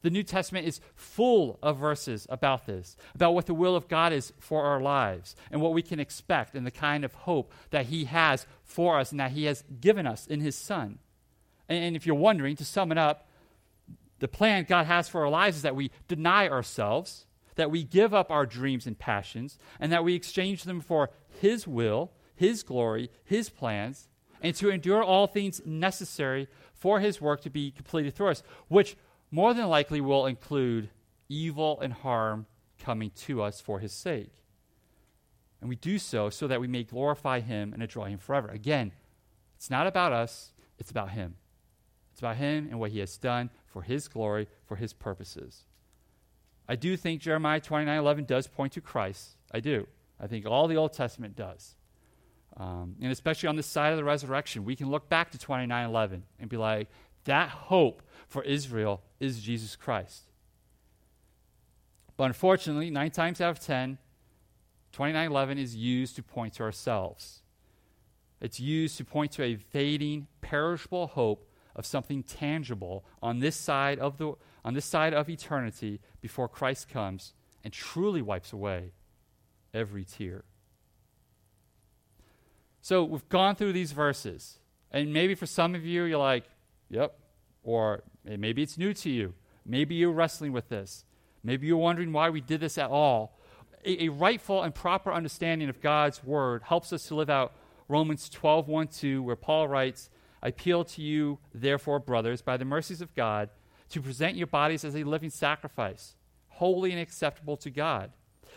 The 0.03 0.11
New 0.11 0.23
Testament 0.23 0.67
is 0.67 0.81
full 0.95 1.59
of 1.63 1.79
verses 1.79 2.27
about 2.31 2.67
this, 2.67 2.97
about 3.15 3.35
what 3.35 3.47
the 3.47 3.55
will 3.55 3.75
of 3.75 3.89
God 3.89 4.13
is 4.13 4.33
for 4.39 4.63
our 4.63 4.81
lives 4.81 5.35
and 5.51 5.61
what 5.61 5.73
we 5.73 5.83
can 5.83 5.99
expect 5.99 6.55
and 6.55 6.65
the 6.65 6.71
kind 6.71 7.05
of 7.05 7.15
hope 7.15 7.53
that 7.71 7.87
He 7.87 8.05
has 8.05 8.47
for 8.63 8.99
us 8.99 9.11
and 9.11 9.19
that 9.19 9.33
He 9.33 9.45
has 9.45 9.65
given 9.81 10.07
us 10.07 10.27
in 10.27 10.41
His 10.41 10.55
Son. 10.55 10.99
And, 11.69 11.83
and 11.83 11.97
if 11.97 12.07
you're 12.07 12.15
wondering, 12.15 12.55
to 12.57 12.65
sum 12.65 12.93
it 12.93 12.99
up, 12.99 13.29
the 14.21 14.29
plan 14.29 14.67
God 14.69 14.87
has 14.87 15.09
for 15.09 15.23
our 15.23 15.31
lives 15.31 15.57
is 15.57 15.63
that 15.63 15.77
we 15.77 15.91
deny 16.07 16.49
ourselves, 16.49 17.27
that 17.57 17.71
we 17.71 17.83
give 17.83 18.15
up 18.15 18.31
our 18.31 18.47
dreams 18.47 18.87
and 18.87 18.99
passions, 18.99 19.59
and 19.81 19.91
that 19.93 20.05
we 20.05 20.15
exchange 20.15 20.63
them 20.63 20.81
for 20.81 21.11
His 21.41 21.67
will, 21.67 22.13
His 22.37 22.63
glory, 22.63 23.11
His 23.25 23.51
plans, 23.51 24.09
and 24.43 24.55
to 24.57 24.71
endure 24.71 25.03
all 25.03 25.27
things 25.27 25.61
necessary 25.65 26.49
for 26.73 27.01
His 27.01 27.21
work 27.21 27.41
to 27.43 27.51
be 27.51 27.71
completed 27.71 28.15
through 28.15 28.29
us, 28.29 28.43
which 28.69 28.97
more 29.31 29.55
than 29.55 29.69
likely 29.69 30.01
will 30.01 30.27
include 30.27 30.91
evil 31.29 31.79
and 31.81 31.93
harm 31.93 32.47
coming 32.79 33.11
to 33.11 33.43
us 33.43 33.61
for 33.61 33.81
his 33.81 33.93
sake. 33.93 34.33
And 35.61 35.69
we 35.69 35.77
do 35.77 35.99
so 35.99 36.31
so 36.31 36.47
that 36.47 36.61
we 36.61 36.69
may 36.69 36.85
glorify 36.85 37.41
him 37.41 37.73
and 37.73 37.83
enjoy 37.83 38.07
him 38.07 38.19
forever. 38.19 38.49
Again, 38.49 38.93
it's 39.57 39.71
not 39.71 39.87
about 39.87 40.13
us, 40.13 40.53
it's 40.79 40.91
about 40.91 41.11
him. 41.11 41.35
It's 42.13 42.21
about 42.21 42.37
him 42.37 42.69
and 42.71 42.79
what 42.79 42.93
he 42.93 43.01
has 43.01 43.17
done 43.19 43.51
for 43.67 43.83
his 43.83 44.09
glory, 44.09 44.49
for 44.65 44.77
his 44.77 44.93
purposes. 44.93 45.65
I 46.69 46.77
do 46.77 46.97
think 46.97 47.21
Jeremiah 47.21 47.61
29:11 47.61 48.27
does 48.27 48.47
point 48.47 48.73
to 48.75 48.81
Christ. 48.81 49.37
I 49.53 49.61
do. 49.61 49.89
I 50.21 50.27
think 50.27 50.47
all 50.47 50.69
the 50.69 50.77
Old 50.77 50.93
Testament 50.93 51.37
does. 51.37 51.77
Um, 52.57 52.97
and 53.01 53.13
especially 53.13 53.49
on 53.49 53.57
the 53.57 53.63
side 53.63 53.93
of 53.93 53.97
the 53.97 54.05
resurrection, 54.05 54.65
we 54.65 54.75
can 54.75 54.91
look 54.91 55.09
back 55.09 55.31
to 55.31 55.39
29:11 55.39 56.23
and 56.41 56.49
be 56.49 56.57
like, 56.57 56.89
that 57.25 57.49
hope 57.51 58.03
for 58.27 58.43
Israel 58.43 59.03
is 59.21 59.41
Jesus 59.41 59.77
Christ. 59.77 60.23
But 62.17 62.25
unfortunately, 62.25 62.91
nine 62.91 63.11
times 63.11 63.41
out 63.41 63.51
of 63.51 63.61
ten, 63.61 63.99
2911 64.93 65.59
is 65.59 65.77
used 65.77 66.17
to 66.17 66.23
point 66.23 66.55
to 66.55 66.63
ourselves. 66.63 67.43
It's 68.41 68.59
used 68.59 68.97
to 68.99 69.05
point 69.05 69.33
to 69.33 69.43
a 69.43 69.57
fading, 69.57 70.27
perishable 70.41 71.09
hope 71.09 71.49
of 71.77 71.87
something 71.87 72.23
tangible 72.23 73.05
on 73.23 73.39
this 73.39 73.57
side 73.57 73.99
of 73.99 74.19
the 74.19 74.33
on 74.65 74.75
this 74.75 74.85
side 74.85 75.15
of 75.15 75.29
eternity 75.29 76.01
before 76.21 76.49
Christ 76.49 76.89
comes 76.89 77.33
and 77.63 77.73
truly 77.73 78.21
wipes 78.21 78.53
away 78.53 78.93
every 79.73 80.05
tear. 80.05 80.45
So 82.81 83.05
we've 83.05 83.29
gone 83.29 83.57
through 83.57 83.73
these 83.73 83.93
verses, 83.93 84.59
and 84.91 85.13
maybe 85.13 85.35
for 85.35 85.47
some 85.47 85.75
of 85.75 85.85
you, 85.85 86.05
you're 86.05 86.19
like, 86.19 86.45
Yep. 86.91 87.19
Or 87.63 88.03
maybe 88.25 88.63
it's 88.63 88.79
new 88.79 88.95
to 88.95 89.11
you. 89.11 89.35
Maybe 89.67 89.95
you're 89.95 90.13
wrestling 90.13 90.53
with 90.53 90.69
this. 90.69 91.05
Maybe 91.43 91.67
you're 91.67 91.77
wondering 91.77 92.13
why 92.13 92.31
we 92.31 92.41
did 92.41 92.61
this 92.61 92.79
at 92.79 92.91
all. 92.91 93.39
A, 93.85 94.05
a 94.05 94.09
rightful 94.09 94.63
and 94.63 94.75
proper 94.75 95.13
understanding 95.13 95.69
of 95.69 95.81
God's 95.81 96.25
word 96.25 96.63
helps 96.65 96.93
us 96.93 97.07
to 97.09 97.15
live 97.15 97.31
out 97.31 97.55
Romans 97.89 98.29
12, 98.29 98.69
1, 98.69 98.89
2, 98.89 99.23
where 99.23 99.37
Paul 99.37 99.69
writes, 99.69 100.11
I 100.43 100.49
appeal 100.49 100.85
to 100.85 101.03
you, 101.03 101.39
therefore, 101.55 101.99
brothers, 101.99 102.43
by 102.43 102.57
the 102.57 102.65
mercies 102.65 103.01
of 103.01 103.15
God, 103.15 103.51
to 103.91 104.03
present 104.03 104.37
your 104.37 104.47
bodies 104.47 104.85
as 104.85 104.95
a 104.95 105.05
living 105.05 105.31
sacrifice, 105.31 106.15
holy 106.49 106.93
and 106.93 107.01
acceptable 107.01 107.57
to 107.59 107.71
God, 107.71 108.13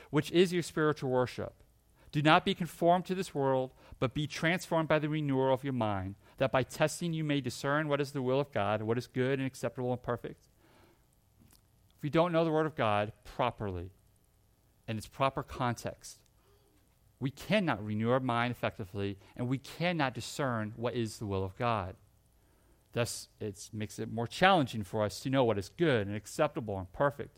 which 0.09 0.31
is 0.31 0.51
your 0.51 0.63
spiritual 0.63 1.09
worship. 1.09 1.53
Do 2.11 2.21
not 2.21 2.43
be 2.43 2.53
conformed 2.53 3.05
to 3.05 3.15
this 3.15 3.33
world, 3.33 3.71
but 3.99 4.13
be 4.13 4.27
transformed 4.27 4.89
by 4.89 4.99
the 4.99 5.09
renewal 5.09 5.53
of 5.53 5.63
your 5.63 5.73
mind 5.73 6.15
that 6.37 6.51
by 6.51 6.63
testing 6.63 7.13
you 7.13 7.23
may 7.23 7.39
discern 7.39 7.87
what 7.87 8.01
is 8.01 8.11
the 8.11 8.21
will 8.21 8.39
of 8.39 8.51
God, 8.51 8.81
what 8.81 8.97
is 8.97 9.07
good 9.07 9.37
and 9.37 9.45
acceptable 9.45 9.91
and 9.91 10.01
perfect. 10.01 10.47
If 11.95 12.01
we 12.01 12.09
don't 12.09 12.31
know 12.31 12.43
the 12.43 12.51
Word 12.51 12.65
of 12.65 12.75
God 12.75 13.13
properly, 13.23 13.91
in 14.87 14.97
its 14.97 15.07
proper 15.07 15.43
context, 15.43 16.19
we 17.19 17.29
cannot 17.29 17.85
renew 17.85 18.09
our 18.09 18.19
mind 18.19 18.51
effectively, 18.51 19.19
and 19.37 19.47
we 19.47 19.59
cannot 19.59 20.15
discern 20.15 20.73
what 20.75 20.95
is 20.95 21.19
the 21.19 21.27
will 21.27 21.43
of 21.43 21.55
God. 21.55 21.95
Thus, 22.93 23.29
it 23.39 23.69
makes 23.71 23.99
it 23.99 24.11
more 24.11 24.27
challenging 24.27 24.83
for 24.83 25.03
us 25.03 25.19
to 25.19 25.29
know 25.29 25.43
what 25.43 25.59
is 25.59 25.69
good 25.69 26.07
and 26.07 26.15
acceptable 26.15 26.77
and 26.79 26.91
perfect. 26.91 27.37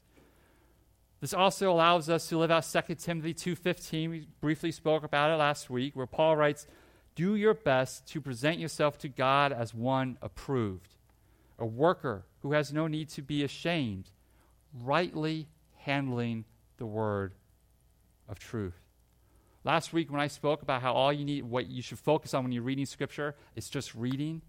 This 1.23 1.33
also 1.33 1.71
allows 1.71 2.09
us 2.09 2.27
to 2.27 2.37
live 2.37 2.51
out 2.51 2.65
2 2.65 2.95
Timothy 2.95 3.33
2:15. 3.33 4.09
We 4.09 4.27
briefly 4.41 4.73
spoke 4.73 5.05
about 5.05 5.31
it 5.31 5.35
last 5.35 5.69
week, 5.69 5.95
where 5.95 6.05
Paul 6.05 6.35
writes, 6.35 6.67
do 7.15 7.35
your 7.35 7.53
best 7.53 8.05
to 8.09 8.19
present 8.19 8.59
yourself 8.59 8.97
to 8.97 9.07
God 9.07 9.53
as 9.53 9.73
one 9.73 10.17
approved, 10.21 10.97
a 11.57 11.65
worker 11.65 12.25
who 12.41 12.51
has 12.51 12.73
no 12.73 12.87
need 12.87 13.07
to 13.11 13.21
be 13.21 13.41
ashamed, 13.41 14.11
rightly 14.73 15.47
handling 15.77 16.43
the 16.75 16.85
word 16.85 17.35
of 18.27 18.37
truth. 18.37 18.81
Last 19.63 19.93
week, 19.93 20.11
when 20.11 20.19
I 20.19 20.27
spoke 20.27 20.61
about 20.61 20.81
how 20.81 20.91
all 20.91 21.13
you 21.13 21.23
need, 21.23 21.45
what 21.45 21.67
you 21.67 21.81
should 21.81 21.99
focus 21.99 22.33
on 22.33 22.43
when 22.43 22.51
you're 22.51 22.63
reading 22.63 22.85
Scripture, 22.85 23.37
is 23.55 23.69
just 23.69 23.95
reading. 23.95 24.41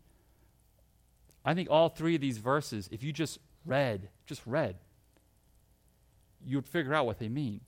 I 1.44 1.54
think 1.54 1.70
all 1.70 1.88
three 1.88 2.16
of 2.16 2.20
these 2.20 2.38
verses, 2.38 2.88
if 2.90 3.04
you 3.04 3.12
just 3.12 3.38
read, 3.64 4.08
just 4.26 4.44
read, 4.44 4.80
you 6.47 6.57
would 6.57 6.66
figure 6.66 6.95
out 6.95 7.07
what 7.07 7.18
they 7.18 7.28
mean. 7.28 7.61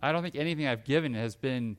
I 0.00 0.12
don't 0.12 0.22
think 0.22 0.36
anything 0.36 0.66
I've 0.66 0.84
given 0.84 1.14
has 1.14 1.36
been 1.36 1.76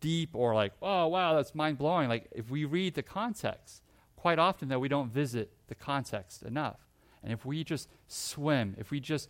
deep 0.00 0.30
or 0.34 0.54
like, 0.54 0.72
oh, 0.82 1.08
wow, 1.08 1.34
that's 1.34 1.54
mind 1.54 1.78
blowing. 1.78 2.08
Like, 2.08 2.28
if 2.32 2.50
we 2.50 2.64
read 2.64 2.94
the 2.94 3.02
context, 3.02 3.82
quite 4.16 4.38
often, 4.38 4.68
that 4.68 4.80
we 4.80 4.88
don't 4.88 5.12
visit 5.12 5.52
the 5.68 5.74
context 5.74 6.42
enough. 6.42 6.80
And 7.22 7.32
if 7.32 7.44
we 7.44 7.64
just 7.64 7.88
swim, 8.06 8.74
if 8.78 8.90
we 8.90 9.00
just 9.00 9.28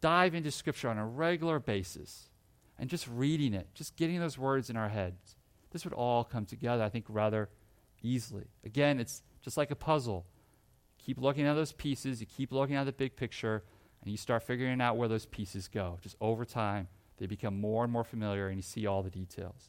dive 0.00 0.34
into 0.34 0.50
Scripture 0.50 0.88
on 0.88 0.98
a 0.98 1.06
regular 1.06 1.58
basis 1.58 2.28
and 2.78 2.88
just 2.88 3.08
reading 3.08 3.54
it, 3.54 3.68
just 3.74 3.96
getting 3.96 4.20
those 4.20 4.38
words 4.38 4.70
in 4.70 4.76
our 4.76 4.88
heads, 4.88 5.36
this 5.70 5.84
would 5.84 5.94
all 5.94 6.24
come 6.24 6.46
together, 6.46 6.82
I 6.82 6.88
think, 6.88 7.04
rather 7.08 7.48
easily. 8.02 8.46
Again, 8.64 9.00
it's 9.00 9.22
just 9.42 9.56
like 9.56 9.70
a 9.70 9.76
puzzle. 9.76 10.26
Keep 10.98 11.20
looking 11.20 11.46
at 11.46 11.54
those 11.54 11.72
pieces, 11.72 12.20
you 12.20 12.26
keep 12.26 12.52
looking 12.52 12.76
at 12.76 12.84
the 12.84 12.92
big 12.92 13.16
picture, 13.16 13.64
and 14.08 14.12
you 14.12 14.16
start 14.16 14.42
figuring 14.42 14.80
out 14.80 14.96
where 14.96 15.06
those 15.06 15.26
pieces 15.26 15.68
go. 15.68 15.98
Just 16.00 16.16
over 16.18 16.46
time, 16.46 16.88
they 17.18 17.26
become 17.26 17.60
more 17.60 17.84
and 17.84 17.92
more 17.92 18.04
familiar, 18.04 18.48
and 18.48 18.56
you 18.56 18.62
see 18.62 18.86
all 18.86 19.02
the 19.02 19.10
details. 19.10 19.68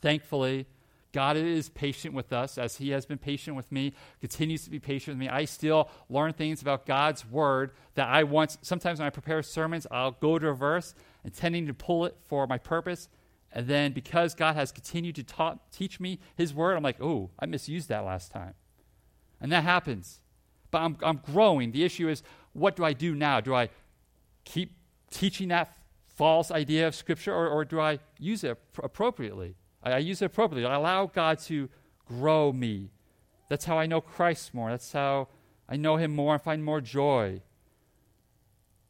Thankfully, 0.00 0.66
God 1.12 1.36
is 1.36 1.68
patient 1.68 2.14
with 2.14 2.32
us 2.32 2.58
as 2.58 2.78
He 2.78 2.90
has 2.90 3.06
been 3.06 3.18
patient 3.18 3.54
with 3.54 3.70
me, 3.70 3.92
continues 4.20 4.64
to 4.64 4.70
be 4.70 4.80
patient 4.80 5.16
with 5.16 5.20
me. 5.20 5.28
I 5.28 5.44
still 5.44 5.88
learn 6.08 6.32
things 6.32 6.62
about 6.62 6.84
God's 6.84 7.24
Word 7.24 7.70
that 7.94 8.08
I 8.08 8.24
once, 8.24 8.58
sometimes 8.60 8.98
when 8.98 9.06
I 9.06 9.10
prepare 9.10 9.40
sermons, 9.44 9.86
I'll 9.88 10.10
go 10.10 10.40
to 10.40 10.48
a 10.48 10.54
verse 10.54 10.92
intending 11.24 11.68
to 11.68 11.74
pull 11.74 12.06
it 12.06 12.16
for 12.26 12.48
my 12.48 12.58
purpose. 12.58 13.08
And 13.52 13.68
then 13.68 13.92
because 13.92 14.34
God 14.34 14.56
has 14.56 14.72
continued 14.72 15.14
to 15.14 15.22
ta- 15.22 15.58
teach 15.70 16.00
me 16.00 16.18
His 16.34 16.52
Word, 16.52 16.76
I'm 16.76 16.82
like, 16.82 17.00
oh, 17.00 17.30
I 17.38 17.46
misused 17.46 17.88
that 17.88 18.04
last 18.04 18.32
time. 18.32 18.54
And 19.40 19.52
that 19.52 19.62
happens. 19.62 20.22
But 20.70 20.78
I'm, 20.82 20.96
I'm 21.02 21.20
growing. 21.32 21.72
The 21.72 21.84
issue 21.84 22.08
is, 22.08 22.22
what 22.52 22.76
do 22.76 22.84
I 22.84 22.92
do 22.92 23.14
now? 23.14 23.40
Do 23.40 23.54
I 23.54 23.68
keep 24.44 24.76
teaching 25.10 25.48
that 25.48 25.76
false 26.08 26.50
idea 26.50 26.86
of 26.86 26.94
Scripture, 26.94 27.34
or, 27.34 27.48
or 27.48 27.64
do 27.64 27.80
I 27.80 27.98
use 28.18 28.44
it 28.44 28.58
appropriately? 28.82 29.54
I, 29.82 29.92
I 29.92 29.98
use 29.98 30.20
it 30.22 30.26
appropriately. 30.26 30.66
I 30.66 30.74
allow 30.74 31.06
God 31.06 31.38
to 31.40 31.68
grow 32.06 32.52
me. 32.52 32.90
That's 33.48 33.64
how 33.64 33.78
I 33.78 33.86
know 33.86 34.00
Christ 34.00 34.52
more. 34.52 34.70
That's 34.70 34.92
how 34.92 35.28
I 35.68 35.76
know 35.76 35.96
Him 35.96 36.14
more 36.14 36.34
and 36.34 36.42
find 36.42 36.64
more 36.64 36.80
joy. 36.80 37.40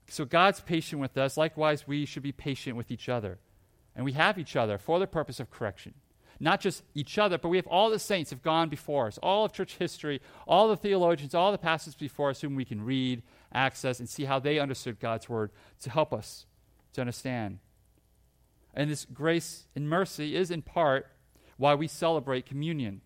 So 0.08 0.24
God's 0.24 0.60
patient 0.60 1.00
with 1.00 1.16
us. 1.16 1.36
Likewise, 1.36 1.86
we 1.86 2.04
should 2.04 2.22
be 2.22 2.32
patient 2.32 2.76
with 2.76 2.90
each 2.90 3.08
other. 3.08 3.38
And 3.94 4.04
we 4.04 4.12
have 4.12 4.38
each 4.38 4.56
other 4.56 4.78
for 4.78 4.98
the 4.98 5.06
purpose 5.06 5.40
of 5.40 5.50
correction. 5.50 5.94
Not 6.40 6.60
just 6.60 6.82
each 6.94 7.18
other, 7.18 7.36
but 7.36 7.48
we 7.48 7.58
have 7.58 7.66
all 7.66 7.90
the 7.90 7.98
saints 7.98 8.30
have 8.30 8.42
gone 8.42 8.70
before 8.70 9.06
us, 9.06 9.18
all 9.22 9.44
of 9.44 9.52
church 9.52 9.76
history, 9.76 10.20
all 10.48 10.68
the 10.68 10.76
theologians, 10.76 11.34
all 11.34 11.52
the 11.52 11.58
pastors 11.58 11.94
before 11.94 12.30
us 12.30 12.40
whom 12.40 12.56
we 12.56 12.64
can 12.64 12.82
read, 12.82 13.22
access, 13.52 14.00
and 14.00 14.08
see 14.08 14.24
how 14.24 14.38
they 14.38 14.58
understood 14.58 15.00
God's 15.00 15.28
word 15.28 15.50
to 15.82 15.90
help 15.90 16.12
us 16.12 16.46
to 16.92 17.00
understand 17.00 17.58
and 18.74 18.90
this 18.90 19.04
grace 19.04 19.64
and 19.74 19.88
mercy 19.88 20.36
is 20.36 20.50
in 20.50 20.62
part 20.62 21.06
why 21.56 21.74
we 21.74 21.88
celebrate 21.88 22.46
communion, 22.46 23.00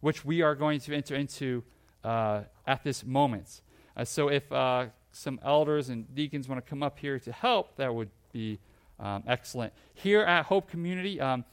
which 0.00 0.24
we 0.24 0.42
are 0.42 0.54
going 0.54 0.80
to 0.80 0.94
enter 0.94 1.14
into 1.14 1.62
uh, 2.02 2.42
at 2.66 2.82
this 2.82 3.04
moment. 3.04 3.60
Uh, 3.96 4.04
so 4.04 4.28
if 4.28 4.50
uh, 4.50 4.86
some 5.12 5.38
elders 5.44 5.88
and 5.88 6.12
deacons 6.14 6.48
want 6.48 6.64
to 6.64 6.68
come 6.68 6.82
up 6.82 6.98
here 6.98 7.18
to 7.18 7.32
help, 7.32 7.76
that 7.76 7.94
would 7.94 8.10
be 8.32 8.58
um, 8.98 9.22
excellent. 9.26 9.72
Here 9.94 10.22
at 10.22 10.46
Hope 10.46 10.70
Community, 10.70 11.20
um, 11.20 11.44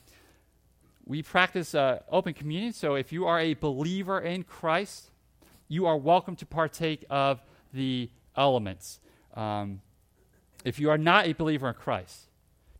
we 1.05 1.21
practice 1.21 1.75
uh, 1.75 1.99
open 2.09 2.33
communion. 2.33 2.71
So 2.73 2.95
if 2.95 3.11
you 3.11 3.27
are 3.27 3.39
a 3.39 3.55
believer 3.55 4.19
in 4.19 4.43
Christ, 4.43 5.11
you 5.67 5.85
are 5.85 5.97
welcome 5.97 6.35
to 6.37 6.45
partake 6.45 7.05
of 7.09 7.41
the 7.73 8.09
elements. 8.39 8.99
Um, 9.35 9.81
if 10.65 10.79
you 10.79 10.89
are 10.89 10.97
not 10.97 11.27
a 11.27 11.33
believer 11.33 11.67
in 11.67 11.75
Christ, 11.75 12.27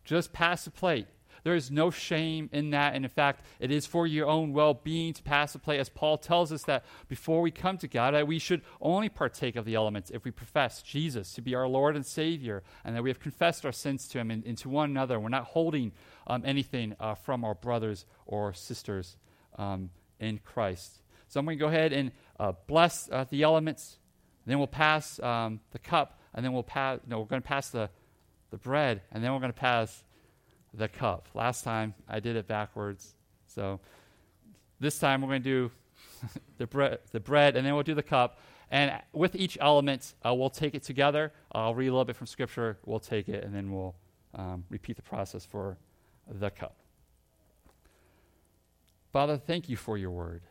just 0.04 0.32
pass 0.32 0.64
the 0.64 0.70
plate. 0.70 1.06
There 1.42 1.54
is 1.54 1.70
no 1.70 1.90
shame 1.90 2.50
in 2.52 2.70
that. 2.70 2.94
And 2.94 3.04
in 3.04 3.10
fact, 3.10 3.44
it 3.58 3.70
is 3.70 3.86
for 3.86 4.06
your 4.06 4.26
own 4.26 4.52
well 4.52 4.74
being 4.74 5.12
to 5.14 5.22
pass 5.22 5.52
the 5.52 5.58
plate, 5.58 5.80
as 5.80 5.88
Paul 5.88 6.18
tells 6.18 6.52
us 6.52 6.64
that 6.64 6.84
before 7.08 7.40
we 7.40 7.50
come 7.50 7.78
to 7.78 7.88
God, 7.88 8.14
that 8.14 8.26
we 8.26 8.38
should 8.38 8.62
only 8.80 9.08
partake 9.08 9.56
of 9.56 9.64
the 9.64 9.74
elements 9.74 10.10
if 10.10 10.24
we 10.24 10.30
profess 10.30 10.82
Jesus 10.82 11.32
to 11.34 11.42
be 11.42 11.54
our 11.54 11.68
Lord 11.68 11.96
and 11.96 12.04
Savior, 12.04 12.62
and 12.84 12.94
that 12.94 13.02
we 13.02 13.10
have 13.10 13.20
confessed 13.20 13.64
our 13.64 13.72
sins 13.72 14.06
to 14.08 14.18
Him 14.18 14.30
and, 14.30 14.44
and 14.44 14.58
to 14.58 14.68
one 14.68 14.90
another. 14.90 15.18
We're 15.18 15.28
not 15.28 15.44
holding 15.44 15.92
um, 16.26 16.42
anything 16.44 16.94
uh, 17.00 17.14
from 17.14 17.44
our 17.44 17.54
brothers 17.54 18.04
or 18.26 18.52
sisters 18.52 19.16
um, 19.56 19.90
in 20.18 20.38
Christ. 20.38 21.00
So 21.28 21.40
I'm 21.40 21.46
going 21.46 21.58
to 21.58 21.60
go 21.60 21.68
ahead 21.68 21.92
and 21.92 22.10
uh, 22.38 22.52
bless 22.66 23.08
uh, 23.10 23.24
the 23.30 23.42
elements. 23.44 23.96
Then 24.50 24.58
we'll 24.58 24.66
pass 24.66 25.20
um, 25.20 25.60
the 25.70 25.78
cup, 25.78 26.18
and 26.34 26.44
then 26.44 26.52
we'll 26.52 26.62
pass. 26.62 27.00
No, 27.06 27.20
we're 27.20 27.26
going 27.26 27.42
to 27.42 27.48
pass 27.48 27.70
the 27.70 27.90
the 28.50 28.58
bread, 28.58 29.02
and 29.12 29.22
then 29.22 29.32
we're 29.32 29.38
going 29.38 29.52
to 29.52 29.58
pass 29.58 30.02
the 30.74 30.88
cup. 30.88 31.28
Last 31.34 31.62
time 31.62 31.94
I 32.08 32.20
did 32.20 32.36
it 32.36 32.46
backwards. 32.46 33.14
So 33.46 33.80
this 34.78 34.98
time 34.98 35.22
we're 35.22 35.28
going 35.28 35.42
to 35.42 35.48
do 35.48 35.70
the, 36.58 36.66
bre- 36.66 36.94
the 37.12 37.20
bread, 37.20 37.56
and 37.56 37.66
then 37.66 37.74
we'll 37.74 37.82
do 37.82 37.94
the 37.94 38.02
cup. 38.02 38.38
And 38.70 38.92
with 39.12 39.34
each 39.34 39.58
element, 39.60 40.14
uh, 40.24 40.32
we'll 40.34 40.50
take 40.50 40.74
it 40.74 40.82
together. 40.82 41.32
I'll 41.52 41.74
read 41.74 41.88
a 41.88 41.92
little 41.92 42.04
bit 42.04 42.16
from 42.16 42.26
Scripture. 42.26 42.78
We'll 42.84 43.00
take 43.00 43.28
it, 43.28 43.44
and 43.44 43.54
then 43.54 43.72
we'll 43.72 43.96
um, 44.34 44.64
repeat 44.68 44.96
the 44.96 45.02
process 45.02 45.44
for 45.44 45.76
the 46.28 46.50
cup. 46.50 46.76
Father, 49.12 49.36
thank 49.36 49.68
you 49.68 49.76
for 49.76 49.98
your 49.98 50.10
word. 50.10 50.42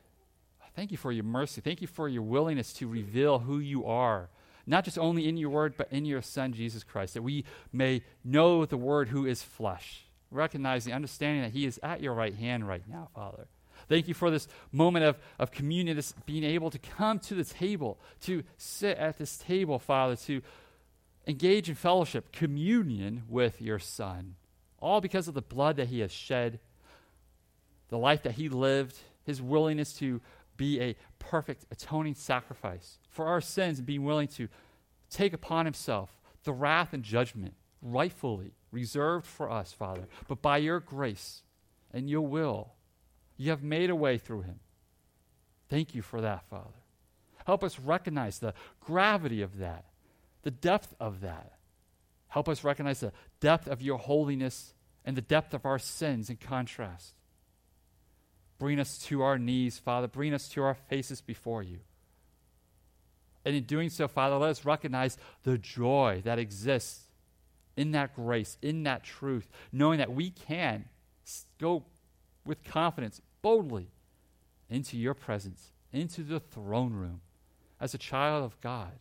Thank 0.79 0.91
you 0.91 0.97
for 0.97 1.11
your 1.11 1.25
mercy. 1.25 1.59
Thank 1.59 1.81
you 1.81 1.87
for 1.87 2.07
your 2.07 2.21
willingness 2.21 2.71
to 2.75 2.87
reveal 2.87 3.39
who 3.39 3.59
you 3.59 3.85
are 3.85 4.29
not 4.65 4.85
just 4.85 4.97
only 4.97 5.27
in 5.27 5.35
your 5.35 5.49
word, 5.49 5.73
but 5.75 5.91
in 5.91 6.05
your 6.05 6.21
Son, 6.21 6.53
Jesus 6.53 6.85
Christ, 6.85 7.15
that 7.15 7.21
we 7.21 7.43
may 7.73 8.01
know 8.23 8.63
the 8.65 8.77
word 8.77 9.09
who 9.09 9.25
is 9.25 9.43
flesh, 9.43 10.05
recognizing, 10.31 10.93
understanding 10.93 11.43
that 11.43 11.51
he 11.51 11.65
is 11.65 11.81
at 11.83 12.01
your 12.01 12.13
right 12.13 12.33
hand 12.33 12.65
right 12.65 12.83
now, 12.87 13.09
Father. 13.13 13.47
Thank 13.89 14.07
you 14.07 14.13
for 14.13 14.31
this 14.31 14.47
moment 14.71 15.03
of, 15.03 15.17
of 15.37 15.51
communion, 15.51 15.97
this 15.97 16.13
being 16.25 16.45
able 16.45 16.69
to 16.69 16.79
come 16.79 17.19
to 17.19 17.35
the 17.35 17.43
table, 17.43 17.99
to 18.21 18.43
sit 18.57 18.97
at 18.97 19.17
this 19.17 19.37
table, 19.37 19.79
Father, 19.79 20.15
to 20.15 20.41
engage 21.27 21.67
in 21.67 21.75
fellowship, 21.75 22.31
communion 22.31 23.23
with 23.27 23.61
your 23.61 23.79
Son, 23.79 24.35
all 24.79 25.01
because 25.01 25.27
of 25.27 25.33
the 25.33 25.41
blood 25.41 25.75
that 25.75 25.89
he 25.89 25.99
has 25.99 26.11
shed, 26.11 26.59
the 27.89 27.97
life 27.97 28.23
that 28.23 28.33
he 28.33 28.47
lived, 28.47 28.95
his 29.25 29.41
willingness 29.41 29.93
to 29.93 30.21
be 30.59 30.81
a 30.81 30.95
perfect 31.17 31.65
atoning 31.71 32.13
sacrifice 32.13 32.99
for 33.09 33.25
our 33.25 33.39
sins 33.39 33.79
and 33.79 33.87
being 33.87 34.03
willing 34.03 34.27
to 34.27 34.49
take 35.09 35.33
upon 35.33 35.65
himself 35.65 36.13
the 36.43 36.51
wrath 36.51 36.93
and 36.93 37.01
judgment 37.01 37.55
rightfully 37.81 38.51
reserved 38.71 39.25
for 39.25 39.49
us, 39.49 39.71
Father. 39.71 40.03
But 40.27 40.41
by 40.41 40.57
your 40.57 40.81
grace 40.81 41.43
and 41.91 42.09
your 42.09 42.27
will, 42.27 42.73
you 43.37 43.49
have 43.51 43.63
made 43.63 43.89
a 43.89 43.95
way 43.95 44.17
through 44.17 44.41
him. 44.41 44.59
Thank 45.69 45.95
you 45.95 46.01
for 46.01 46.19
that, 46.19 46.43
Father. 46.49 46.83
Help 47.45 47.63
us 47.63 47.79
recognize 47.79 48.39
the 48.39 48.53
gravity 48.81 49.41
of 49.41 49.59
that, 49.59 49.85
the 50.43 50.51
depth 50.51 50.93
of 50.99 51.21
that. 51.21 51.53
Help 52.27 52.49
us 52.49 52.65
recognize 52.65 52.99
the 52.99 53.13
depth 53.39 53.67
of 53.67 53.81
your 53.81 53.97
holiness 53.97 54.73
and 55.05 55.15
the 55.15 55.21
depth 55.21 55.53
of 55.53 55.65
our 55.65 55.79
sins 55.79 56.29
in 56.29 56.35
contrast. 56.35 57.13
Bring 58.59 58.79
us 58.79 58.97
to 59.05 59.21
our 59.21 59.39
knees, 59.39 59.79
Father. 59.79 60.07
Bring 60.07 60.33
us 60.33 60.49
to 60.49 60.61
our 60.63 60.75
faces 60.75 61.21
before 61.21 61.63
you. 61.63 61.79
And 63.45 63.55
in 63.55 63.63
doing 63.63 63.89
so, 63.89 64.07
Father, 64.07 64.35
let 64.35 64.49
us 64.49 64.65
recognize 64.65 65.17
the 65.43 65.57
joy 65.57 66.21
that 66.25 66.37
exists 66.37 67.05
in 67.77 67.91
that 67.91 68.13
grace, 68.13 68.57
in 68.61 68.83
that 68.83 69.03
truth, 69.03 69.49
knowing 69.71 69.99
that 69.99 70.13
we 70.13 70.29
can 70.29 70.85
go 71.57 71.85
with 72.45 72.63
confidence, 72.65 73.21
boldly, 73.41 73.91
into 74.69 74.97
your 74.97 75.13
presence, 75.13 75.71
into 75.93 76.21
the 76.21 76.39
throne 76.39 76.93
room 76.93 77.21
as 77.79 77.93
a 77.93 77.97
child 77.97 78.43
of 78.43 78.59
God, 78.59 78.91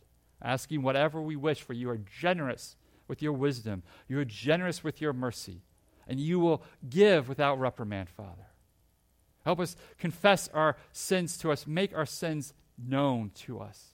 asking 0.41 0.81
whatever 0.81 1.21
we 1.21 1.35
wish, 1.35 1.61
for 1.61 1.73
you 1.73 1.89
are 1.89 1.97
generous 1.97 2.77
with 3.09 3.21
your 3.21 3.33
wisdom, 3.33 3.83
you 4.07 4.17
are 4.19 4.25
generous 4.25 4.83
with 4.83 5.01
your 5.01 5.11
mercy, 5.11 5.61
and 6.07 6.19
you 6.19 6.39
will 6.39 6.63
give 6.89 7.27
without 7.27 7.59
reprimand, 7.59 8.09
Father. 8.09 8.48
Help 9.45 9.59
us 9.59 9.75
confess 9.97 10.47
our 10.49 10.75
sins 10.91 11.37
to 11.37 11.51
us, 11.51 11.65
make 11.65 11.95
our 11.95 12.05
sins 12.05 12.53
known 12.77 13.31
to 13.35 13.59
us 13.59 13.93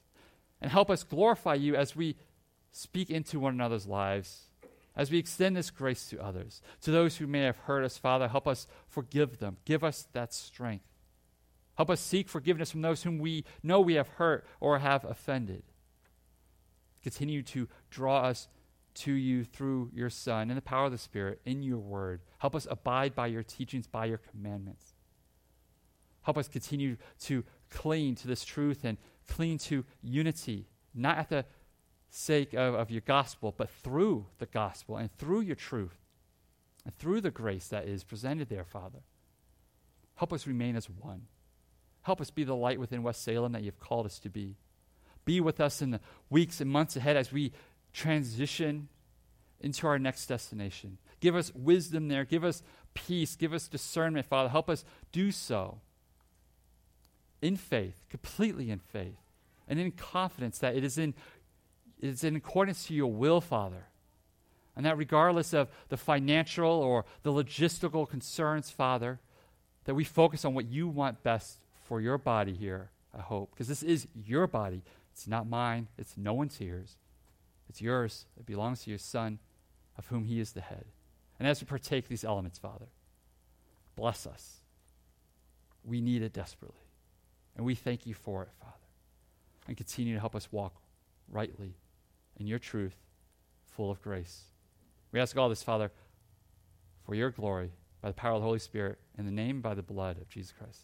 and 0.65 0.71
help 0.71 0.89
us 0.89 1.03
glorify 1.03 1.53
you 1.53 1.75
as 1.75 1.95
we 1.95 2.15
speak 2.71 3.11
into 3.11 3.39
one 3.39 3.53
another's 3.53 3.85
lives, 3.85 4.45
as 4.95 5.11
we 5.11 5.19
extend 5.19 5.55
this 5.55 5.69
grace 5.69 6.09
to 6.09 6.19
others. 6.19 6.59
To 6.81 6.89
those 6.89 7.17
who 7.17 7.27
may 7.27 7.41
have 7.41 7.57
hurt 7.57 7.83
us, 7.83 7.99
Father, 7.99 8.27
help 8.27 8.47
us 8.47 8.65
forgive 8.87 9.37
them. 9.37 9.57
Give 9.65 9.83
us 9.83 10.07
that 10.13 10.33
strength. 10.33 10.85
Help 11.75 11.91
us 11.91 12.01
seek 12.01 12.27
forgiveness 12.27 12.71
from 12.71 12.81
those 12.81 13.03
whom 13.03 13.19
we 13.19 13.43
know 13.61 13.79
we 13.79 13.93
have 13.93 14.07
hurt 14.07 14.47
or 14.59 14.79
have 14.79 15.05
offended. 15.05 15.61
Continue 17.03 17.43
to 17.43 17.67
draw 17.91 18.21
us 18.23 18.47
to 18.95 19.13
you 19.13 19.43
through 19.43 19.91
your 19.93 20.09
Son 20.09 20.49
and 20.49 20.57
the 20.57 20.63
power 20.63 20.85
of 20.85 20.91
the 20.91 20.97
Spirit 20.97 21.41
in 21.45 21.61
your 21.61 21.77
word. 21.77 22.21
Help 22.39 22.55
us 22.55 22.65
abide 22.71 23.13
by 23.13 23.27
your 23.27 23.43
teachings, 23.43 23.85
by 23.85 24.05
your 24.05 24.17
commandments. 24.31 24.94
Help 26.25 26.37
us 26.37 26.47
continue 26.47 26.97
to 27.21 27.43
cling 27.69 28.15
to 28.15 28.27
this 28.27 28.43
truth 28.43 28.83
and 28.83 28.97
cling 29.29 29.59
to 29.59 29.85
unity, 30.01 30.67
not 30.93 31.19
at 31.19 31.29
the 31.29 31.45
sake 32.09 32.53
of, 32.53 32.73
of 32.73 32.89
your 32.89 33.01
gospel, 33.01 33.53
but 33.55 33.69
through 33.69 34.25
the 34.39 34.47
gospel 34.47 34.97
and 34.97 35.15
through 35.17 35.41
your 35.41 35.55
truth 35.55 36.01
and 36.83 36.93
through 36.95 37.21
the 37.21 37.31
grace 37.31 37.67
that 37.67 37.87
is 37.87 38.03
presented 38.03 38.49
there, 38.49 38.63
Father. 38.63 38.99
Help 40.15 40.33
us 40.33 40.47
remain 40.47 40.75
as 40.75 40.89
one. 40.89 41.27
Help 42.01 42.19
us 42.21 42.31
be 42.31 42.43
the 42.43 42.55
light 42.55 42.79
within 42.79 43.03
West 43.03 43.23
Salem 43.23 43.51
that 43.51 43.63
you've 43.63 43.79
called 43.79 44.05
us 44.05 44.19
to 44.19 44.29
be. 44.29 44.55
be 45.25 45.39
with 45.39 45.59
us 45.59 45.81
in 45.81 45.91
the 45.91 45.99
weeks 46.29 46.59
and 46.59 46.71
months 46.71 46.95
ahead 46.95 47.17
as 47.17 47.31
we 47.31 47.51
transition 47.93 48.87
into 49.59 49.85
our 49.87 49.99
next 49.99 50.25
destination. 50.27 50.97
Give 51.19 51.35
us 51.35 51.53
wisdom 51.53 52.07
there. 52.07 52.25
Give 52.25 52.43
us 52.43 52.63
peace. 52.93 53.35
Give 53.35 53.53
us 53.53 53.67
discernment, 53.67 54.25
Father. 54.25 54.49
Help 54.49 54.69
us 54.69 54.85
do 55.11 55.31
so 55.31 55.81
in 57.45 57.55
faith, 57.57 58.01
completely 58.09 58.71
in 58.71 58.79
faith, 58.79 59.19
and 59.67 59.79
in 59.79 59.91
confidence 59.91 60.57
that 60.57 60.75
it 60.75 60.83
is 60.83 60.97
in, 60.97 61.13
it 62.01 62.09
is 62.09 62.23
in 62.23 62.35
accordance 62.35 62.87
to 62.87 62.93
your 62.93 63.11
will, 63.11 63.39
Father. 63.39 63.85
And 64.75 64.85
that 64.85 64.97
regardless 64.97 65.53
of 65.53 65.69
the 65.89 65.95
financial 65.95 66.69
or 66.69 67.05
the 67.21 67.31
logistical 67.31 68.09
concerns, 68.09 68.71
Father, 68.71 69.19
that 69.85 69.93
we 69.93 70.03
focus 70.03 70.43
on 70.43 70.55
what 70.55 70.65
you 70.65 70.87
want 70.87 71.23
best 71.23 71.59
for 71.83 72.01
your 72.01 72.17
body 72.17 72.53
here, 72.53 72.89
I 73.17 73.21
hope. 73.21 73.51
Because 73.51 73.67
this 73.67 73.83
is 73.83 74.07
your 74.15 74.47
body. 74.47 74.81
It's 75.13 75.27
not 75.27 75.47
mine, 75.47 75.87
it's 75.97 76.17
no 76.17 76.33
one's 76.33 76.57
here's. 76.57 76.97
It's 77.69 77.79
yours. 77.79 78.25
It 78.37 78.45
belongs 78.45 78.83
to 78.83 78.89
your 78.89 78.99
Son, 78.99 79.39
of 79.97 80.07
whom 80.07 80.25
he 80.25 80.39
is 80.39 80.51
the 80.51 80.61
head. 80.61 80.85
And 81.39 81.47
as 81.47 81.61
we 81.61 81.65
partake 81.65 82.07
these 82.07 82.25
elements, 82.25 82.57
Father, 82.57 82.87
bless 83.95 84.25
us. 84.25 84.61
We 85.83 86.01
need 86.01 86.21
it 86.21 86.33
desperately. 86.33 86.84
And 87.55 87.65
we 87.65 87.75
thank 87.75 88.05
you 88.05 88.13
for 88.13 88.43
it, 88.43 88.49
Father. 88.59 88.73
And 89.67 89.77
continue 89.77 90.13
to 90.13 90.19
help 90.19 90.35
us 90.35 90.51
walk 90.51 90.75
rightly 91.29 91.75
in 92.37 92.47
your 92.47 92.59
truth, 92.59 92.95
full 93.65 93.89
of 93.89 94.01
grace. 94.01 94.43
We 95.11 95.19
ask 95.19 95.37
all 95.37 95.49
this, 95.49 95.63
Father, 95.63 95.91
for 97.05 97.15
your 97.15 97.31
glory, 97.31 97.71
by 98.01 98.09
the 98.09 98.13
power 98.13 98.33
of 98.33 98.41
the 98.41 98.45
Holy 98.45 98.59
Spirit, 98.59 98.99
in 99.17 99.25
the 99.25 99.31
name 99.31 99.61
by 99.61 99.73
the 99.73 99.81
blood 99.81 100.17
of 100.17 100.29
Jesus 100.29 100.53
Christ. 100.57 100.81